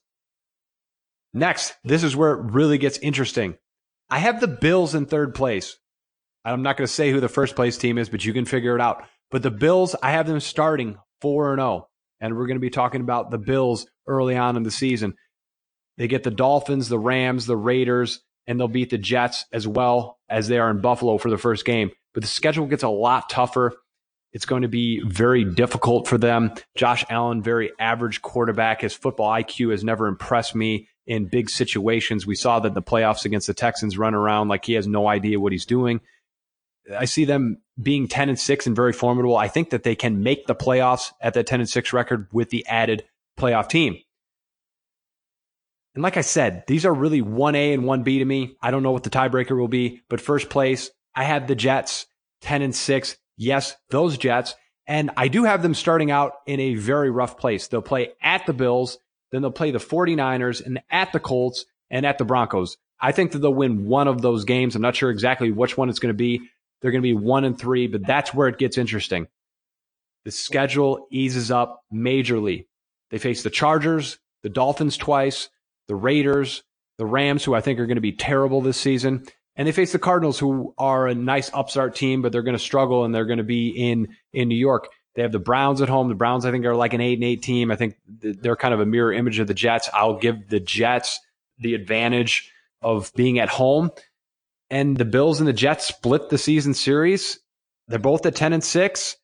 Next, 1.34 1.74
this 1.84 2.02
is 2.02 2.16
where 2.16 2.32
it 2.32 2.52
really 2.52 2.78
gets 2.78 2.98
interesting. 2.98 3.56
I 4.08 4.18
have 4.18 4.40
the 4.40 4.48
Bills 4.48 4.94
in 4.94 5.06
third 5.06 5.34
place. 5.34 5.78
I'm 6.44 6.62
not 6.62 6.76
going 6.76 6.86
to 6.86 6.92
say 6.92 7.10
who 7.10 7.20
the 7.20 7.28
first 7.28 7.54
place 7.54 7.78
team 7.78 7.98
is, 7.98 8.08
but 8.08 8.24
you 8.24 8.32
can 8.32 8.44
figure 8.44 8.74
it 8.74 8.80
out. 8.80 9.04
But 9.30 9.42
the 9.42 9.50
Bills, 9.50 9.94
I 10.02 10.12
have 10.12 10.26
them 10.26 10.40
starting 10.40 10.98
4 11.20 11.52
and 11.52 11.60
0 11.60 11.88
and 12.22 12.36
we're 12.36 12.46
going 12.46 12.56
to 12.56 12.60
be 12.60 12.70
talking 12.70 13.00
about 13.02 13.30
the 13.30 13.36
Bills 13.36 13.86
early 14.06 14.36
on 14.36 14.56
in 14.56 14.62
the 14.62 14.70
season. 14.70 15.14
They 15.98 16.06
get 16.08 16.22
the 16.22 16.30
Dolphins, 16.30 16.88
the 16.88 16.98
Rams, 16.98 17.44
the 17.46 17.56
Raiders, 17.56 18.20
and 18.46 18.58
they'll 18.58 18.68
beat 18.68 18.90
the 18.90 18.98
Jets 18.98 19.44
as 19.52 19.68
well 19.68 20.18
as 20.30 20.48
they 20.48 20.58
are 20.58 20.70
in 20.70 20.80
Buffalo 20.80 21.18
for 21.18 21.28
the 21.28 21.36
first 21.36 21.64
game. 21.64 21.90
But 22.14 22.22
the 22.22 22.28
schedule 22.28 22.66
gets 22.66 22.84
a 22.84 22.88
lot 22.88 23.28
tougher. 23.28 23.74
It's 24.32 24.46
going 24.46 24.62
to 24.62 24.68
be 24.68 25.02
very 25.04 25.44
difficult 25.44 26.06
for 26.06 26.16
them. 26.16 26.52
Josh 26.76 27.04
Allen, 27.10 27.42
very 27.42 27.72
average 27.78 28.22
quarterback. 28.22 28.80
His 28.80 28.94
football 28.94 29.30
IQ 29.30 29.72
has 29.72 29.84
never 29.84 30.06
impressed 30.06 30.54
me 30.54 30.88
in 31.06 31.26
big 31.26 31.50
situations. 31.50 32.26
We 32.26 32.36
saw 32.36 32.60
that 32.60 32.72
the 32.72 32.82
playoffs 32.82 33.24
against 33.24 33.48
the 33.48 33.54
Texans 33.54 33.98
run 33.98 34.14
around 34.14 34.48
like 34.48 34.64
he 34.64 34.74
has 34.74 34.86
no 34.86 35.08
idea 35.08 35.40
what 35.40 35.52
he's 35.52 35.66
doing. 35.66 36.00
I 36.96 37.04
see 37.04 37.24
them 37.24 37.62
being 37.80 38.08
10 38.08 38.28
and 38.28 38.38
6 38.38 38.66
and 38.66 38.76
very 38.76 38.92
formidable. 38.92 39.36
I 39.36 39.48
think 39.48 39.70
that 39.70 39.82
they 39.82 39.94
can 39.94 40.22
make 40.22 40.46
the 40.46 40.54
playoffs 40.54 41.12
at 41.20 41.34
that 41.34 41.46
10 41.46 41.60
and 41.60 41.68
6 41.68 41.92
record 41.92 42.28
with 42.32 42.50
the 42.50 42.66
added 42.66 43.04
playoff 43.38 43.68
team. 43.68 43.98
And 45.94 46.02
like 46.02 46.16
I 46.16 46.22
said, 46.22 46.64
these 46.66 46.86
are 46.86 46.94
really 46.94 47.20
1A 47.20 47.74
and 47.74 47.82
1B 47.84 48.18
to 48.18 48.24
me. 48.24 48.56
I 48.62 48.70
don't 48.70 48.82
know 48.82 48.92
what 48.92 49.02
the 49.02 49.10
tiebreaker 49.10 49.56
will 49.56 49.68
be, 49.68 50.00
but 50.08 50.20
first 50.20 50.48
place, 50.48 50.90
I 51.14 51.24
have 51.24 51.46
the 51.46 51.54
Jets 51.54 52.06
10 52.40 52.62
and 52.62 52.74
6. 52.74 53.16
Yes, 53.36 53.76
those 53.90 54.16
Jets. 54.16 54.54
And 54.86 55.10
I 55.16 55.28
do 55.28 55.44
have 55.44 55.62
them 55.62 55.74
starting 55.74 56.10
out 56.10 56.32
in 56.46 56.60
a 56.60 56.74
very 56.74 57.10
rough 57.10 57.38
place. 57.38 57.68
They'll 57.68 57.82
play 57.82 58.12
at 58.22 58.46
the 58.46 58.52
Bills, 58.52 58.98
then 59.30 59.42
they'll 59.42 59.50
play 59.50 59.70
the 59.70 59.78
49ers 59.78 60.64
and 60.64 60.80
at 60.90 61.12
the 61.12 61.20
Colts 61.20 61.66
and 61.90 62.04
at 62.04 62.18
the 62.18 62.24
Broncos. 62.24 62.76
I 63.00 63.12
think 63.12 63.32
that 63.32 63.38
they'll 63.38 63.54
win 63.54 63.86
one 63.86 64.08
of 64.08 64.22
those 64.22 64.44
games. 64.44 64.74
I'm 64.74 64.82
not 64.82 64.96
sure 64.96 65.10
exactly 65.10 65.50
which 65.50 65.76
one 65.76 65.88
it's 65.88 65.98
going 65.98 66.14
to 66.14 66.16
be, 66.16 66.40
they're 66.82 66.90
going 66.90 67.02
to 67.02 67.08
be 67.08 67.14
one 67.14 67.44
and 67.44 67.58
three, 67.58 67.86
but 67.86 68.04
that's 68.04 68.34
where 68.34 68.48
it 68.48 68.58
gets 68.58 68.76
interesting. 68.76 69.28
The 70.24 70.30
schedule 70.30 71.06
eases 71.10 71.50
up 71.50 71.82
majorly. 71.92 72.66
They 73.10 73.18
face 73.18 73.42
the 73.42 73.50
Chargers, 73.50 74.18
the 74.42 74.48
Dolphins 74.48 74.96
twice, 74.96 75.48
the 75.88 75.94
Raiders, 75.94 76.62
the 76.98 77.06
Rams, 77.06 77.44
who 77.44 77.54
I 77.54 77.60
think 77.60 77.78
are 77.80 77.86
going 77.86 77.96
to 77.96 78.02
be 78.02 78.12
terrible 78.12 78.60
this 78.60 78.76
season, 78.76 79.24
and 79.56 79.66
they 79.66 79.72
face 79.72 79.92
the 79.92 79.98
Cardinals, 79.98 80.38
who 80.38 80.74
are 80.78 81.08
a 81.08 81.14
nice 81.14 81.50
upstart 81.52 81.94
team, 81.94 82.22
but 82.22 82.32
they're 82.32 82.42
going 82.42 82.56
to 82.56 82.62
struggle 82.62 83.04
and 83.04 83.14
they're 83.14 83.26
going 83.26 83.38
to 83.38 83.44
be 83.44 83.68
in 83.68 84.08
in 84.32 84.48
New 84.48 84.56
York. 84.56 84.88
They 85.14 85.22
have 85.22 85.32
the 85.32 85.38
Browns 85.38 85.82
at 85.82 85.88
home. 85.88 86.08
The 86.08 86.14
Browns, 86.14 86.46
I 86.46 86.50
think, 86.50 86.64
are 86.64 86.74
like 86.74 86.94
an 86.94 87.00
eight 87.00 87.18
and 87.18 87.24
eight 87.24 87.42
team. 87.42 87.70
I 87.70 87.76
think 87.76 87.96
they're 88.06 88.56
kind 88.56 88.72
of 88.72 88.80
a 88.80 88.86
mirror 88.86 89.12
image 89.12 89.38
of 89.38 89.46
the 89.46 89.54
Jets. 89.54 89.90
I'll 89.92 90.18
give 90.18 90.48
the 90.48 90.60
Jets 90.60 91.20
the 91.58 91.74
advantage 91.74 92.50
of 92.80 93.12
being 93.14 93.38
at 93.38 93.50
home 93.50 93.90
and 94.72 94.96
the 94.96 95.04
Bills 95.04 95.38
and 95.38 95.46
the 95.46 95.52
Jets 95.52 95.86
split 95.86 96.30
the 96.30 96.38
season 96.38 96.72
series. 96.72 97.38
They're 97.88 97.98
both 97.98 98.24
at 98.24 98.34
10 98.34 98.54
and 98.54 98.64
6. 98.64 99.16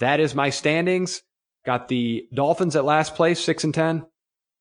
That 0.00 0.18
is 0.18 0.34
my 0.34 0.50
standings. 0.50 1.22
Got 1.64 1.86
the 1.86 2.26
Dolphins 2.34 2.74
at 2.74 2.84
last 2.84 3.14
place, 3.14 3.38
6 3.44 3.62
and 3.62 3.74
10, 3.74 4.06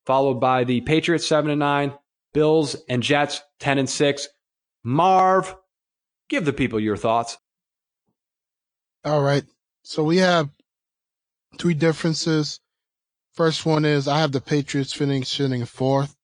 followed 0.06 0.36
by 0.36 0.64
the 0.64 0.82
Patriots 0.82 1.26
7 1.26 1.50
and 1.50 1.60
9, 1.60 1.94
Bills 2.36 2.76
and 2.88 3.02
Jets 3.02 3.42
10 3.62 3.80
and 3.80 3.90
6. 3.90 4.28
Marv, 4.84 5.56
give 6.30 6.46
the 6.46 6.54
people 6.54 6.80
your 6.80 6.98
thoughts. 6.98 7.40
All 9.04 9.24
right. 9.24 9.44
So 9.82 10.04
we 10.04 10.18
have 10.18 10.50
three 11.58 11.74
differences. 11.74 12.60
First 13.34 13.66
one 13.66 13.86
is 13.86 14.08
I 14.08 14.20
have 14.20 14.34
the 14.34 14.42
Patriots 14.42 14.94
finishing 14.94 15.66
fourth. 15.66 16.16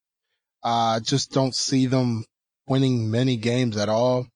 I 0.64 0.98
uh, 0.98 1.00
just 1.00 1.32
don't 1.32 1.56
see 1.56 1.88
them 1.88 2.26
winning 2.68 3.12
many 3.12 3.38
games 3.38 3.78
at 3.78 3.90
all. 3.90 4.28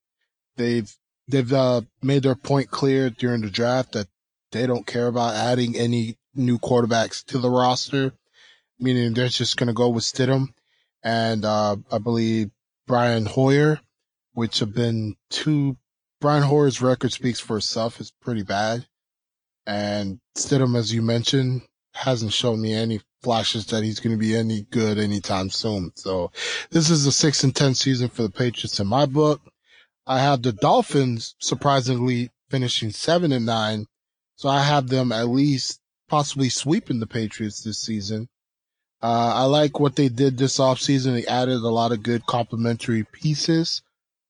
They've 0.56 0.92
they've 1.28 1.54
uh, 1.54 1.82
made 2.02 2.24
their 2.24 2.36
point 2.36 2.70
clear 2.70 3.10
during 3.10 3.42
the 3.42 3.50
draft 3.50 3.94
that 3.94 4.08
they 4.52 4.66
don't 4.66 4.88
care 4.88 5.08
about 5.08 5.36
adding 5.36 5.76
any 5.76 6.18
new 6.34 6.58
quarterbacks 6.58 7.24
to 7.26 7.38
the 7.38 7.50
roster, 7.50 8.14
meaning 8.80 9.14
they're 9.14 9.28
just 9.28 9.58
going 9.58 9.68
to 9.68 9.74
go 9.74 9.90
with 9.90 10.04
Stidham 10.04 10.50
and 11.04 11.46
uh, 11.46 11.78
I 11.92 11.98
believe 12.00 12.52
Brian 12.86 13.26
Hoyer, 13.26 13.80
which 14.34 14.60
have 14.60 14.74
been 14.74 15.16
two. 15.30 15.78
Brian 16.20 16.44
Hoyer's 16.44 16.82
record 16.82 17.12
speaks 17.12 17.40
for 17.40 17.58
itself; 17.58 18.00
it's 18.00 18.12
pretty 18.12 18.44
bad, 18.44 18.86
and 19.66 20.20
Stidham, 20.36 20.78
as 20.78 20.94
you 20.94 21.02
mentioned, 21.02 21.62
hasn't 21.98 22.34
shown 22.34 22.62
me 22.62 22.74
any 22.74 23.02
flashes 23.22 23.66
that 23.68 23.84
he's 23.84 24.00
going 24.00 24.16
to 24.16 24.20
be 24.20 24.36
any 24.36 24.62
good 24.70 24.98
anytime 24.98 25.50
soon. 25.50 25.92
So 25.96 26.32
this 26.70 26.90
is 26.90 27.06
a 27.06 27.12
six 27.12 27.44
and 27.44 27.56
10 27.56 27.76
season 27.76 28.10
for 28.10 28.24
the 28.24 28.30
Patriots 28.30 28.80
in 28.80 28.88
my 28.88 29.06
book. 29.06 29.42
I 30.06 30.20
have 30.20 30.42
the 30.42 30.54
Dolphins 30.54 31.36
surprisingly 31.40 32.30
finishing 32.50 32.92
seven 32.92 33.32
and 33.32 33.46
nine. 33.46 33.88
So 34.36 34.48
I 34.50 34.64
have 34.64 34.88
them 34.88 35.12
at 35.12 35.28
least 35.28 35.80
possibly 36.08 36.50
sweeping 36.50 37.00
the 37.00 37.08
Patriots 37.08 37.64
this 37.64 37.80
season. 37.80 38.30
Uh, 39.02 39.34
I 39.36 39.44
like 39.44 39.80
what 39.80 39.96
they 39.96 40.10
did 40.10 40.38
this 40.38 40.60
offseason. 40.60 41.14
They 41.14 41.26
added 41.26 41.58
a 41.58 41.70
lot 41.70 41.92
of 41.92 42.04
good 42.04 42.26
complementary 42.26 43.04
pieces 43.04 43.82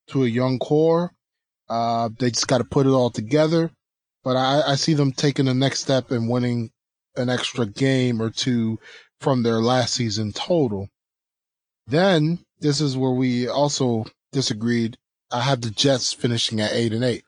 to 0.08 0.24
a 0.24 0.28
young 0.28 0.60
core. 0.60 1.14
Uh, 1.70 2.10
they 2.18 2.32
just 2.32 2.48
got 2.48 2.60
to 2.60 2.64
put 2.64 2.86
it 2.86 2.92
all 2.92 3.10
together. 3.10 3.72
But 4.24 4.36
I, 4.36 4.72
I 4.72 4.76
see 4.76 4.94
them 4.94 5.12
taking 5.12 5.46
the 5.46 5.54
next 5.54 5.82
step 5.82 6.12
and 6.12 6.30
winning 6.30 6.72
an 7.18 7.30
extra 7.30 7.66
game 7.66 8.22
or 8.22 8.30
two 8.30 8.80
from 9.20 9.44
their 9.44 9.60
last 9.60 9.94
season 9.94 10.32
total. 10.32 10.90
Then 11.88 12.40
this 12.60 12.82
is 12.82 12.98
where 12.98 13.12
we 13.12 13.48
also 13.48 14.06
disagreed. 14.32 14.98
I 15.32 15.42
have 15.42 15.62
the 15.62 15.70
Jets 15.70 16.14
finishing 16.14 16.62
at 16.62 16.74
eight 16.74 16.94
and 16.94 17.04
eight. 17.04 17.24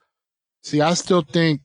See, 0.62 0.80
I 0.80 0.94
still 0.94 1.22
think 1.22 1.62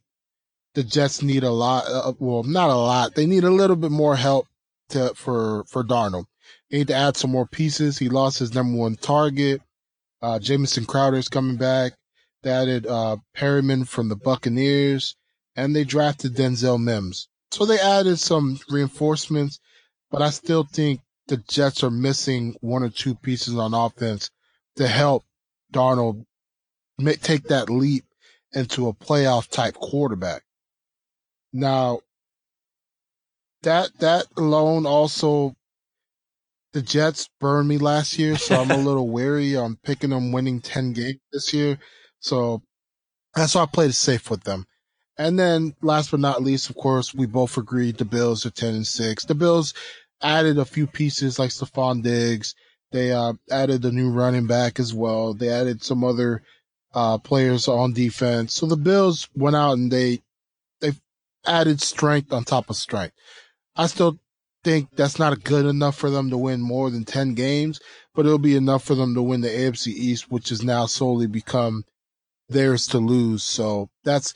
the 0.73 0.83
Jets 0.83 1.21
need 1.21 1.43
a 1.43 1.51
lot. 1.51 1.85
Uh, 1.87 2.13
well, 2.19 2.43
not 2.43 2.69
a 2.69 2.75
lot. 2.75 3.15
They 3.15 3.25
need 3.25 3.43
a 3.43 3.49
little 3.49 3.75
bit 3.75 3.91
more 3.91 4.15
help 4.15 4.47
to, 4.89 5.13
for, 5.15 5.63
for 5.65 5.83
Darnold. 5.83 6.25
Need 6.71 6.87
to 6.87 6.95
add 6.95 7.17
some 7.17 7.31
more 7.31 7.47
pieces. 7.47 7.97
He 7.97 8.09
lost 8.09 8.39
his 8.39 8.53
number 8.53 8.77
one 8.77 8.95
target. 8.95 9.61
Uh, 10.21 10.39
Jamison 10.39 10.85
is 11.15 11.29
coming 11.29 11.57
back. 11.57 11.93
They 12.43 12.51
added, 12.51 12.87
uh, 12.87 13.17
Perriman 13.35 13.87
from 13.87 14.09
the 14.09 14.15
Buccaneers 14.15 15.15
and 15.55 15.75
they 15.75 15.83
drafted 15.83 16.35
Denzel 16.35 16.81
Mims. 16.81 17.29
So 17.55 17.65
they 17.65 17.79
added 17.79 18.19
some 18.19 18.59
reinforcements, 18.69 19.61
but 20.11 20.21
I 20.21 20.31
still 20.31 20.65
think 20.65 20.99
the 21.27 21.37
Jets 21.37 21.85
are 21.85 21.89
missing 21.89 22.57
one 22.59 22.83
or 22.83 22.89
two 22.89 23.15
pieces 23.15 23.55
on 23.55 23.73
offense 23.73 24.29
to 24.75 24.89
help 24.89 25.23
Darnold 25.71 26.25
make, 26.97 27.21
take 27.21 27.45
that 27.45 27.69
leap 27.69 28.03
into 28.51 28.89
a 28.89 28.93
playoff 28.93 29.47
type 29.47 29.75
quarterback. 29.75 30.43
Now, 31.53 32.01
that, 33.63 33.97
that 33.99 34.25
alone 34.35 34.85
also, 34.85 35.55
the 36.73 36.81
Jets 36.81 37.29
burned 37.39 37.69
me 37.69 37.77
last 37.77 38.19
year, 38.19 38.37
so 38.37 38.61
I'm 38.61 38.71
a 38.71 38.77
little 38.85 39.07
wary 39.07 39.55
on 39.55 39.77
picking 39.81 40.09
them 40.09 40.33
winning 40.33 40.59
10 40.59 40.91
games 40.91 41.21
this 41.31 41.53
year. 41.53 41.79
So 42.19 42.63
that's 43.33 43.55
why 43.55 43.61
I 43.61 43.65
played 43.67 43.91
it 43.91 43.93
safe 43.93 44.29
with 44.29 44.43
them. 44.43 44.65
And 45.17 45.39
then 45.39 45.75
last 45.81 46.11
but 46.11 46.19
not 46.19 46.43
least, 46.43 46.69
of 46.69 46.75
course, 46.75 47.13
we 47.13 47.25
both 47.25 47.57
agreed 47.57 47.97
the 47.97 48.05
Bills 48.05 48.45
are 48.45 48.51
10 48.51 48.75
and 48.75 48.87
6. 48.87 49.25
The 49.25 49.35
Bills 49.35 49.73
added 50.21 50.57
a 50.57 50.65
few 50.65 50.87
pieces 50.87 51.39
like 51.39 51.51
Stefon 51.51 52.03
Diggs. 52.03 52.55
They 52.91 53.11
uh, 53.11 53.33
added 53.49 53.85
a 53.85 53.91
new 53.91 54.11
running 54.11 54.47
back 54.47 54.79
as 54.79 54.93
well. 54.93 55.33
They 55.33 55.49
added 55.49 55.83
some 55.83 56.03
other 56.03 56.43
uh, 56.93 57.17
players 57.17 57.67
on 57.67 57.93
defense. 57.93 58.53
So 58.53 58.65
the 58.65 58.77
Bills 58.77 59.27
went 59.35 59.55
out 59.55 59.73
and 59.73 59.91
they 59.91 60.21
they 60.79 60.93
added 61.45 61.81
strength 61.81 62.31
on 62.31 62.43
top 62.43 62.69
of 62.69 62.75
strength. 62.75 63.15
I 63.75 63.87
still 63.87 64.19
think 64.63 64.89
that's 64.95 65.19
not 65.19 65.43
good 65.43 65.65
enough 65.65 65.95
for 65.95 66.09
them 66.09 66.29
to 66.29 66.37
win 66.37 66.61
more 66.61 66.89
than 66.89 67.05
10 67.05 67.35
games, 67.35 67.79
but 68.15 68.25
it'll 68.25 68.39
be 68.39 68.55
enough 68.55 68.83
for 68.83 68.95
them 68.95 69.13
to 69.13 69.21
win 69.21 69.41
the 69.41 69.49
AFC 69.49 69.87
East, 69.87 70.31
which 70.31 70.49
has 70.49 70.63
now 70.63 70.85
solely 70.85 71.27
become 71.27 71.83
theirs 72.49 72.87
to 72.87 72.97
lose. 72.97 73.43
So 73.43 73.89
that's 74.03 74.33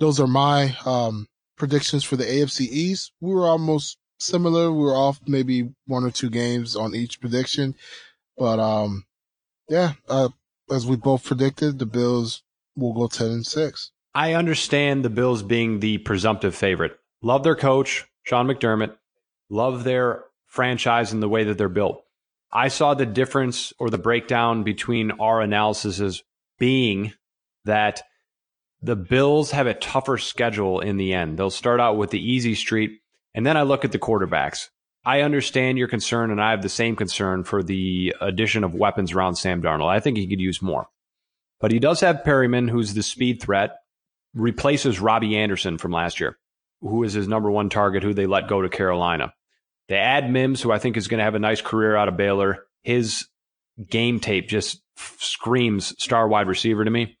those 0.00 0.18
are 0.18 0.26
my 0.26 0.76
um, 0.84 1.28
predictions 1.56 2.02
for 2.02 2.16
the 2.16 2.24
AFC 2.24 2.62
East. 2.62 3.12
We 3.20 3.32
were 3.32 3.46
almost 3.46 3.98
similar. 4.18 4.72
We 4.72 4.82
were 4.82 4.96
off 4.96 5.20
maybe 5.26 5.70
one 5.86 6.04
or 6.04 6.10
two 6.10 6.30
games 6.30 6.74
on 6.74 6.94
each 6.94 7.20
prediction, 7.20 7.76
but 8.36 8.58
um, 8.58 9.04
yeah, 9.68 9.92
uh, 10.08 10.30
as 10.70 10.86
we 10.86 10.96
both 10.96 11.24
predicted, 11.24 11.78
the 11.78 11.86
Bills 11.86 12.42
will 12.76 12.94
go 12.94 13.06
ten 13.06 13.30
and 13.30 13.46
six. 13.46 13.92
I 14.14 14.34
understand 14.34 15.04
the 15.04 15.10
Bills 15.10 15.42
being 15.42 15.78
the 15.78 15.98
presumptive 15.98 16.56
favorite. 16.56 16.98
Love 17.22 17.44
their 17.44 17.54
coach, 17.54 18.06
Sean 18.24 18.48
McDermott. 18.48 18.96
Love 19.50 19.84
their 19.84 20.24
franchise 20.46 21.12
and 21.12 21.22
the 21.22 21.28
way 21.28 21.44
that 21.44 21.58
they're 21.58 21.68
built. 21.68 22.02
I 22.52 22.68
saw 22.68 22.94
the 22.94 23.06
difference 23.06 23.72
or 23.78 23.90
the 23.90 23.98
breakdown 23.98 24.64
between 24.64 25.12
our 25.12 25.40
analyses 25.40 26.24
being 26.58 27.12
that 27.64 28.02
the 28.82 28.96
Bills 28.96 29.50
have 29.50 29.66
a 29.66 29.74
tougher 29.74 30.18
schedule 30.18 30.80
in 30.80 30.96
the 30.96 31.12
end. 31.12 31.38
They'll 31.38 31.50
start 31.50 31.80
out 31.80 31.96
with 31.96 32.10
the 32.10 32.20
easy 32.20 32.54
street. 32.54 33.00
And 33.34 33.46
then 33.46 33.56
I 33.56 33.62
look 33.62 33.84
at 33.84 33.92
the 33.92 33.98
quarterbacks. 33.98 34.68
I 35.04 35.22
understand 35.22 35.78
your 35.78 35.88
concern, 35.88 36.30
and 36.30 36.42
I 36.42 36.50
have 36.50 36.62
the 36.62 36.68
same 36.68 36.96
concern 36.96 37.44
for 37.44 37.62
the 37.62 38.14
addition 38.20 38.64
of 38.64 38.74
weapons 38.74 39.12
around 39.12 39.36
Sam 39.36 39.62
Darnold. 39.62 39.88
I 39.88 40.00
think 40.00 40.16
he 40.18 40.28
could 40.28 40.40
use 40.40 40.60
more. 40.60 40.88
But 41.60 41.72
he 41.72 41.78
does 41.78 42.00
have 42.00 42.22
Perriman, 42.24 42.68
who's 42.68 42.94
the 42.94 43.02
speed 43.02 43.40
threat, 43.40 43.76
replaces 44.34 45.00
Robbie 45.00 45.36
Anderson 45.36 45.78
from 45.78 45.92
last 45.92 46.20
year, 46.20 46.38
who 46.80 47.02
is 47.02 47.12
his 47.12 47.28
number 47.28 47.50
one 47.50 47.70
target, 47.70 48.02
who 48.02 48.14
they 48.14 48.26
let 48.26 48.48
go 48.48 48.62
to 48.62 48.68
Carolina. 48.68 49.32
They 49.88 49.96
add 49.96 50.30
Mims, 50.30 50.62
who 50.62 50.70
I 50.70 50.78
think 50.78 50.96
is 50.96 51.08
going 51.08 51.18
to 51.18 51.24
have 51.24 51.34
a 51.34 51.40
nice 51.40 51.60
career 51.60 51.96
out 51.96 52.08
of 52.08 52.16
Baylor. 52.16 52.64
His 52.82 53.26
game 53.88 54.20
tape 54.20 54.48
just 54.48 54.82
screams 54.96 55.94
star 56.02 56.28
wide 56.28 56.46
receiver 56.46 56.84
to 56.84 56.90
me. 56.90 57.18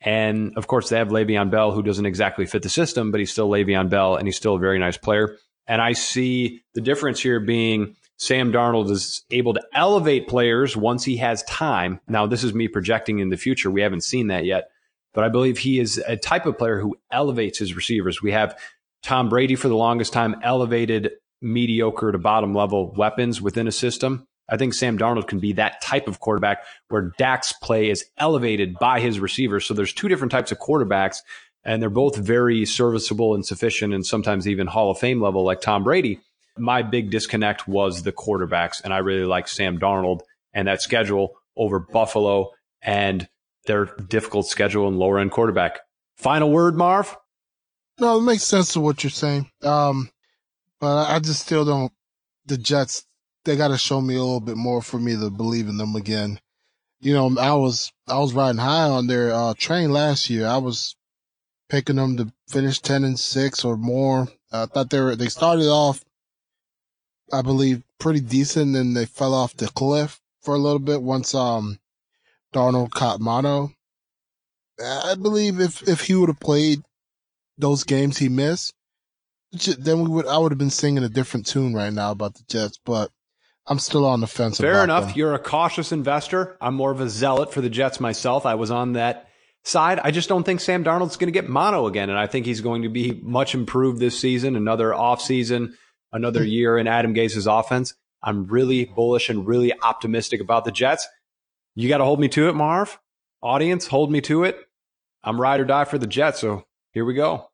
And 0.00 0.56
of 0.56 0.66
course, 0.66 0.88
they 0.88 0.96
have 0.96 1.08
Le'Veon 1.08 1.50
Bell, 1.50 1.72
who 1.72 1.82
doesn't 1.82 2.06
exactly 2.06 2.46
fit 2.46 2.62
the 2.62 2.68
system, 2.68 3.10
but 3.10 3.20
he's 3.20 3.32
still 3.32 3.50
Le'Veon 3.50 3.90
Bell, 3.90 4.16
and 4.16 4.26
he's 4.26 4.36
still 4.36 4.54
a 4.54 4.58
very 4.58 4.78
nice 4.78 4.96
player. 4.96 5.36
And 5.66 5.80
I 5.82 5.92
see 5.92 6.62
the 6.74 6.80
difference 6.80 7.20
here 7.20 7.38
being 7.38 7.96
Sam 8.16 8.52
Darnold 8.52 8.90
is 8.90 9.24
able 9.30 9.54
to 9.54 9.62
elevate 9.72 10.28
players 10.28 10.76
once 10.76 11.04
he 11.04 11.16
has 11.18 11.42
time. 11.44 12.00
Now, 12.08 12.26
this 12.26 12.44
is 12.44 12.52
me 12.52 12.68
projecting 12.68 13.18
in 13.18 13.30
the 13.30 13.36
future. 13.36 13.70
We 13.70 13.82
haven't 13.82 14.04
seen 14.04 14.26
that 14.28 14.44
yet, 14.44 14.70
but 15.14 15.24
I 15.24 15.28
believe 15.28 15.58
he 15.58 15.80
is 15.80 15.98
a 16.06 16.16
type 16.16 16.44
of 16.44 16.58
player 16.58 16.80
who 16.80 16.96
elevates 17.10 17.58
his 17.58 17.74
receivers. 17.74 18.22
We 18.22 18.32
have 18.32 18.58
Tom 19.02 19.28
Brady 19.28 19.54
for 19.54 19.68
the 19.68 19.76
longest 19.76 20.12
time 20.12 20.36
elevated 20.42 21.12
mediocre 21.40 22.12
to 22.12 22.18
bottom 22.18 22.54
level 22.54 22.92
weapons 22.94 23.40
within 23.40 23.66
a 23.66 23.72
system. 23.72 24.26
I 24.50 24.56
think 24.56 24.74
Sam 24.74 24.98
Darnold 24.98 25.28
can 25.28 25.38
be 25.38 25.52
that 25.54 25.80
type 25.80 26.08
of 26.08 26.20
quarterback 26.20 26.64
where 26.88 27.12
Dak's 27.16 27.52
play 27.52 27.88
is 27.88 28.04
elevated 28.18 28.78
by 28.78 29.00
his 29.00 29.20
receivers. 29.20 29.64
So 29.64 29.74
there's 29.74 29.92
two 29.92 30.08
different 30.08 30.32
types 30.32 30.50
of 30.52 30.58
quarterbacks, 30.58 31.18
and 31.64 31.80
they're 31.80 31.88
both 31.88 32.16
very 32.16 32.64
serviceable 32.66 33.34
and 33.34 33.46
sufficient, 33.46 33.94
and 33.94 34.04
sometimes 34.04 34.48
even 34.48 34.66
Hall 34.66 34.90
of 34.90 34.98
Fame 34.98 35.22
level, 35.22 35.44
like 35.44 35.60
Tom 35.60 35.84
Brady. 35.84 36.20
My 36.58 36.82
big 36.82 37.10
disconnect 37.10 37.68
was 37.68 38.02
the 38.02 38.12
quarterbacks, 38.12 38.82
and 38.82 38.92
I 38.92 38.98
really 38.98 39.24
like 39.24 39.46
Sam 39.48 39.78
Darnold 39.78 40.20
and 40.52 40.66
that 40.68 40.82
schedule 40.82 41.36
over 41.56 41.78
Buffalo 41.78 42.50
and 42.82 43.28
their 43.66 43.84
difficult 43.84 44.46
schedule 44.46 44.88
and 44.88 44.98
lower 44.98 45.18
end 45.18 45.30
quarterback. 45.30 45.80
Final 46.16 46.50
word, 46.50 46.76
Marv? 46.76 47.16
No, 47.98 48.18
it 48.18 48.22
makes 48.22 48.42
sense 48.42 48.72
to 48.72 48.80
what 48.80 49.04
you're 49.04 49.10
saying. 49.10 49.50
Um, 49.62 50.10
but 50.80 51.08
I 51.08 51.18
just 51.18 51.42
still 51.42 51.64
don't. 51.64 51.92
The 52.46 52.58
Jets 52.58 53.04
they 53.44 53.56
got 53.56 53.68
to 53.68 53.78
show 53.78 54.00
me 54.00 54.14
a 54.14 54.22
little 54.22 54.40
bit 54.40 54.56
more 54.56 54.82
for 54.82 54.98
me 54.98 55.16
to 55.16 55.30
believe 55.30 55.68
in 55.68 55.76
them 55.76 55.96
again. 55.96 56.40
You 57.00 57.14
know, 57.14 57.38
I 57.38 57.54
was, 57.54 57.92
I 58.06 58.18
was 58.18 58.34
riding 58.34 58.60
high 58.60 58.88
on 58.88 59.06
their, 59.06 59.32
uh, 59.32 59.54
train 59.56 59.90
last 59.92 60.28
year. 60.28 60.46
I 60.46 60.58
was 60.58 60.96
picking 61.68 61.96
them 61.96 62.16
to 62.18 62.32
finish 62.48 62.80
10 62.80 63.04
and 63.04 63.18
six 63.18 63.64
or 63.64 63.76
more. 63.76 64.28
I 64.52 64.66
thought 64.66 64.90
they 64.90 65.00
were, 65.00 65.16
they 65.16 65.28
started 65.28 65.68
off, 65.68 66.04
I 67.32 67.42
believe, 67.42 67.82
pretty 67.98 68.20
decent 68.20 68.76
and 68.76 68.96
they 68.96 69.06
fell 69.06 69.32
off 69.32 69.56
the 69.56 69.68
cliff 69.68 70.20
for 70.42 70.54
a 70.54 70.58
little 70.58 70.78
bit 70.78 71.02
once, 71.02 71.34
um, 71.34 71.78
Darnold 72.52 72.90
caught 72.90 73.20
mono. 73.20 73.70
I 74.82 75.14
believe 75.14 75.60
if, 75.60 75.86
if 75.88 76.02
he 76.02 76.14
would 76.14 76.28
have 76.28 76.40
played 76.40 76.82
those 77.56 77.84
games 77.84 78.18
he 78.18 78.28
missed, 78.28 78.74
then 79.78 80.02
we 80.02 80.08
would, 80.08 80.26
I 80.26 80.38
would 80.38 80.52
have 80.52 80.58
been 80.58 80.70
singing 80.70 81.04
a 81.04 81.08
different 81.08 81.46
tune 81.46 81.74
right 81.74 81.92
now 81.92 82.10
about 82.10 82.34
the 82.34 82.42
Jets, 82.48 82.78
but 82.84 83.10
I'm 83.70 83.78
still 83.78 84.04
on 84.04 84.20
the 84.20 84.26
fence. 84.26 84.58
Fair 84.58 84.82
enough. 84.82 85.06
Them. 85.06 85.12
You're 85.16 85.34
a 85.34 85.38
cautious 85.38 85.92
investor. 85.92 86.56
I'm 86.60 86.74
more 86.74 86.90
of 86.90 87.00
a 87.00 87.08
zealot 87.08 87.52
for 87.52 87.60
the 87.60 87.70
Jets 87.70 88.00
myself. 88.00 88.44
I 88.44 88.56
was 88.56 88.72
on 88.72 88.94
that 88.94 89.28
side. 89.62 90.00
I 90.02 90.10
just 90.10 90.28
don't 90.28 90.42
think 90.42 90.60
Sam 90.60 90.82
Darnold's 90.82 91.16
going 91.16 91.32
to 91.32 91.40
get 91.40 91.48
mono 91.48 91.86
again, 91.86 92.10
and 92.10 92.18
I 92.18 92.26
think 92.26 92.46
he's 92.46 92.60
going 92.60 92.82
to 92.82 92.88
be 92.88 93.12
much 93.22 93.54
improved 93.54 94.00
this 94.00 94.18
season. 94.18 94.56
Another 94.56 94.92
off 94.92 95.22
season, 95.22 95.76
another 96.12 96.40
hmm. 96.40 96.48
year 96.48 96.78
in 96.78 96.88
Adam 96.88 97.12
Gase's 97.12 97.46
offense. 97.46 97.94
I'm 98.22 98.46
really 98.46 98.86
bullish 98.86 99.30
and 99.30 99.46
really 99.46 99.72
optimistic 99.80 100.40
about 100.40 100.64
the 100.64 100.72
Jets. 100.72 101.06
You 101.76 101.88
got 101.88 101.98
to 101.98 102.04
hold 102.04 102.18
me 102.18 102.28
to 102.30 102.48
it, 102.48 102.54
Marv. 102.54 102.98
Audience, 103.40 103.86
hold 103.86 104.10
me 104.10 104.20
to 104.22 104.44
it. 104.44 104.58
I'm 105.22 105.40
ride 105.40 105.60
or 105.60 105.64
die 105.64 105.84
for 105.84 105.96
the 105.96 106.08
Jets, 106.08 106.40
so 106.40 106.64
here 106.92 107.04
we 107.04 107.14
go. 107.14 107.49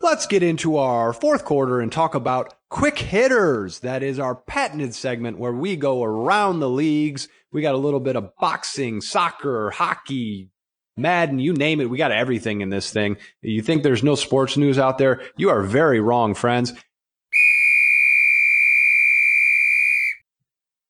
Let's 0.00 0.26
get 0.26 0.44
into 0.44 0.76
our 0.76 1.12
fourth 1.12 1.44
quarter 1.44 1.80
and 1.80 1.90
talk 1.90 2.14
about 2.14 2.54
quick 2.68 2.98
hitters. 2.98 3.80
That 3.80 4.04
is 4.04 4.20
our 4.20 4.36
patented 4.36 4.94
segment 4.94 5.38
where 5.38 5.52
we 5.52 5.74
go 5.74 6.04
around 6.04 6.60
the 6.60 6.70
leagues. 6.70 7.28
We 7.50 7.62
got 7.62 7.74
a 7.74 7.78
little 7.78 7.98
bit 7.98 8.14
of 8.14 8.36
boxing, 8.36 9.00
soccer, 9.00 9.70
hockey, 9.70 10.50
Madden, 10.96 11.38
you 11.38 11.52
name 11.52 11.80
it. 11.80 11.90
We 11.90 11.96
got 11.96 12.12
everything 12.12 12.60
in 12.60 12.70
this 12.70 12.92
thing. 12.92 13.16
You 13.40 13.62
think 13.62 13.82
there's 13.82 14.02
no 14.02 14.14
sports 14.14 14.56
news 14.56 14.78
out 14.78 14.98
there? 14.98 15.22
You 15.36 15.50
are 15.50 15.62
very 15.62 16.00
wrong, 16.00 16.34
friends. 16.34 16.74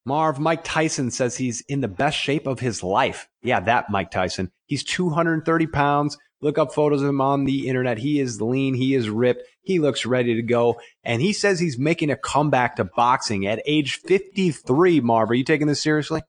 Marv, 0.04 0.38
Mike 0.38 0.64
Tyson 0.64 1.11
says 1.11 1.36
he's 1.36 1.61
in 1.62 1.82
the 1.82 1.88
best 1.88 2.16
shape 2.16 2.46
of 2.46 2.61
his 2.61 2.82
life. 2.82 3.28
Yeah, 3.42 3.61
that 3.61 3.90
Mike 3.90 4.11
Tyson. 4.11 4.50
He's 4.66 4.82
230 4.82 5.66
pounds. 5.66 6.16
Look 6.41 6.57
up 6.59 6.72
photos 6.72 7.03
of 7.03 7.09
him 7.09 7.20
on 7.20 7.45
the 7.45 7.68
internet. 7.68 7.99
He 7.99 8.20
is 8.20 8.41
lean. 8.41 8.74
He 8.74 8.95
is 8.95 9.11
ripped. 9.11 9.43
He 9.62 9.80
looks 9.80 10.07
ready 10.07 10.34
to 10.36 10.43
go. 10.43 10.80
And 11.03 11.20
he 11.20 11.32
says 11.32 11.59
he's 11.59 11.78
making 11.78 12.11
a 12.11 12.16
comeback 12.16 12.76
to 12.76 12.84
boxing 12.84 13.47
at 13.47 13.62
age 13.66 14.01
53. 14.07 15.01
Marv, 15.01 15.30
are 15.30 15.34
you 15.34 15.45
taking 15.45 15.66
this 15.66 15.82
seriously? 15.82 16.22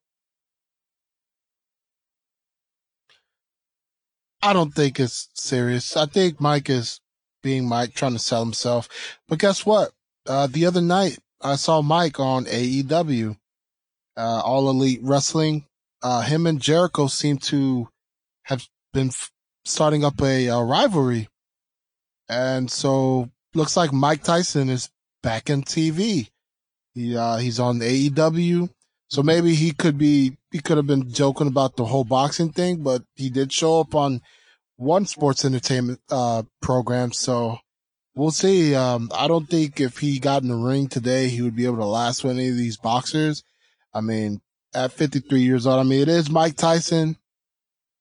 I 4.42 4.54
don't 4.54 4.74
think 4.74 5.00
it's 5.00 5.30
serious. 5.36 5.96
I 5.96 6.06
think 6.06 6.40
Mike 6.40 6.70
is 6.70 7.02
being 7.44 7.68
Mike, 7.68 7.94
trying 7.94 8.14
to 8.14 8.20
sell 8.20 8.44
himself. 8.44 8.90
But 9.28 9.40
guess 9.40 9.66
what? 9.66 9.92
Uh, 10.28 10.48
the 10.48 10.66
other 10.66 10.82
night 10.82 11.20
I 11.42 11.56
saw 11.56 11.82
Mike 11.82 12.20
on 12.20 12.46
AEW, 12.46 13.38
uh, 14.18 14.42
All 14.44 14.70
Elite 14.70 15.02
Wrestling. 15.04 15.66
Uh, 16.02 16.22
him 16.22 16.48
and 16.48 16.62
Jericho 16.62 17.08
seem 17.08 17.38
to 17.38 17.90
have 18.44 18.68
been 18.94 19.12
starting 19.70 20.04
up 20.04 20.22
a, 20.22 20.48
a 20.48 20.64
rivalry. 20.64 21.30
And 22.28 22.70
so 22.70 23.30
looks 23.54 23.76
like 23.76 23.92
Mike 23.92 24.24
Tyson 24.24 24.70
is 24.70 24.90
back 25.24 25.50
in 25.50 25.64
TV. 25.64 26.30
He, 26.94 27.16
uh, 27.16 27.38
he's 27.38 27.60
on 27.60 27.80
AEW. 27.80 28.70
So 29.08 29.24
maybe 29.24 29.56
he 29.56 29.72
could 29.72 29.98
be, 29.98 30.38
he 30.52 30.60
could 30.60 30.78
have 30.78 30.86
been 30.86 31.12
joking 31.12 31.48
about 31.48 31.76
the 31.76 31.86
whole 31.86 32.04
boxing 32.04 32.52
thing, 32.52 32.84
but 32.84 33.04
he 33.16 33.30
did 33.30 33.52
show 33.52 33.80
up 33.80 33.96
on 33.96 34.22
one 34.76 35.06
sports 35.06 35.44
entertainment, 35.44 36.00
uh, 36.12 36.44
program. 36.62 37.12
So 37.12 37.58
we'll 38.16 38.32
see. 38.32 38.76
Um, 38.76 39.10
I 39.16 39.28
don't 39.28 39.50
think 39.50 39.80
if 39.80 39.98
he 39.98 40.20
got 40.20 40.44
in 40.44 40.50
the 40.50 40.56
ring 40.56 40.88
today, 40.88 41.28
he 41.30 41.42
would 41.42 41.56
be 41.56 41.66
able 41.66 41.78
to 41.78 41.86
last 41.86 42.24
with 42.24 42.34
any 42.34 42.50
of 42.50 42.58
these 42.58 42.78
boxers. 42.78 43.44
I 43.94 44.02
mean, 44.02 44.42
at 44.74 44.92
53 44.92 45.42
years 45.42 45.66
old, 45.66 45.80
I 45.80 45.84
mean, 45.84 46.02
it 46.02 46.10
is 46.10 46.30
Mike 46.30 46.56
Tyson, 46.56 47.18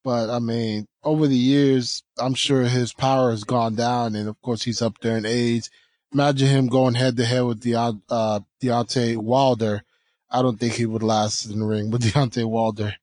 but 0.04 0.30
I 0.30 0.38
mean, 0.38 0.86
over 1.02 1.26
the 1.26 1.36
years, 1.36 2.02
I'm 2.18 2.34
sure 2.34 2.62
his 2.64 2.92
power 2.92 3.30
has 3.30 3.44
gone 3.44 3.74
down. 3.74 4.14
And 4.14 4.28
of 4.28 4.40
course, 4.42 4.62
he's 4.62 4.82
up 4.82 4.98
there 5.00 5.16
in 5.16 5.26
age. 5.26 5.68
Imagine 6.12 6.48
him 6.48 6.66
going 6.68 6.94
head 6.94 7.16
to 7.16 7.24
head 7.24 7.42
with 7.42 7.62
Deont- 7.62 8.02
uh, 8.08 8.40
Deontay 8.62 9.16
Wilder 9.16 9.82
I 10.30 10.42
don't 10.42 10.58
think 10.58 10.74
he 10.74 10.86
would 10.86 11.02
last 11.02 11.46
in 11.46 11.58
the 11.58 11.66
ring 11.66 11.90
with 11.90 12.02
Deontay 12.12 12.44
Wilder. 12.44 12.94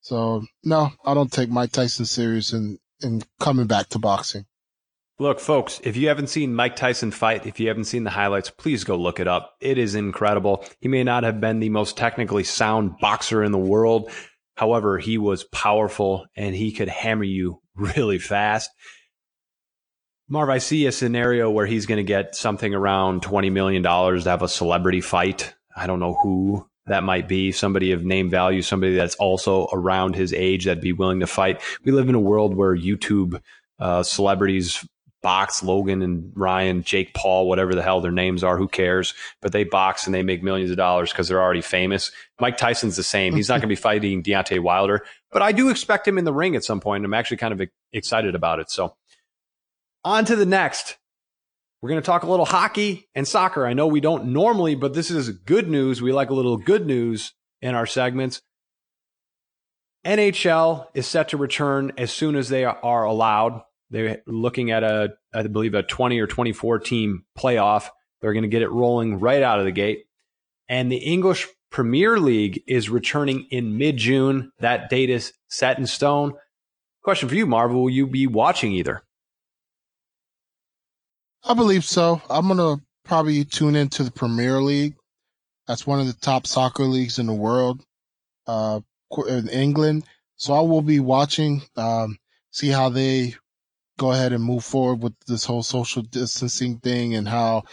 So 0.00 0.44
no, 0.62 0.90
I 1.04 1.14
don't 1.14 1.32
take 1.32 1.48
Mike 1.50 1.72
Tyson 1.72 2.04
serious 2.04 2.52
in, 2.52 2.78
in 3.02 3.22
coming 3.40 3.66
back 3.66 3.88
to 3.90 3.98
boxing. 3.98 4.46
Look, 5.18 5.40
folks, 5.40 5.80
if 5.82 5.96
you 5.96 6.08
haven't 6.08 6.28
seen 6.28 6.54
Mike 6.54 6.76
Tyson 6.76 7.10
fight, 7.10 7.46
if 7.46 7.58
you 7.58 7.68
haven't 7.68 7.86
seen 7.86 8.04
the 8.04 8.10
highlights, 8.10 8.50
please 8.50 8.84
go 8.84 8.96
look 8.96 9.18
it 9.18 9.26
up. 9.26 9.54
It 9.60 9.78
is 9.78 9.94
incredible. 9.94 10.64
He 10.78 10.88
may 10.88 11.04
not 11.04 11.24
have 11.24 11.40
been 11.40 11.58
the 11.58 11.70
most 11.70 11.96
technically 11.96 12.44
sound 12.44 12.98
boxer 13.00 13.42
in 13.42 13.50
the 13.50 13.58
world. 13.58 14.10
However, 14.56 14.98
he 14.98 15.16
was 15.18 15.44
powerful 15.44 16.26
and 16.36 16.54
he 16.54 16.72
could 16.72 16.88
hammer 16.88 17.24
you 17.24 17.60
really 17.76 18.18
fast. 18.18 18.70
Marv, 20.28 20.50
I 20.50 20.58
see 20.58 20.86
a 20.86 20.92
scenario 20.92 21.48
where 21.50 21.66
he's 21.66 21.86
going 21.86 21.98
to 21.98 22.02
get 22.02 22.34
something 22.34 22.74
around 22.74 23.22
$20 23.22 23.52
million 23.52 23.84
to 23.84 24.22
have 24.28 24.42
a 24.42 24.48
celebrity 24.48 25.00
fight 25.00 25.54
I 25.76 25.86
don't 25.86 26.00
know 26.00 26.14
who 26.14 26.66
that 26.86 27.04
might 27.04 27.28
be, 27.28 27.52
somebody 27.52 27.92
of 27.92 28.04
name 28.04 28.30
value, 28.30 28.62
somebody 28.62 28.94
that's 28.94 29.16
also 29.16 29.68
around 29.72 30.16
his 30.16 30.32
age 30.32 30.64
that'd 30.64 30.82
be 30.82 30.92
willing 30.92 31.20
to 31.20 31.26
fight. 31.26 31.60
We 31.84 31.92
live 31.92 32.08
in 32.08 32.14
a 32.14 32.20
world 32.20 32.56
where 32.56 32.74
YouTube 32.74 33.40
uh, 33.78 34.02
celebrities 34.02 34.86
box 35.26 35.60
Logan 35.60 36.02
and 36.02 36.30
Ryan, 36.36 36.84
Jake 36.84 37.12
Paul, 37.12 37.48
whatever 37.48 37.74
the 37.74 37.82
hell 37.82 38.00
their 38.00 38.12
names 38.12 38.44
are, 38.44 38.56
who 38.56 38.68
cares? 38.68 39.12
But 39.42 39.50
they 39.50 39.64
box 39.64 40.06
and 40.06 40.14
they 40.14 40.22
make 40.22 40.40
millions 40.40 40.70
of 40.70 40.76
dollars 40.76 41.10
because 41.10 41.26
they're 41.26 41.42
already 41.42 41.62
famous. 41.62 42.12
Mike 42.38 42.56
Tyson's 42.56 42.94
the 42.94 43.02
same. 43.02 43.34
He's 43.34 43.48
not 43.48 43.54
going 43.54 43.62
to 43.62 43.66
be 43.66 43.74
fighting 43.74 44.22
Deontay 44.22 44.60
Wilder, 44.60 45.04
but 45.32 45.42
I 45.42 45.50
do 45.50 45.68
expect 45.68 46.06
him 46.06 46.16
in 46.16 46.24
the 46.24 46.32
ring 46.32 46.54
at 46.54 46.62
some 46.62 46.78
point. 46.78 47.04
I'm 47.04 47.12
actually 47.12 47.38
kind 47.38 47.52
of 47.52 47.68
excited 47.92 48.36
about 48.36 48.60
it. 48.60 48.70
So 48.70 48.94
on 50.04 50.24
to 50.26 50.36
the 50.36 50.46
next. 50.46 50.96
We're 51.82 51.90
going 51.90 52.00
to 52.00 52.06
talk 52.06 52.22
a 52.22 52.30
little 52.30 52.46
hockey 52.46 53.08
and 53.16 53.26
soccer. 53.26 53.66
I 53.66 53.72
know 53.72 53.88
we 53.88 54.00
don't 54.00 54.26
normally, 54.26 54.76
but 54.76 54.94
this 54.94 55.10
is 55.10 55.28
good 55.30 55.68
news. 55.68 56.00
We 56.00 56.12
like 56.12 56.30
a 56.30 56.34
little 56.34 56.56
good 56.56 56.86
news 56.86 57.34
in 57.60 57.74
our 57.74 57.84
segments. 57.84 58.42
NHL 60.04 60.86
is 60.94 61.08
set 61.08 61.30
to 61.30 61.36
return 61.36 61.90
as 61.98 62.12
soon 62.12 62.36
as 62.36 62.48
they 62.48 62.64
are 62.64 63.02
allowed. 63.02 63.62
They're 63.90 64.22
looking 64.26 64.70
at 64.70 64.82
a, 64.82 65.14
I 65.32 65.42
believe, 65.44 65.74
a 65.74 65.82
20 65.82 66.18
or 66.18 66.26
24 66.26 66.80
team 66.80 67.24
playoff. 67.38 67.88
They're 68.20 68.32
going 68.32 68.42
to 68.42 68.48
get 68.48 68.62
it 68.62 68.70
rolling 68.70 69.20
right 69.20 69.42
out 69.42 69.58
of 69.58 69.64
the 69.64 69.72
gate. 69.72 70.04
And 70.68 70.90
the 70.90 70.96
English 70.96 71.46
Premier 71.70 72.18
League 72.18 72.62
is 72.66 72.90
returning 72.90 73.46
in 73.50 73.78
mid 73.78 73.96
June. 73.96 74.50
That 74.60 74.90
date 74.90 75.10
is 75.10 75.32
set 75.48 75.78
in 75.78 75.86
stone. 75.86 76.32
Question 77.02 77.28
for 77.28 77.34
you, 77.34 77.46
Marvel. 77.46 77.82
Will 77.82 77.90
you 77.90 78.06
be 78.06 78.26
watching 78.26 78.72
either? 78.72 79.02
I 81.44 81.54
believe 81.54 81.84
so. 81.84 82.20
I'm 82.28 82.48
going 82.48 82.58
to 82.58 82.84
probably 83.04 83.44
tune 83.44 83.76
into 83.76 84.02
the 84.02 84.10
Premier 84.10 84.60
League. 84.60 84.96
That's 85.68 85.86
one 85.86 86.00
of 86.00 86.06
the 86.06 86.14
top 86.14 86.46
soccer 86.46 86.84
leagues 86.84 87.18
in 87.18 87.26
the 87.26 87.32
world, 87.32 87.84
uh, 88.46 88.80
in 89.28 89.48
England. 89.48 90.04
So 90.36 90.54
I 90.54 90.60
will 90.60 90.82
be 90.82 90.98
watching, 91.00 91.62
um, 91.76 92.18
see 92.50 92.68
how 92.68 92.88
they 92.88 93.36
go 93.98 94.12
ahead 94.12 94.32
and 94.32 94.42
move 94.42 94.64
forward 94.64 95.02
with 95.02 95.14
this 95.26 95.44
whole 95.44 95.62
social 95.62 96.02
distancing 96.02 96.78
thing 96.78 97.14
and 97.14 97.28
how 97.28 97.64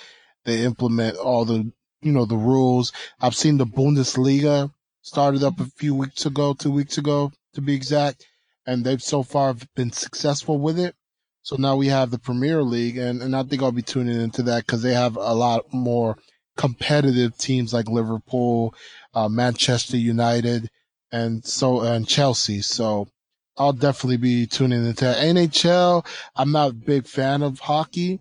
they 0.46 0.64
implement 0.64 1.18
all 1.18 1.46
the, 1.46 1.72
you 2.02 2.12
know, 2.12 2.26
the 2.26 2.38
rules. 2.38 2.92
I've 3.20 3.36
seen 3.36 3.58
the 3.58 3.66
Bundesliga 3.66 4.72
started 5.02 5.44
up 5.44 5.60
a 5.60 5.66
few 5.66 5.96
weeks 5.96 6.26
ago, 6.26 6.54
two 6.54 6.72
weeks 6.72 6.98
ago 6.98 7.32
to 7.54 7.62
be 7.62 7.74
exact, 7.76 8.26
and 8.66 8.84
they've 8.84 9.04
so 9.04 9.24
far 9.24 9.56
been 9.76 9.92
successful 9.92 10.58
with 10.58 10.80
it. 10.80 10.96
So 11.42 11.58
now 11.58 11.76
we 11.76 11.88
have 11.88 12.10
the 12.10 12.20
Premier 12.20 12.64
League, 12.64 12.98
and, 12.98 13.22
and 13.22 13.36
I 13.36 13.44
think 13.44 13.62
I'll 13.62 13.74
be 13.74 13.82
tuning 13.82 14.22
into 14.22 14.44
that 14.44 14.66
because 14.66 14.82
they 14.82 14.94
have 14.94 15.18
a 15.18 15.34
lot 15.34 15.74
more 15.74 16.18
competitive 16.56 17.38
teams 17.38 17.74
like 17.74 17.90
Liverpool, 17.90 18.74
uh, 19.14 19.28
Manchester 19.28 19.98
United, 19.98 20.70
and 21.12 21.46
so 21.46 21.82
and 21.82 22.08
Chelsea. 22.08 22.62
So 22.62 23.10
I'll 23.58 23.74
definitely 23.74 24.18
be 24.18 24.48
tuning 24.48 24.86
into. 24.86 25.06
NHL. 25.06 26.06
I'm 26.36 26.52
not 26.52 26.72
a 26.72 26.74
big 26.74 27.08
fan 27.08 27.44
of 27.44 27.60
hockey. 27.60 28.20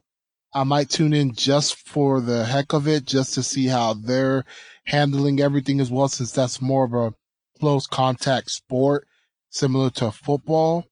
I 0.55 0.65
might 0.65 0.91
tune 0.91 1.15
in 1.15 1.35
just 1.35 1.77
for 1.89 2.21
the 2.21 2.45
heck 2.45 2.75
of 2.75 2.87
it, 2.87 3.07
just 3.07 3.35
to 3.35 3.43
see 3.43 3.67
how 3.67 3.95
they're 3.95 4.45
handling 4.85 5.41
everything 5.41 5.81
as 5.81 5.91
well, 5.91 6.09
since 6.09 6.33
that's 6.33 6.61
more 6.61 6.85
of 6.85 6.93
a 6.93 7.15
close 7.59 7.87
contact 7.87 8.51
sport, 8.51 9.07
similar 9.49 9.89
to 9.91 10.11
football. 10.11 10.85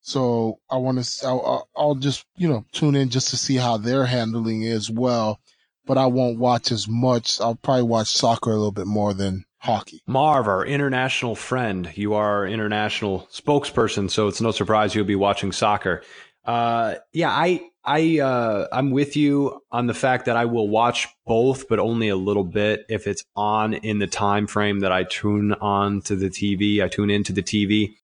So 0.00 0.58
I 0.68 0.76
want 0.78 1.04
to, 1.04 1.26
I'll, 1.26 1.68
I'll 1.76 1.94
just, 1.94 2.24
you 2.36 2.48
know, 2.48 2.64
tune 2.72 2.96
in 2.96 3.10
just 3.10 3.28
to 3.28 3.36
see 3.36 3.56
how 3.56 3.76
they're 3.76 4.06
handling 4.06 4.62
it 4.62 4.72
as 4.72 4.90
well. 4.90 5.38
But 5.86 5.98
I 5.98 6.06
won't 6.06 6.38
watch 6.38 6.72
as 6.72 6.88
much. 6.88 7.40
I'll 7.40 7.54
probably 7.54 7.84
watch 7.84 8.08
soccer 8.08 8.50
a 8.50 8.54
little 8.54 8.72
bit 8.72 8.86
more 8.86 9.14
than 9.14 9.44
hockey. 9.60 10.02
Marv, 10.06 10.48
our 10.48 10.64
international 10.64 11.34
friend, 11.34 11.90
you 11.94 12.14
are 12.14 12.38
our 12.38 12.46
international 12.46 13.28
spokesperson, 13.30 14.10
so 14.10 14.26
it's 14.26 14.40
no 14.40 14.50
surprise 14.50 14.94
you'll 14.94 15.04
be 15.04 15.14
watching 15.14 15.52
soccer. 15.52 16.02
Uh, 16.44 16.94
yeah, 17.12 17.30
I, 17.30 17.60
I, 17.84 18.20
uh, 18.20 18.66
I'm 18.72 18.90
with 18.90 19.16
you 19.16 19.60
on 19.70 19.86
the 19.86 19.94
fact 19.94 20.24
that 20.24 20.36
I 20.36 20.46
will 20.46 20.68
watch 20.68 21.08
both, 21.26 21.68
but 21.68 21.78
only 21.78 22.08
a 22.08 22.16
little 22.16 22.44
bit 22.44 22.86
if 22.88 23.06
it's 23.06 23.24
on 23.36 23.74
in 23.74 23.98
the 23.98 24.06
time 24.06 24.46
frame 24.46 24.80
that 24.80 24.92
I 24.92 25.04
tune 25.04 25.52
on 25.52 26.00
to 26.02 26.16
the 26.16 26.30
TV. 26.30 26.82
I 26.82 26.88
tune 26.88 27.10
into 27.10 27.32
the 27.32 27.42
TV. 27.42 27.94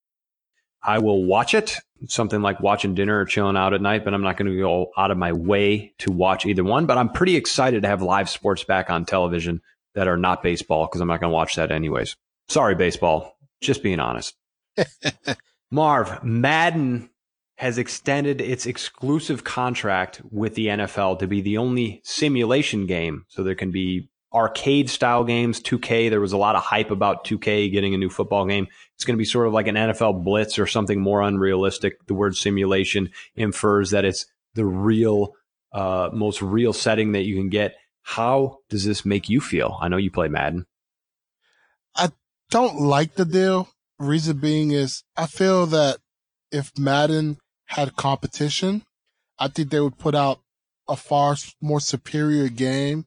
I 0.82 0.98
will 0.98 1.24
watch 1.24 1.54
it, 1.54 1.78
something 2.06 2.42
like 2.42 2.60
watching 2.60 2.94
dinner 2.94 3.18
or 3.18 3.24
chilling 3.24 3.56
out 3.56 3.74
at 3.74 3.80
night, 3.80 4.04
but 4.04 4.14
I'm 4.14 4.22
not 4.22 4.36
going 4.36 4.50
to 4.50 4.58
go 4.58 4.92
out 4.96 5.10
of 5.10 5.18
my 5.18 5.32
way 5.32 5.94
to 5.98 6.12
watch 6.12 6.46
either 6.46 6.62
one. 6.62 6.86
But 6.86 6.98
I'm 6.98 7.08
pretty 7.08 7.34
excited 7.34 7.82
to 7.82 7.88
have 7.88 8.02
live 8.02 8.28
sports 8.28 8.62
back 8.62 8.90
on 8.90 9.04
television 9.04 9.62
that 9.96 10.06
are 10.06 10.16
not 10.16 10.42
baseball 10.42 10.86
because 10.86 11.00
I'm 11.00 11.08
not 11.08 11.20
going 11.20 11.30
to 11.30 11.34
watch 11.34 11.56
that 11.56 11.72
anyways. 11.72 12.16
Sorry, 12.48 12.76
baseball. 12.76 13.36
Just 13.60 13.82
being 13.82 13.98
honest. 13.98 14.36
Marv, 15.70 16.22
Madden 16.22 17.10
has 17.56 17.78
extended 17.78 18.40
its 18.42 18.66
exclusive 18.66 19.42
contract 19.42 20.20
with 20.30 20.54
the 20.54 20.66
NFL 20.66 21.18
to 21.18 21.26
be 21.26 21.40
the 21.40 21.56
only 21.56 22.02
simulation 22.04 22.86
game. 22.86 23.24
So 23.28 23.42
there 23.42 23.54
can 23.54 23.70
be 23.70 24.10
arcade 24.34 24.90
style 24.90 25.24
games, 25.24 25.62
2K. 25.62 26.10
There 26.10 26.20
was 26.20 26.34
a 26.34 26.36
lot 26.36 26.56
of 26.56 26.62
hype 26.62 26.90
about 26.90 27.24
2K 27.24 27.72
getting 27.72 27.94
a 27.94 27.98
new 27.98 28.10
football 28.10 28.44
game. 28.44 28.66
It's 28.94 29.06
going 29.06 29.16
to 29.16 29.18
be 29.18 29.24
sort 29.24 29.46
of 29.46 29.54
like 29.54 29.66
an 29.66 29.76
NFL 29.76 30.22
blitz 30.22 30.58
or 30.58 30.66
something 30.66 31.00
more 31.00 31.22
unrealistic. 31.22 32.06
The 32.06 32.14
word 32.14 32.36
simulation 32.36 33.10
infers 33.34 33.90
that 33.92 34.04
it's 34.04 34.26
the 34.54 34.66
real, 34.66 35.32
uh, 35.72 36.10
most 36.12 36.42
real 36.42 36.74
setting 36.74 37.12
that 37.12 37.24
you 37.24 37.36
can 37.36 37.48
get. 37.48 37.76
How 38.06 38.58
does 38.70 38.84
this 38.84 39.04
make 39.04 39.28
you 39.28 39.40
feel? 39.40 39.78
I 39.80 39.88
know 39.88 39.96
you 39.96 40.12
play 40.12 40.28
Madden. 40.28 40.66
I 41.96 42.10
don't 42.50 42.80
like 42.80 43.14
the 43.14 43.24
deal. 43.24 43.68
Reason 43.98 44.38
being 44.38 44.70
is 44.70 45.02
I 45.16 45.26
feel 45.26 45.66
that 45.66 45.98
if 46.52 46.70
Madden 46.78 47.38
had 47.66 47.96
competition, 47.96 48.84
I 49.40 49.48
think 49.48 49.70
they 49.70 49.80
would 49.80 49.98
put 49.98 50.14
out 50.14 50.38
a 50.88 50.94
far 50.94 51.34
more 51.60 51.80
superior 51.80 52.48
game. 52.48 53.06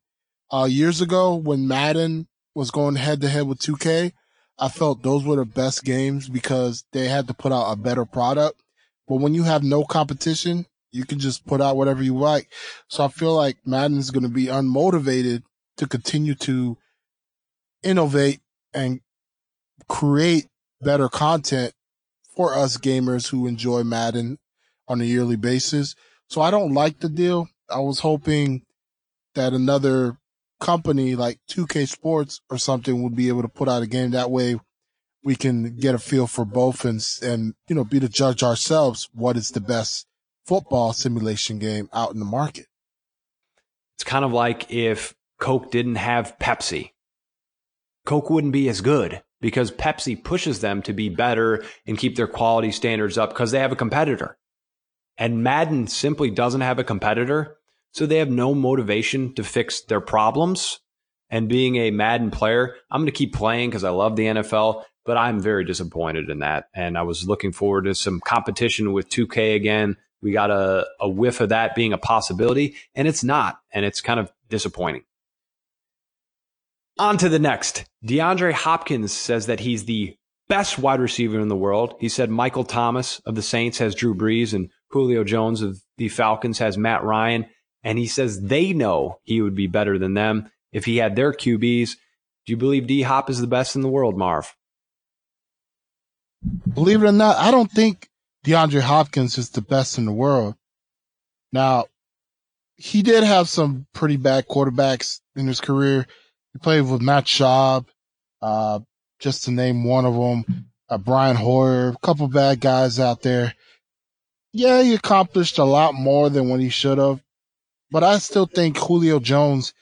Uh, 0.52 0.68
years 0.70 1.00
ago 1.00 1.34
when 1.34 1.66
Madden 1.66 2.28
was 2.54 2.70
going 2.70 2.97
head 2.97 3.22
to 3.22 3.30
head 3.30 3.47
with 3.47 3.60
2K, 3.60 4.12
I 4.60 4.68
felt 4.68 5.02
those 5.02 5.24
were 5.24 5.38
the 5.38 5.45
best 5.45 5.86
games 5.86 6.28
because 6.28 6.84
they 6.91 7.08
had 7.08 7.28
to 7.30 7.34
put 7.34 7.54
out 7.54 7.72
a 7.72 7.78
better 7.78 8.04
product. 8.04 8.62
But 9.08 9.22
when 9.22 9.34
you 9.34 9.43
have 9.43 9.64
no 9.64 9.86
competition, 9.86 10.66
you 10.92 11.06
can 11.06 11.20
just 11.20 11.46
put 11.46 11.62
out 11.62 11.78
whatever 11.78 12.04
you 12.04 12.18
like. 12.18 12.52
So 12.88 13.04
I 13.04 13.08
feel 13.08 13.36
like 13.36 13.58
Madden 13.66 13.98
is 13.98 14.12
going 14.12 14.24
to 14.24 14.30
be 14.30 14.46
unmotivated 14.46 15.44
to 15.78 15.88
continue 15.88 16.36
to 16.36 16.78
innovate 17.84 18.42
and 18.74 19.02
create 19.88 20.48
better 20.82 21.10
content 21.10 21.74
for 22.36 22.54
us 22.54 22.78
gamers 22.78 23.30
who 23.30 23.48
enjoy 23.48 23.84
Madden 23.84 24.38
on 24.88 25.02
a 25.02 25.06
yearly 25.06 25.36
basis. 25.36 25.96
So 26.28 26.42
I 26.42 26.52
don't 26.52 26.74
like 26.74 27.00
the 27.00 27.10
deal. 27.10 27.48
I 27.70 27.80
was 27.80 28.00
hoping 28.00 28.64
that 29.36 29.54
another 29.54 30.18
company 30.60 31.16
like 31.16 31.40
2K 31.50 31.88
Sports 31.88 32.42
or 32.50 32.58
something 32.58 33.02
would 33.02 33.16
be 33.16 33.30
able 33.30 33.42
to 33.42 33.48
put 33.48 33.70
out 33.70 33.82
a 33.84 33.88
game 33.88 34.12
that 34.12 34.30
way 34.30 34.60
we 35.24 35.36
can 35.36 35.78
get 35.78 35.96
a 35.96 36.00
feel 36.00 36.28
for 36.28 36.46
both 36.46 36.86
and 36.86 37.06
and 37.22 37.54
you 37.68 37.76
know 37.76 37.84
be 37.84 38.00
the 38.00 38.10
judge 38.10 38.44
ourselves 38.44 39.10
what 39.14 39.38
is 39.38 39.50
the 39.50 39.62
best 39.62 40.06
football 40.50 40.93
simulation 40.93 41.60
game 41.60 41.88
out 41.93 42.12
in 42.12 42.18
the 42.18 42.26
market. 42.26 42.66
It's 43.95 44.04
kind 44.04 44.26
of 44.26 44.34
like 44.34 44.72
if 44.72 45.14
Coke 45.39 45.70
didn't 45.70 45.97
have 45.97 46.39
Pepsi. 46.39 46.89
Coke 48.08 48.32
wouldn't 48.32 48.52
be 48.52 48.68
as 48.68 48.82
good 48.82 49.22
because 49.41 49.70
Pepsi 49.70 50.22
pushes 50.22 50.60
them 50.60 50.82
to 50.82 50.91
be 50.91 51.08
better 51.08 51.64
and 51.86 52.00
keep 52.00 52.16
their 52.16 52.26
quality 52.26 52.72
standards 52.72 53.16
up 53.16 53.30
because 53.30 53.52
they 53.52 53.60
have 53.60 53.72
a 53.72 53.76
competitor. 53.76 54.39
And 55.20 55.43
Madden 55.43 55.86
simply 55.86 56.32
doesn't 56.32 56.62
have 56.62 56.80
a 56.80 56.84
competitor. 56.84 57.58
So 57.91 58.08
they 58.08 58.18
have 58.18 58.32
no 58.32 58.56
motivation 58.56 59.36
to 59.36 59.43
fix 59.43 59.82
their 59.82 60.02
problems. 60.02 60.80
And 61.30 61.47
being 61.47 61.76
a 61.76 61.91
Madden 61.91 62.32
player, 62.32 62.76
I'm 62.89 63.02
going 63.02 63.06
to 63.06 63.12
keep 63.12 63.36
playing 63.36 63.70
because 63.70 63.84
I 63.84 63.91
love 63.91 64.16
the 64.16 64.26
NFL, 64.26 64.84
but 65.06 65.16
I'm 65.16 65.39
very 65.39 65.64
disappointed 65.64 66.32
in 66.32 66.39
that. 66.39 66.70
And 66.74 66.97
I 66.97 67.04
was 67.04 67.28
looking 67.28 67.52
forward 67.52 67.84
to 67.84 67.93
some 67.93 68.20
competition 68.20 68.93
with 68.93 69.10
2K 69.10 69.56
again. 69.56 69.95
We 70.22 70.32
got 70.32 70.52
a, 70.52 70.86
a 71.00 71.10
whiff 71.10 71.42
of 71.42 71.50
that 71.50 71.76
being 71.76 71.94
a 71.94 71.98
possibility, 71.98 72.76
and 72.96 73.08
it's 73.08 73.24
not. 73.24 73.60
And 73.74 73.86
it's 73.86 74.02
kind 74.02 74.20
of 74.20 74.32
disappointing. 74.50 75.04
On 76.98 77.18
to 77.18 77.30
the 77.30 77.40
next. 77.40 77.86
DeAndre 78.06 78.52
Hopkins 78.52 79.14
says 79.14 79.46
that 79.46 79.62
he's 79.62 79.86
the 79.86 80.18
best 80.50 80.78
wide 80.78 81.00
receiver 81.00 81.40
in 81.40 81.48
the 81.48 81.56
world. 81.56 81.96
He 82.00 82.10
said 82.10 82.30
Michael 82.30 82.66
Thomas 82.66 83.20
of 83.26 83.36
the 83.36 83.42
Saints 83.42 83.78
has 83.78 83.96
Drew 83.96 84.14
Brees 84.14 84.54
and 84.54 84.70
Julio 84.90 85.24
Jones 85.24 85.62
of 85.62 85.80
the 85.98 86.10
Falcons 86.10 86.60
has 86.60 86.78
Matt 86.78 87.04
Ryan. 87.04 87.46
And 87.84 87.98
he 87.98 88.08
says 88.08 88.42
they 88.42 88.74
know 88.74 89.20
he 89.24 89.42
would 89.42 89.56
be 89.56 89.68
better 89.68 89.98
than 89.98 90.14
them 90.14 90.52
if 90.74 90.84
he 90.86 90.98
had 90.98 91.16
their 91.16 91.32
QBs. 91.32 91.92
Do 92.46 92.52
you 92.52 92.58
believe 92.58 92.88
D 92.88 93.04
Hop 93.04 93.30
is 93.30 93.40
the 93.40 93.48
best 93.48 93.76
in 93.76 93.82
the 93.82 93.88
world, 93.88 94.18
Marv? 94.18 94.54
Believe 96.74 97.04
it 97.04 97.08
or 97.08 97.12
not, 97.12 97.38
I 97.38 97.52
don't 97.52 97.72
think 97.72 98.10
DeAndre 98.46 98.82
Hopkins 98.82 99.38
is 99.38 99.50
the 99.50 99.62
best 99.62 99.98
in 99.98 100.06
the 100.06 100.14
world. 100.14 100.56
Now, 101.52 101.86
he 102.76 103.02
did 103.02 103.24
have 103.24 103.50
some 103.50 103.88
pretty 103.94 104.16
bad 104.16 104.48
quarterbacks 104.48 105.20
in 105.36 105.48
his 105.48 105.60
career. 105.60 106.08
He 106.54 106.60
played 106.60 106.82
with 106.82 107.02
Matt 107.02 107.26
Schaub, 107.26 107.88
uh, 108.42 108.80
just 109.20 109.44
to 109.44 109.52
name 109.52 109.84
one 109.84 110.06
of 110.06 110.14
them, 110.14 110.70
uh, 110.88 110.98
Brian 110.98 111.36
Hoyer, 111.36 111.90
a 111.90 111.98
couple 112.02 112.28
bad 112.28 112.62
guys 112.62 113.00
out 113.00 113.22
there. 113.22 113.54
Yeah, 114.54 114.82
he 114.82 114.96
accomplished 114.96 115.58
a 115.58 115.64
lot 115.64 115.94
more 115.94 116.30
than 116.30 116.50
what 116.50 116.60
he 116.60 116.70
should 116.70 116.98
have, 116.98 117.22
but 117.92 118.04
I 118.04 118.18
still 118.18 118.46
think 118.46 118.78
Julio 118.78 119.20
Jones 119.20 119.74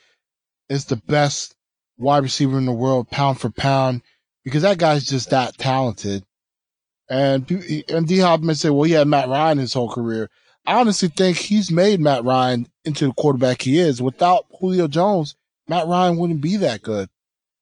is 0.68 0.86
the 0.86 0.98
best 0.98 1.56
wide 1.98 2.24
receiver 2.24 2.58
in 2.58 2.66
the 2.66 2.74
world, 2.74 3.10
pound 3.10 3.40
for 3.40 3.50
pound, 3.50 4.02
because 4.44 4.64
that 4.64 4.78
guy's 4.78 5.06
just 5.06 5.30
that 5.30 5.58
talented. 5.58 6.24
And 7.10 7.50
and 7.90 8.08
D 8.08 8.20
Hop 8.20 8.42
may 8.42 8.54
say, 8.54 8.70
well, 8.70 8.84
he 8.84 8.94
had 8.94 9.08
Matt 9.08 9.30
Ryan 9.30 9.60
his 9.60 9.74
whole 9.74 9.90
career. 9.90 10.30
I 10.66 10.80
honestly 10.80 11.08
think 11.08 11.38
he's 11.38 11.72
made 11.72 12.02
Matt 12.02 12.26
Ryan 12.26 12.68
into 12.84 13.08
the 13.08 13.14
quarterback 13.14 13.62
he 13.62 13.80
is. 13.80 14.02
Without 14.02 14.46
Julio 14.60 14.88
Jones, 14.88 15.36
Matt 15.68 15.88
Ryan 15.88 16.18
wouldn't 16.18 16.42
be 16.42 16.58
that 16.58 16.82
good. 16.82 17.10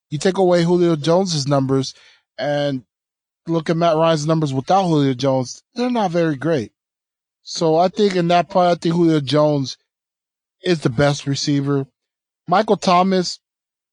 You 0.09 0.17
take 0.17 0.37
away 0.37 0.63
Julio 0.63 0.95
Jones's 0.95 1.47
numbers 1.47 1.93
and 2.37 2.83
look 3.47 3.69
at 3.69 3.77
Matt 3.77 3.95
Ryan's 3.95 4.25
numbers 4.25 4.53
without 4.53 4.87
Julio 4.87 5.13
Jones, 5.13 5.61
they're 5.75 5.89
not 5.91 6.11
very 6.11 6.35
great. 6.35 6.71
So 7.43 7.77
I 7.77 7.89
think 7.89 8.15
in 8.15 8.29
that 8.29 8.49
part, 8.49 8.71
I 8.71 8.75
think 8.75 8.95
Julio 8.95 9.19
Jones 9.19 9.77
is 10.63 10.81
the 10.81 10.89
best 10.89 11.27
receiver. 11.27 11.85
Michael 12.47 12.77
Thomas 12.77 13.39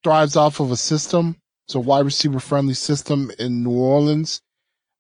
thrives 0.02 0.36
off 0.36 0.60
of 0.60 0.70
a 0.70 0.76
system. 0.76 1.36
It's 1.66 1.74
a 1.74 1.80
wide 1.80 2.06
receiver 2.06 2.40
friendly 2.40 2.74
system 2.74 3.30
in 3.38 3.62
New 3.62 3.78
Orleans. 3.78 4.40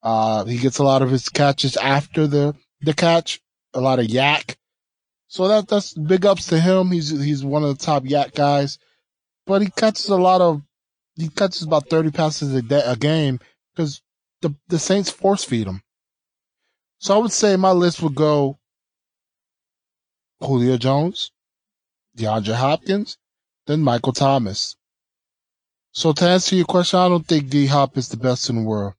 Uh, 0.02 0.44
he 0.44 0.58
gets 0.58 0.78
a 0.78 0.84
lot 0.84 1.02
of 1.02 1.10
his 1.10 1.28
catches 1.28 1.76
after 1.76 2.26
the, 2.26 2.54
the 2.80 2.92
catch, 2.92 3.40
a 3.74 3.80
lot 3.80 3.98
of 3.98 4.06
YAC. 4.06 4.56
So 5.28 5.48
that, 5.48 5.68
that's 5.68 5.94
big 5.94 6.26
ups 6.26 6.46
to 6.48 6.60
him. 6.60 6.90
He's, 6.90 7.10
he's 7.10 7.44
one 7.44 7.62
of 7.62 7.78
the 7.78 7.84
top 7.84 8.04
YAC 8.04 8.34
guys, 8.34 8.78
but 9.46 9.62
he 9.62 9.70
catches 9.70 10.08
a 10.08 10.16
lot 10.16 10.40
of, 10.40 10.62
he 11.16 11.28
catches 11.28 11.62
about 11.62 11.88
30 11.88 12.10
passes 12.10 12.54
a, 12.54 12.62
day, 12.62 12.82
a 12.84 12.96
game 12.96 13.38
because 13.74 14.02
the, 14.40 14.54
the 14.68 14.78
Saints 14.78 15.10
force 15.10 15.44
feed 15.44 15.66
him. 15.66 15.82
So 16.98 17.14
I 17.14 17.18
would 17.18 17.32
say 17.32 17.56
my 17.56 17.72
list 17.72 18.02
would 18.02 18.14
go 18.14 18.58
Julio 20.40 20.76
Jones, 20.76 21.30
DeAndre 22.16 22.54
Hopkins, 22.54 23.16
then 23.66 23.80
Michael 23.80 24.12
Thomas. 24.12 24.76
So 25.92 26.12
to 26.12 26.28
answer 26.28 26.56
your 26.56 26.64
question, 26.64 26.98
I 26.98 27.08
don't 27.08 27.26
think 27.26 27.48
D 27.48 27.66
Hop 27.66 27.96
is 27.96 28.08
the 28.08 28.16
best 28.16 28.50
in 28.50 28.56
the 28.56 28.62
world. 28.62 28.94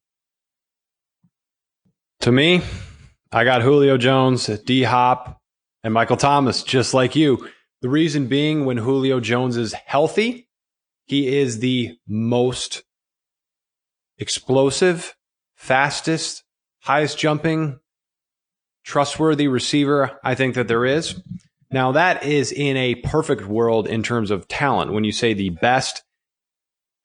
To 2.24 2.32
me, 2.32 2.61
I 3.34 3.43
got 3.43 3.63
Julio 3.63 3.97
Jones, 3.97 4.47
D 4.47 4.84
Hop, 4.84 5.41
and 5.84 5.93
Michael 5.93 6.15
Thomas, 6.15 6.63
just 6.63 6.93
like 6.93 7.17
you. 7.17 7.49
The 7.82 7.89
reason 7.89 8.28
being, 8.28 8.63
when 8.63 8.78
Julio 8.78 9.19
Jones 9.19 9.57
is 9.57 9.74
healthy, 9.74 10.47
he 11.03 11.38
is 11.38 11.59
the 11.59 11.97
most 12.07 12.84
explosive, 14.19 15.17
fastest, 15.57 16.45
highest 16.80 17.19
jumping, 17.19 17.82
trustworthy 18.86 19.49
receiver 19.49 20.17
I 20.24 20.34
think 20.36 20.55
that 20.55 20.69
there 20.69 20.86
is. 20.86 21.21
Now, 21.71 21.91
that 21.91 22.24
is 22.24 22.53
in 22.53 22.78
a 22.78 22.95
perfect 22.95 23.47
world 23.47 23.86
in 23.86 24.01
terms 24.01 24.32
of 24.32 24.47
talent. 24.47 24.93
When 24.93 25.03
you 25.03 25.11
say 25.11 25.34
the 25.34 25.49
best, 25.49 26.03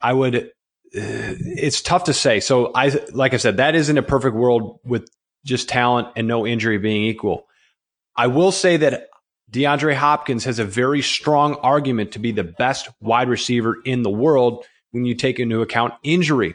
I 0.00 0.12
would 0.12 0.52
it's 0.92 1.82
tough 1.82 2.04
to 2.04 2.14
say. 2.14 2.40
So 2.40 2.72
I, 2.74 2.88
like 3.12 3.34
I 3.34 3.36
said, 3.36 3.58
that 3.58 3.74
isn't 3.74 3.98
a 3.98 4.02
perfect 4.02 4.34
world 4.34 4.80
with 4.84 5.08
just 5.44 5.68
talent 5.68 6.08
and 6.16 6.26
no 6.26 6.46
injury 6.46 6.78
being 6.78 7.04
equal. 7.04 7.46
I 8.16 8.26
will 8.26 8.52
say 8.52 8.78
that 8.78 9.08
DeAndre 9.50 9.94
Hopkins 9.94 10.44
has 10.44 10.58
a 10.58 10.64
very 10.64 11.02
strong 11.02 11.54
argument 11.56 12.12
to 12.12 12.18
be 12.18 12.32
the 12.32 12.44
best 12.44 12.88
wide 13.00 13.28
receiver 13.28 13.76
in 13.84 14.02
the 14.02 14.10
world 14.10 14.64
when 14.90 15.04
you 15.04 15.14
take 15.14 15.38
into 15.38 15.62
account 15.62 15.94
injury. 16.02 16.54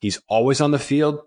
He's 0.00 0.20
always 0.28 0.60
on 0.60 0.70
the 0.70 0.78
field. 0.78 1.20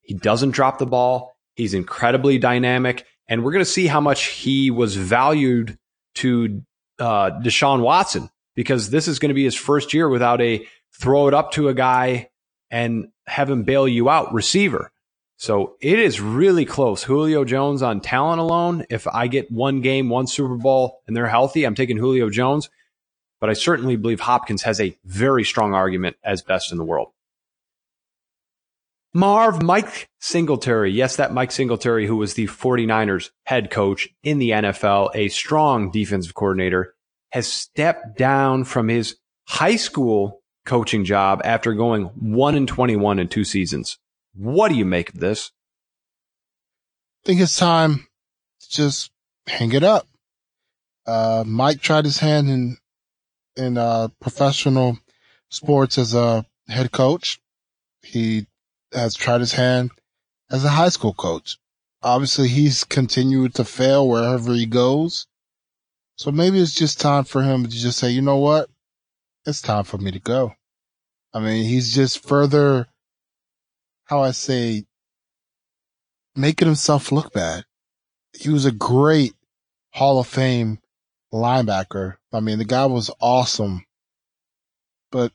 He 0.00 0.14
doesn't 0.14 0.50
drop 0.50 0.78
the 0.78 0.86
ball. 0.86 1.34
He's 1.54 1.74
incredibly 1.74 2.38
dynamic. 2.38 3.06
And 3.28 3.44
we're 3.44 3.52
going 3.52 3.64
to 3.64 3.70
see 3.70 3.86
how 3.86 4.00
much 4.00 4.24
he 4.24 4.70
was 4.70 4.96
valued 4.96 5.78
to 6.16 6.62
uh, 6.98 7.30
Deshaun 7.40 7.80
Watson 7.80 8.30
because 8.54 8.90
this 8.90 9.08
is 9.08 9.18
going 9.18 9.30
to 9.30 9.34
be 9.34 9.44
his 9.44 9.54
first 9.54 9.94
year 9.94 10.08
without 10.08 10.40
a 10.40 10.66
throw 11.02 11.26
it 11.26 11.34
up 11.34 11.50
to 11.52 11.68
a 11.68 11.74
guy 11.74 12.30
and 12.70 13.08
have 13.26 13.50
him 13.50 13.64
bail 13.64 13.88
you 13.88 14.08
out 14.08 14.32
receiver. 14.32 14.92
So 15.36 15.74
it 15.80 15.98
is 15.98 16.20
really 16.20 16.64
close. 16.64 17.02
Julio 17.02 17.44
Jones 17.44 17.82
on 17.82 18.00
talent 18.00 18.40
alone. 18.40 18.86
If 18.88 19.08
I 19.08 19.26
get 19.26 19.50
one 19.50 19.80
game, 19.80 20.08
one 20.08 20.28
Super 20.28 20.56
Bowl, 20.56 21.02
and 21.06 21.16
they're 21.16 21.26
healthy, 21.26 21.64
I'm 21.64 21.74
taking 21.74 21.96
Julio 21.96 22.30
Jones. 22.30 22.70
But 23.40 23.50
I 23.50 23.54
certainly 23.54 23.96
believe 23.96 24.20
Hopkins 24.20 24.62
has 24.62 24.80
a 24.80 24.96
very 25.04 25.42
strong 25.42 25.74
argument 25.74 26.16
as 26.22 26.42
best 26.42 26.70
in 26.70 26.78
the 26.78 26.84
world. 26.84 27.08
Marv, 29.12 29.60
Mike 29.60 30.08
Singletary. 30.20 30.92
Yes, 30.92 31.16
that 31.16 31.34
Mike 31.34 31.50
Singletary, 31.50 32.06
who 32.06 32.16
was 32.16 32.34
the 32.34 32.46
49ers 32.46 33.30
head 33.44 33.72
coach 33.72 34.08
in 34.22 34.38
the 34.38 34.50
NFL, 34.50 35.10
a 35.14 35.28
strong 35.28 35.90
defensive 35.90 36.34
coordinator, 36.34 36.94
has 37.32 37.48
stepped 37.48 38.16
down 38.16 38.62
from 38.62 38.86
his 38.88 39.16
high 39.48 39.76
school 39.76 40.41
coaching 40.64 41.04
job 41.04 41.40
after 41.44 41.74
going 41.74 42.04
1 42.04 42.54
and 42.54 42.68
21 42.68 43.18
in 43.18 43.28
two 43.28 43.44
seasons. 43.44 43.98
What 44.34 44.68
do 44.68 44.74
you 44.74 44.84
make 44.84 45.10
of 45.10 45.20
this? 45.20 45.50
I 47.24 47.26
think 47.26 47.40
it's 47.40 47.56
time 47.56 48.06
to 48.60 48.70
just 48.70 49.10
hang 49.46 49.72
it 49.72 49.82
up. 49.82 50.06
Uh, 51.06 51.44
Mike 51.46 51.80
tried 51.80 52.04
his 52.04 52.18
hand 52.18 52.48
in, 52.48 52.76
in, 53.56 53.76
uh, 53.76 54.08
professional 54.20 54.98
sports 55.48 55.98
as 55.98 56.14
a 56.14 56.46
head 56.68 56.92
coach. 56.92 57.40
He 58.02 58.46
has 58.92 59.14
tried 59.14 59.40
his 59.40 59.52
hand 59.52 59.90
as 60.50 60.64
a 60.64 60.70
high 60.70 60.88
school 60.90 61.12
coach. 61.12 61.58
Obviously 62.02 62.48
he's 62.48 62.84
continued 62.84 63.54
to 63.54 63.64
fail 63.64 64.08
wherever 64.08 64.52
he 64.52 64.66
goes. 64.66 65.26
So 66.16 66.30
maybe 66.30 66.60
it's 66.60 66.74
just 66.74 67.00
time 67.00 67.24
for 67.24 67.42
him 67.42 67.64
to 67.64 67.70
just 67.70 67.98
say, 67.98 68.10
you 68.10 68.22
know 68.22 68.36
what? 68.36 68.68
It's 69.44 69.60
time 69.60 69.84
for 69.84 69.98
me 69.98 70.12
to 70.12 70.20
go. 70.20 70.54
I 71.34 71.40
mean, 71.40 71.64
he's 71.64 71.94
just 71.94 72.26
further, 72.26 72.86
how 74.04 74.22
I 74.22 74.30
say, 74.30 74.84
making 76.36 76.68
himself 76.68 77.10
look 77.10 77.32
bad. 77.32 77.64
He 78.32 78.50
was 78.50 78.64
a 78.64 78.72
great 78.72 79.34
Hall 79.94 80.20
of 80.20 80.26
Fame 80.26 80.78
linebacker. 81.32 82.16
I 82.32 82.40
mean, 82.40 82.58
the 82.58 82.64
guy 82.64 82.86
was 82.86 83.10
awesome, 83.20 83.84
but 85.10 85.32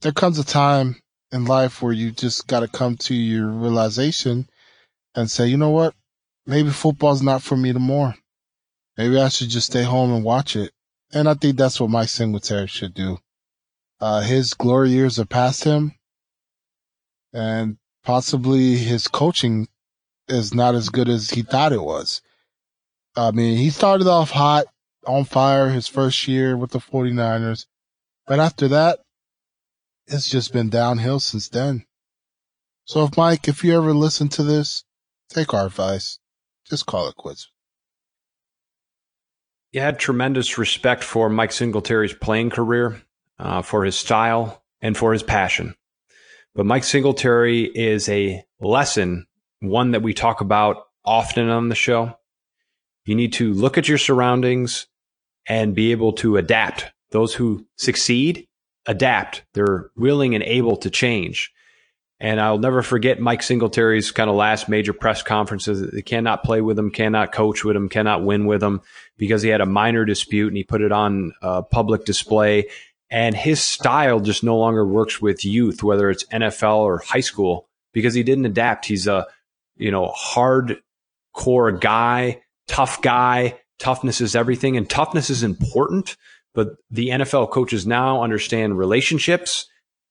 there 0.00 0.12
comes 0.12 0.38
a 0.38 0.44
time 0.44 1.00
in 1.32 1.44
life 1.44 1.82
where 1.82 1.92
you 1.92 2.12
just 2.12 2.46
got 2.46 2.60
to 2.60 2.68
come 2.68 2.96
to 2.98 3.14
your 3.14 3.48
realization 3.48 4.48
and 5.14 5.30
say, 5.30 5.46
you 5.48 5.56
know 5.56 5.70
what? 5.70 5.94
Maybe 6.46 6.70
football's 6.70 7.22
not 7.22 7.42
for 7.42 7.56
me 7.56 7.70
anymore. 7.70 8.14
Maybe 8.96 9.20
I 9.20 9.28
should 9.28 9.48
just 9.48 9.66
stay 9.66 9.82
home 9.82 10.12
and 10.12 10.24
watch 10.24 10.56
it. 10.56 10.72
And 11.12 11.28
I 11.28 11.34
think 11.34 11.56
that's 11.56 11.80
what 11.80 11.90
Mike 11.90 12.08
Singletary 12.08 12.68
should 12.68 12.94
do. 12.94 13.18
Uh, 14.00 14.22
his 14.22 14.54
glory 14.54 14.90
years 14.90 15.18
are 15.18 15.26
past 15.26 15.64
him 15.64 15.94
and 17.32 17.76
possibly 18.04 18.76
his 18.76 19.08
coaching 19.08 19.68
is 20.28 20.54
not 20.54 20.74
as 20.74 20.88
good 20.88 21.08
as 21.08 21.30
he 21.30 21.42
thought 21.42 21.72
it 21.72 21.82
was. 21.82 22.22
I 23.16 23.30
mean, 23.32 23.56
he 23.56 23.70
started 23.70 24.06
off 24.06 24.30
hot, 24.30 24.66
on 25.06 25.24
fire 25.24 25.70
his 25.70 25.88
first 25.88 26.28
year 26.28 26.56
with 26.56 26.70
the 26.70 26.78
49ers. 26.78 27.66
But 28.26 28.38
after 28.38 28.68
that, 28.68 29.00
it's 30.06 30.28
just 30.28 30.52
been 30.52 30.70
downhill 30.70 31.20
since 31.20 31.48
then. 31.48 31.84
So 32.84 33.04
if 33.04 33.16
Mike, 33.16 33.48
if 33.48 33.64
you 33.64 33.76
ever 33.76 33.92
listen 33.92 34.28
to 34.30 34.42
this, 34.42 34.84
take 35.28 35.54
our 35.54 35.66
advice. 35.66 36.18
Just 36.68 36.86
call 36.86 37.08
it 37.08 37.16
quits. 37.16 37.48
You 39.72 39.80
had 39.80 39.98
tremendous 39.98 40.58
respect 40.58 41.04
for 41.04 41.28
Mike 41.28 41.52
Singletary's 41.52 42.14
playing 42.14 42.50
career, 42.50 43.02
uh, 43.40 43.62
for 43.62 43.84
his 43.84 43.96
style, 43.96 44.62
and 44.80 44.96
for 44.96 45.12
his 45.12 45.22
passion. 45.22 45.74
But 46.54 46.66
Mike 46.66 46.84
Singletary 46.84 47.64
is 47.64 48.08
a 48.08 48.44
lesson, 48.60 49.26
one 49.60 49.92
that 49.92 50.02
we 50.02 50.14
talk 50.14 50.40
about 50.40 50.84
often 51.04 51.48
on 51.48 51.68
the 51.68 51.74
show. 51.74 52.16
You 53.04 53.14
need 53.14 53.32
to 53.34 53.52
look 53.52 53.78
at 53.78 53.88
your 53.88 53.98
surroundings 53.98 54.86
and 55.48 55.74
be 55.74 55.92
able 55.92 56.12
to 56.14 56.36
adapt. 56.36 56.86
Those 57.10 57.34
who 57.34 57.66
succeed 57.76 58.46
adapt. 58.86 59.44
They're 59.54 59.90
willing 59.96 60.34
and 60.34 60.44
able 60.44 60.76
to 60.78 60.90
change. 60.90 61.52
And 62.22 62.38
I'll 62.38 62.58
never 62.58 62.82
forget 62.82 63.18
Mike 63.18 63.42
Singletary's 63.42 64.10
kind 64.10 64.28
of 64.28 64.36
last 64.36 64.68
major 64.68 64.92
press 64.92 65.22
conferences. 65.22 65.90
They 65.90 66.02
cannot 66.02 66.44
play 66.44 66.60
with 66.60 66.78
him, 66.78 66.90
cannot 66.90 67.32
coach 67.32 67.64
with 67.64 67.74
him, 67.74 67.88
cannot 67.88 68.22
win 68.22 68.44
with 68.44 68.62
him 68.62 68.82
because 69.16 69.40
he 69.40 69.48
had 69.48 69.62
a 69.62 69.66
minor 69.66 70.04
dispute 70.04 70.48
and 70.48 70.56
he 70.56 70.62
put 70.62 70.82
it 70.82 70.92
on 70.92 71.32
uh, 71.40 71.62
public 71.62 72.04
display. 72.04 72.66
And 73.10 73.36
his 73.36 73.60
style 73.60 74.20
just 74.20 74.44
no 74.44 74.56
longer 74.56 74.86
works 74.86 75.20
with 75.20 75.44
youth, 75.44 75.82
whether 75.82 76.10
it's 76.10 76.24
NFL 76.26 76.78
or 76.78 76.98
high 76.98 77.20
school, 77.20 77.68
because 77.92 78.14
he 78.14 78.22
didn't 78.22 78.46
adapt. 78.46 78.86
He's 78.86 79.06
a, 79.08 79.26
you 79.76 79.90
know, 79.90 80.14
hardcore 80.16 81.80
guy, 81.80 82.42
tough 82.68 83.02
guy. 83.02 83.58
Toughness 83.78 84.20
is 84.20 84.36
everything 84.36 84.76
and 84.76 84.88
toughness 84.88 85.30
is 85.30 85.42
important. 85.42 86.16
But 86.54 86.76
the 86.90 87.08
NFL 87.08 87.50
coaches 87.50 87.86
now 87.86 88.22
understand 88.22 88.78
relationships 88.78 89.66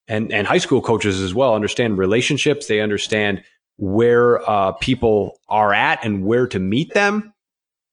and, 0.08 0.32
and 0.32 0.46
high 0.46 0.58
school 0.58 0.82
coaches 0.82 1.20
as 1.20 1.34
well 1.34 1.54
understand 1.54 1.98
relationships. 1.98 2.66
They 2.66 2.80
understand 2.80 3.44
where 3.76 4.48
uh, 4.48 4.72
people 4.72 5.38
are 5.48 5.72
at 5.72 6.04
and 6.04 6.24
where 6.24 6.46
to 6.48 6.58
meet 6.58 6.92
them. 6.92 7.32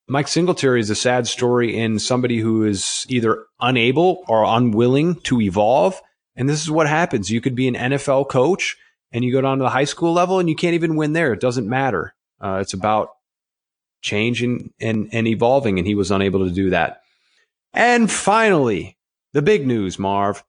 Mike 0.09 0.27
Singletary 0.29 0.79
is 0.79 0.89
a 0.89 0.95
sad 0.95 1.27
story 1.27 1.77
in 1.77 1.99
somebody 1.99 2.39
who 2.39 2.63
is 2.63 3.05
either 3.09 3.43
unable 3.59 4.23
or 4.27 4.45
unwilling 4.45 5.15
to 5.21 5.41
evolve. 5.41 6.01
And 6.35 6.47
this 6.47 6.61
is 6.61 6.71
what 6.71 6.87
happens. 6.87 7.29
You 7.29 7.41
could 7.41 7.55
be 7.55 7.67
an 7.67 7.75
NFL 7.75 8.29
coach 8.29 8.77
and 9.11 9.25
you 9.25 9.33
go 9.33 9.41
down 9.41 9.57
to 9.57 9.63
the 9.63 9.69
high 9.69 9.83
school 9.83 10.13
level 10.13 10.39
and 10.39 10.47
you 10.47 10.55
can't 10.55 10.75
even 10.75 10.95
win 10.95 11.11
there. 11.11 11.33
It 11.33 11.41
doesn't 11.41 11.67
matter. 11.67 12.13
Uh, 12.39 12.59
it's 12.61 12.73
about 12.73 13.09
changing 14.01 14.71
and, 14.79 15.09
and 15.11 15.27
evolving. 15.27 15.77
And 15.77 15.85
he 15.85 15.95
was 15.95 16.11
unable 16.11 16.45
to 16.45 16.53
do 16.53 16.69
that. 16.69 17.01
And 17.73 18.09
finally, 18.09 18.97
the 19.33 19.41
big 19.41 19.67
news, 19.67 19.99
Marv. 19.99 20.43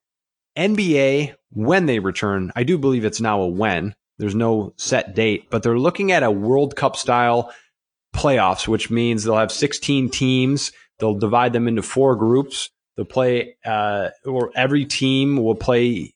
NBA, 0.57 1.35
when 1.51 1.87
they 1.87 1.99
return, 1.99 2.53
I 2.55 2.63
do 2.63 2.79
believe 2.79 3.05
it's 3.05 3.21
now 3.21 3.41
a 3.41 3.49
when. 3.49 3.95
There's 4.19 4.35
no 4.35 4.73
set 4.77 5.15
date, 5.15 5.51
but 5.51 5.63
they're 5.63 5.79
looking 5.79 6.11
at 6.11 6.23
a 6.23 6.31
World 6.31 6.75
Cup 6.75 6.97
style 6.97 7.53
playoffs, 8.15 8.67
which 8.67 8.91
means 8.91 9.25
they'll 9.25 9.37
have 9.37 9.53
16 9.53 10.11
teams. 10.11 10.73
They'll 10.99 11.15
divide 11.15 11.53
them 11.53 11.69
into 11.69 11.83
four 11.83 12.17
groups. 12.17 12.71
They'll 12.97 13.07
play, 13.07 13.57
uh, 13.65 14.11
or 14.25 14.51
every 14.57 14.85
team 14.85 15.37
will 15.37 15.55
play 15.55 16.15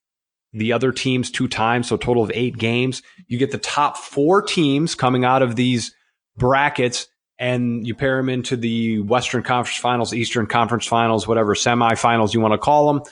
the 0.52 0.72
other 0.72 0.92
teams 0.92 1.30
two 1.30 1.48
times, 1.48 1.88
so 1.88 1.96
total 1.96 2.22
of 2.22 2.32
eight 2.34 2.58
games. 2.58 3.02
You 3.26 3.38
get 3.38 3.52
the 3.52 3.58
top 3.58 3.96
four 3.96 4.42
teams 4.42 4.94
coming 4.94 5.24
out 5.24 5.42
of 5.42 5.56
these 5.56 5.94
brackets 6.36 7.08
and 7.38 7.86
you 7.86 7.94
pair 7.94 8.16
them 8.18 8.28
into 8.28 8.56
the 8.56 9.00
Western 9.00 9.42
Conference 9.42 9.78
Finals, 9.78 10.12
Eastern 10.12 10.46
Conference 10.46 10.86
Finals, 10.86 11.26
whatever 11.26 11.54
semifinals 11.54 12.34
you 12.34 12.40
want 12.40 12.52
to 12.52 12.58
call 12.58 12.92
them. 12.92 13.02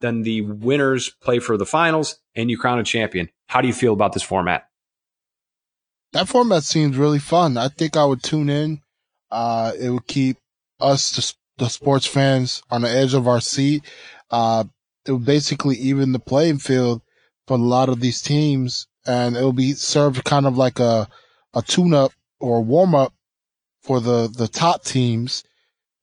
Then 0.00 0.22
the 0.22 0.42
winners 0.42 1.10
play 1.22 1.38
for 1.38 1.56
the 1.56 1.66
finals 1.66 2.18
and 2.34 2.50
you 2.50 2.58
crown 2.58 2.78
a 2.78 2.84
champion. 2.84 3.28
How 3.48 3.60
do 3.60 3.68
you 3.68 3.74
feel 3.74 3.92
about 3.92 4.12
this 4.12 4.22
format? 4.22 4.68
That 6.14 6.28
format 6.28 6.62
seems 6.62 6.96
really 6.96 7.18
fun. 7.18 7.56
I 7.56 7.66
think 7.66 7.96
I 7.96 8.04
would 8.04 8.22
tune 8.22 8.48
in. 8.48 8.80
Uh, 9.32 9.72
it 9.76 9.90
would 9.90 10.06
keep 10.06 10.36
us, 10.78 11.10
the, 11.10 11.64
the 11.64 11.68
sports 11.68 12.06
fans, 12.06 12.62
on 12.70 12.82
the 12.82 12.88
edge 12.88 13.14
of 13.14 13.26
our 13.26 13.40
seat. 13.40 13.82
Uh, 14.30 14.62
it 15.04 15.10
would 15.10 15.24
basically 15.24 15.74
even 15.74 16.12
the 16.12 16.20
playing 16.20 16.58
field 16.58 17.02
for 17.48 17.54
a 17.54 17.60
lot 17.60 17.88
of 17.88 17.98
these 17.98 18.22
teams, 18.22 18.86
and 19.04 19.36
it 19.36 19.42
will 19.42 19.52
be 19.52 19.72
served 19.72 20.22
kind 20.22 20.46
of 20.46 20.56
like 20.56 20.78
a 20.78 21.08
a 21.52 21.62
tune 21.62 21.92
up 21.92 22.12
or 22.38 22.62
warm 22.62 22.94
up 22.94 23.12
for 23.82 23.98
the 23.98 24.28
the 24.28 24.46
top 24.46 24.84
teams, 24.84 25.42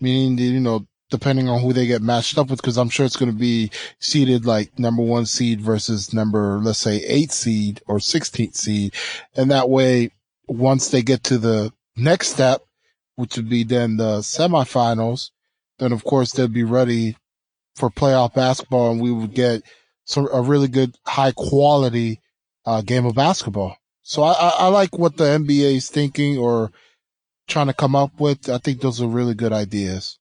meaning 0.01 0.35
the, 0.35 0.43
you 0.43 0.59
know 0.59 0.85
depending 1.11 1.47
on 1.47 1.61
who 1.61 1.73
they 1.73 1.85
get 1.85 2.01
matched 2.01 2.37
up 2.37 2.49
with, 2.49 2.61
because 2.61 2.77
I'm 2.77 2.89
sure 2.89 3.05
it's 3.05 3.17
going 3.17 3.31
to 3.31 3.37
be 3.37 3.69
seeded 3.99 4.45
like 4.45 4.79
number 4.79 5.03
one 5.03 5.27
seed 5.27 5.61
versus 5.61 6.13
number, 6.13 6.59
let's 6.63 6.79
say 6.79 7.03
eight 7.05 7.31
seed 7.31 7.81
or 7.85 7.97
16th 7.97 8.55
seed. 8.55 8.95
And 9.35 9.51
that 9.51 9.69
way, 9.69 10.11
once 10.47 10.87
they 10.87 11.03
get 11.03 11.23
to 11.25 11.37
the 11.37 11.71
next 11.95 12.29
step, 12.29 12.63
which 13.15 13.35
would 13.35 13.49
be 13.49 13.63
then 13.63 13.97
the 13.97 14.19
semifinals, 14.19 15.29
then 15.77 15.91
of 15.91 16.03
course 16.03 16.31
they'll 16.31 16.47
be 16.47 16.63
ready 16.63 17.15
for 17.75 17.89
playoff 17.89 18.33
basketball 18.33 18.91
and 18.91 19.01
we 19.01 19.11
would 19.11 19.33
get 19.33 19.61
some, 20.05 20.27
a 20.33 20.41
really 20.41 20.67
good 20.67 20.97
high 21.05 21.31
quality, 21.31 22.19
uh, 22.65 22.81
game 22.81 23.05
of 23.05 23.15
basketball. 23.15 23.75
So 24.01 24.23
I, 24.23 24.31
I, 24.31 24.49
I 24.59 24.67
like 24.67 24.97
what 24.97 25.17
the 25.17 25.25
NBA 25.25 25.75
is 25.75 25.89
thinking 25.89 26.37
or 26.37 26.71
trying 27.47 27.67
to 27.67 27.73
come 27.73 27.95
up 27.95 28.19
with. 28.19 28.49
I 28.49 28.57
think 28.57 28.81
those 28.81 29.01
are 29.01 29.07
really 29.07 29.33
good 29.33 29.53
ideas. 29.53 30.17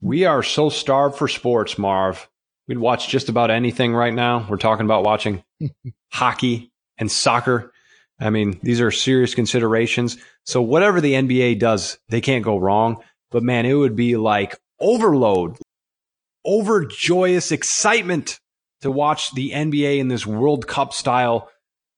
We 0.00 0.24
are 0.24 0.42
so 0.42 0.68
starved 0.68 1.16
for 1.16 1.28
sports, 1.28 1.76
Marv. 1.76 2.28
We'd 2.68 2.78
watch 2.78 3.08
just 3.08 3.28
about 3.28 3.50
anything 3.50 3.94
right 3.94 4.14
now. 4.14 4.46
We're 4.48 4.56
talking 4.56 4.84
about 4.84 5.04
watching 5.04 5.42
hockey 6.12 6.70
and 6.98 7.10
soccer. 7.10 7.72
I 8.20 8.30
mean, 8.30 8.58
these 8.62 8.80
are 8.80 8.90
serious 8.90 9.34
considerations. 9.34 10.18
So 10.44 10.62
whatever 10.62 11.00
the 11.00 11.14
NBA 11.14 11.58
does, 11.58 11.98
they 12.08 12.20
can't 12.20 12.44
go 12.44 12.58
wrong. 12.58 13.02
But 13.30 13.42
man, 13.42 13.66
it 13.66 13.74
would 13.74 13.96
be 13.96 14.16
like 14.16 14.56
overload, 14.80 15.56
overjoyous 16.46 17.52
excitement 17.52 18.40
to 18.82 18.90
watch 18.90 19.32
the 19.32 19.50
NBA 19.50 19.98
in 19.98 20.08
this 20.08 20.26
World 20.26 20.66
Cup 20.66 20.92
style 20.92 21.50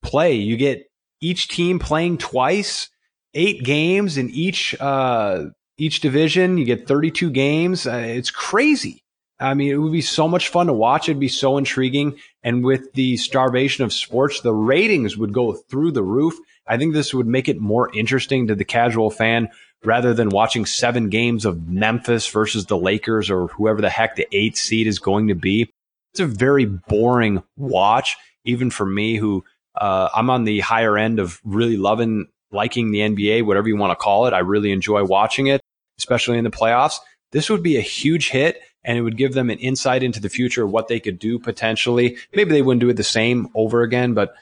play. 0.03 0.34
You 0.34 0.57
get 0.57 0.90
each 1.20 1.48
team 1.48 1.78
playing 1.78 2.18
twice, 2.18 2.88
eight 3.34 3.62
games 3.62 4.16
in 4.16 4.30
each 4.30 4.74
uh, 4.80 5.46
each 5.80 6.00
division. 6.00 6.58
You 6.58 6.64
get 6.64 6.86
32 6.86 7.30
games. 7.30 7.86
Uh, 7.86 8.04
it's 8.06 8.30
crazy. 8.30 9.02
I 9.40 9.54
mean, 9.54 9.72
it 9.72 9.76
would 9.76 9.92
be 9.92 10.02
so 10.02 10.28
much 10.28 10.48
fun 10.48 10.66
to 10.66 10.72
watch. 10.74 11.08
It'd 11.08 11.18
be 11.18 11.28
so 11.28 11.56
intriguing. 11.56 12.18
And 12.42 12.62
with 12.62 12.92
the 12.92 13.16
starvation 13.16 13.84
of 13.84 13.92
sports, 13.92 14.42
the 14.42 14.52
ratings 14.52 15.16
would 15.16 15.32
go 15.32 15.54
through 15.54 15.92
the 15.92 16.02
roof. 16.02 16.34
I 16.66 16.76
think 16.76 16.92
this 16.92 17.14
would 17.14 17.26
make 17.26 17.48
it 17.48 17.58
more 17.58 17.90
interesting 17.94 18.46
to 18.48 18.54
the 18.54 18.66
casual 18.66 19.10
fan 19.10 19.48
rather 19.82 20.12
than 20.12 20.28
watching 20.28 20.66
seven 20.66 21.08
games 21.08 21.46
of 21.46 21.66
Memphis 21.66 22.26
versus 22.26 22.66
the 22.66 22.76
Lakers 22.76 23.30
or 23.30 23.46
whoever 23.48 23.80
the 23.80 23.88
heck 23.88 24.16
the 24.16 24.28
eighth 24.30 24.58
seed 24.58 24.86
is 24.86 24.98
going 24.98 25.28
to 25.28 25.34
be. 25.34 25.70
It's 26.12 26.20
a 26.20 26.26
very 26.26 26.66
boring 26.66 27.42
watch, 27.56 28.18
even 28.44 28.70
for 28.70 28.84
me, 28.84 29.16
who 29.16 29.44
uh, 29.74 30.10
I'm 30.14 30.28
on 30.28 30.44
the 30.44 30.60
higher 30.60 30.98
end 30.98 31.18
of 31.18 31.40
really 31.44 31.78
loving, 31.78 32.26
liking 32.52 32.90
the 32.90 32.98
NBA, 32.98 33.46
whatever 33.46 33.68
you 33.68 33.76
want 33.76 33.92
to 33.92 34.02
call 34.02 34.26
it. 34.26 34.34
I 34.34 34.40
really 34.40 34.72
enjoy 34.72 35.04
watching 35.04 35.46
it, 35.46 35.59
especially 36.01 36.38
in 36.38 36.44
the 36.44 36.51
playoffs. 36.51 36.96
This 37.32 37.51
would 37.51 37.62
be 37.62 37.76
a 37.76 37.82
huge 37.82 38.30
hit 38.30 38.61
and 38.82 38.96
it 38.96 39.03
would 39.03 39.18
give 39.18 39.34
them 39.34 39.51
an 39.51 39.59
insight 39.59 40.03
into 40.03 40.20
the 40.20 40.30
future 40.30 40.64
of 40.64 40.70
what 40.70 40.88
they 40.88 40.98
could 40.98 41.18
do 41.18 41.38
potentially. 41.38 42.16
Maybe 42.34 42.53
they 42.53 42.62
wouldn't 42.62 42.80
do 42.80 42.88
it 42.88 42.96
the 42.96 43.05
same 43.05 43.48
over 43.55 43.82
again, 43.82 44.14
but 44.14 44.32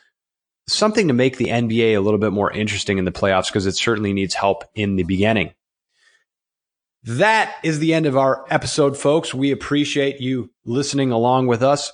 something 0.68 1.08
to 1.08 1.14
make 1.14 1.36
the 1.36 1.46
NBA 1.46 1.96
a 1.96 2.00
little 2.00 2.20
bit 2.20 2.32
more 2.32 2.52
interesting 2.52 2.98
in 2.98 3.04
the 3.04 3.10
playoffs 3.10 3.48
because 3.48 3.66
it 3.66 3.76
certainly 3.76 4.12
needs 4.12 4.34
help 4.34 4.64
in 4.74 4.96
the 4.96 5.02
beginning. 5.02 5.52
That 7.04 7.54
is 7.64 7.78
the 7.78 7.94
end 7.94 8.06
of 8.06 8.16
our 8.16 8.44
episode, 8.50 8.96
folks. 8.96 9.34
We 9.34 9.50
appreciate 9.50 10.20
you 10.20 10.50
listening 10.64 11.10
along 11.10 11.46
with 11.46 11.62
us. 11.62 11.92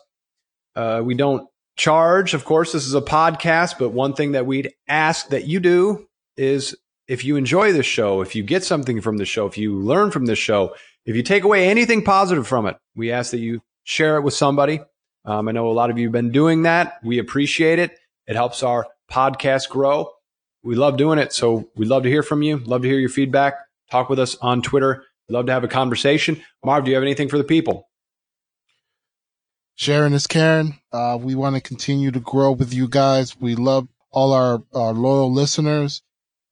Uh, 0.77 1.03
we 1.05 1.15
don't 1.15 1.49
charge, 1.77 2.35
of 2.35 2.45
course, 2.45 2.73
this 2.73 2.87
is 2.87 2.95
a 2.95 3.01
podcast, 3.01 3.79
but 3.79 3.91
one 3.91 4.15
thing 4.15 4.33
that 4.33 4.47
we'd 4.47 4.73
ask 4.89 5.29
that 5.29 5.47
you 5.47 5.61
do 5.61 6.07
is 6.37 6.77
if 7.07 7.25
you 7.25 7.37
enjoy 7.37 7.73
this 7.73 7.87
show, 7.87 8.21
if 8.21 8.35
you 8.35 8.43
get 8.43 8.65
something 8.65 9.01
from 9.01 9.19
the 9.19 9.25
show, 9.25 9.47
if 9.47 9.59
you 9.59 9.79
learn 9.79 10.11
from 10.11 10.27
this 10.27 10.39
show, 10.39 10.75
if 11.05 11.17
you 11.17 11.23
take 11.23 11.45
away 11.45 11.69
anything 11.69 12.03
positive 12.03 12.47
from 12.47 12.67
it, 12.67 12.77
we 12.95 13.13
ask 13.13 13.31
that 13.33 13.41
you 13.41 13.61
share 13.85 14.17
it 14.17 14.23
with 14.23 14.35
somebody. 14.35 14.81
Um, 15.25 15.49
I 15.49 15.53
know 15.53 15.69
a 15.69 15.73
lot 15.73 15.91
of 15.91 15.99
you 15.99 16.07
have 16.07 16.13
been 16.13 16.33
doing 16.33 16.63
that. 16.63 16.99
We 17.03 17.19
appreciate 17.19 17.79
it. 17.79 17.99
It 18.27 18.37
helps 18.37 18.63
our 18.63 18.87
podcast 19.11 19.69
grow. 19.69 20.11
We 20.63 20.77
love 20.77 20.97
doing 20.97 21.19
it. 21.19 21.33
So 21.33 21.71
we'd 21.77 21.89
love 21.89 22.05
to 22.05 22.09
hear 22.09 22.23
from 22.23 22.43
you. 22.43 22.59
Love 22.59 22.83
to 22.83 22.89
hear 22.89 22.99
your 22.99 23.11
feedback. 23.11 23.55
Talk 23.91 24.09
with 24.09 24.19
us 24.19 24.37
on 24.37 24.63
Twitter. 24.63 25.05
Love 25.29 25.47
to 25.47 25.53
have 25.53 25.65
a 25.65 25.69
conversation. 25.69 26.43
Marv, 26.65 26.85
do 26.85 26.91
you 26.91 26.97
have 26.97 27.05
anything 27.05 27.29
for 27.29 27.39
the 27.39 27.45
people? 27.45 27.89
Sharon 29.77 30.13
is 30.15 30.27
Karen. 30.27 30.79
Uh, 30.93 31.19
we 31.21 31.35
want 31.35 31.57
to 31.57 31.61
continue 31.61 32.11
to 32.13 32.21
grow 32.21 32.53
with 32.53 32.73
you 32.73 32.89
guys. 32.89 33.39
We 33.39 33.57
love 33.57 33.89
all 34.11 34.33
our, 34.33 34.63
our 34.73 34.93
loyal 34.93 35.33
listeners 35.33 36.03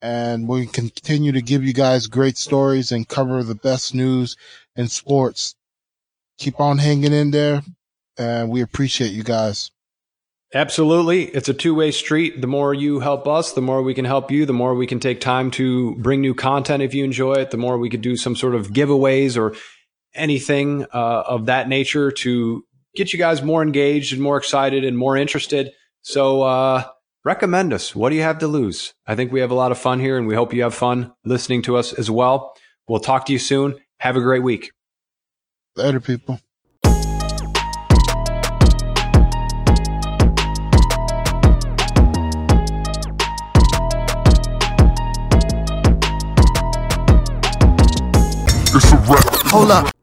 and 0.03 0.49
we 0.49 0.67
continue 0.67 1.33
to 1.33 1.41
give 1.41 1.63
you 1.63 1.73
guys 1.73 2.09
great 2.09 2.37
stories 2.37 2.91
and 2.91 3.09
cover 3.09 3.43
the 3.43 3.55
best 3.55 3.95
news 3.95 4.37
in 4.75 4.89
sports. 4.89 5.55
Keep 6.39 6.61
on 6.61 6.79
hanging 6.79 7.13
in 7.13 7.31
there 7.31 7.63
and 8.19 8.51
we 8.51 8.61
appreciate 8.61 9.13
you 9.13 9.23
guys. 9.23 9.71
Absolutely. 10.55 11.25
It's 11.27 11.49
a 11.49 11.55
two 11.55 11.75
way 11.75 11.93
street. 11.93 12.41
The 12.41 12.47
more 12.47 12.75
you 12.75 13.01
help 13.01 13.27
us, 13.27 13.53
the 13.53 13.63
more 13.63 13.83
we 13.83 13.95
can 13.95 14.05
help 14.05 14.31
you, 14.31 14.45
the 14.45 14.53
more 14.53 14.75
we 14.75 14.87
can 14.87 15.01
take 15.01 15.21
time 15.21 15.51
to 15.53 15.95
bring 15.97 16.21
new 16.21 16.35
content 16.35 16.83
if 16.83 16.93
you 16.93 17.05
enjoy 17.05 17.35
it, 17.35 17.53
the 17.53 17.57
more 17.57 17.79
we 17.79 17.89
could 17.89 18.03
do 18.03 18.17
some 18.17 18.37
sort 18.37 18.55
of 18.55 18.69
giveaways 18.69 19.39
or 19.39 19.57
anything 20.15 20.85
uh, 20.93 21.23
of 21.27 21.47
that 21.47 21.69
nature 21.69 22.11
to 22.11 22.65
get 22.95 23.15
you 23.15 23.19
guys 23.19 23.41
more 23.41 23.63
engaged 23.63 24.13
and 24.13 24.21
more 24.21 24.37
excited 24.37 24.85
and 24.85 24.99
more 24.99 25.17
interested. 25.17 25.71
So, 26.03 26.43
uh, 26.43 26.85
recommend 27.25 27.73
us. 27.73 27.95
What 27.95 28.11
do 28.11 28.17
you 28.17 28.23
have 28.23 28.39
to 28.39 28.49
lose? 28.49 28.95
I 29.07 29.15
think 29.15 29.33
we 29.33 29.41
have 29.41 29.51
a 29.51 29.55
lot 29.55 29.73
of 29.73 29.79
fun 29.79 30.01
here 30.01 30.19
and 30.19 30.27
we 30.27 30.35
hope 30.35 30.53
you 30.53 30.63
have 30.63 30.75
fun 30.75 31.13
listening 31.25 31.63
to 31.63 31.77
us 31.77 31.93
as 31.93 32.11
well. 32.11 32.55
We'll 32.89 33.01
talk 33.01 33.27
to 33.27 33.33
you 33.33 33.39
soon. 33.39 33.77
Have 34.01 34.17
a 34.17 34.21
great 34.21 34.43
week. 34.43 34.73
Later, 35.77 36.01
people. 36.01 36.41
Hold 49.53 49.71
up. 49.71 49.93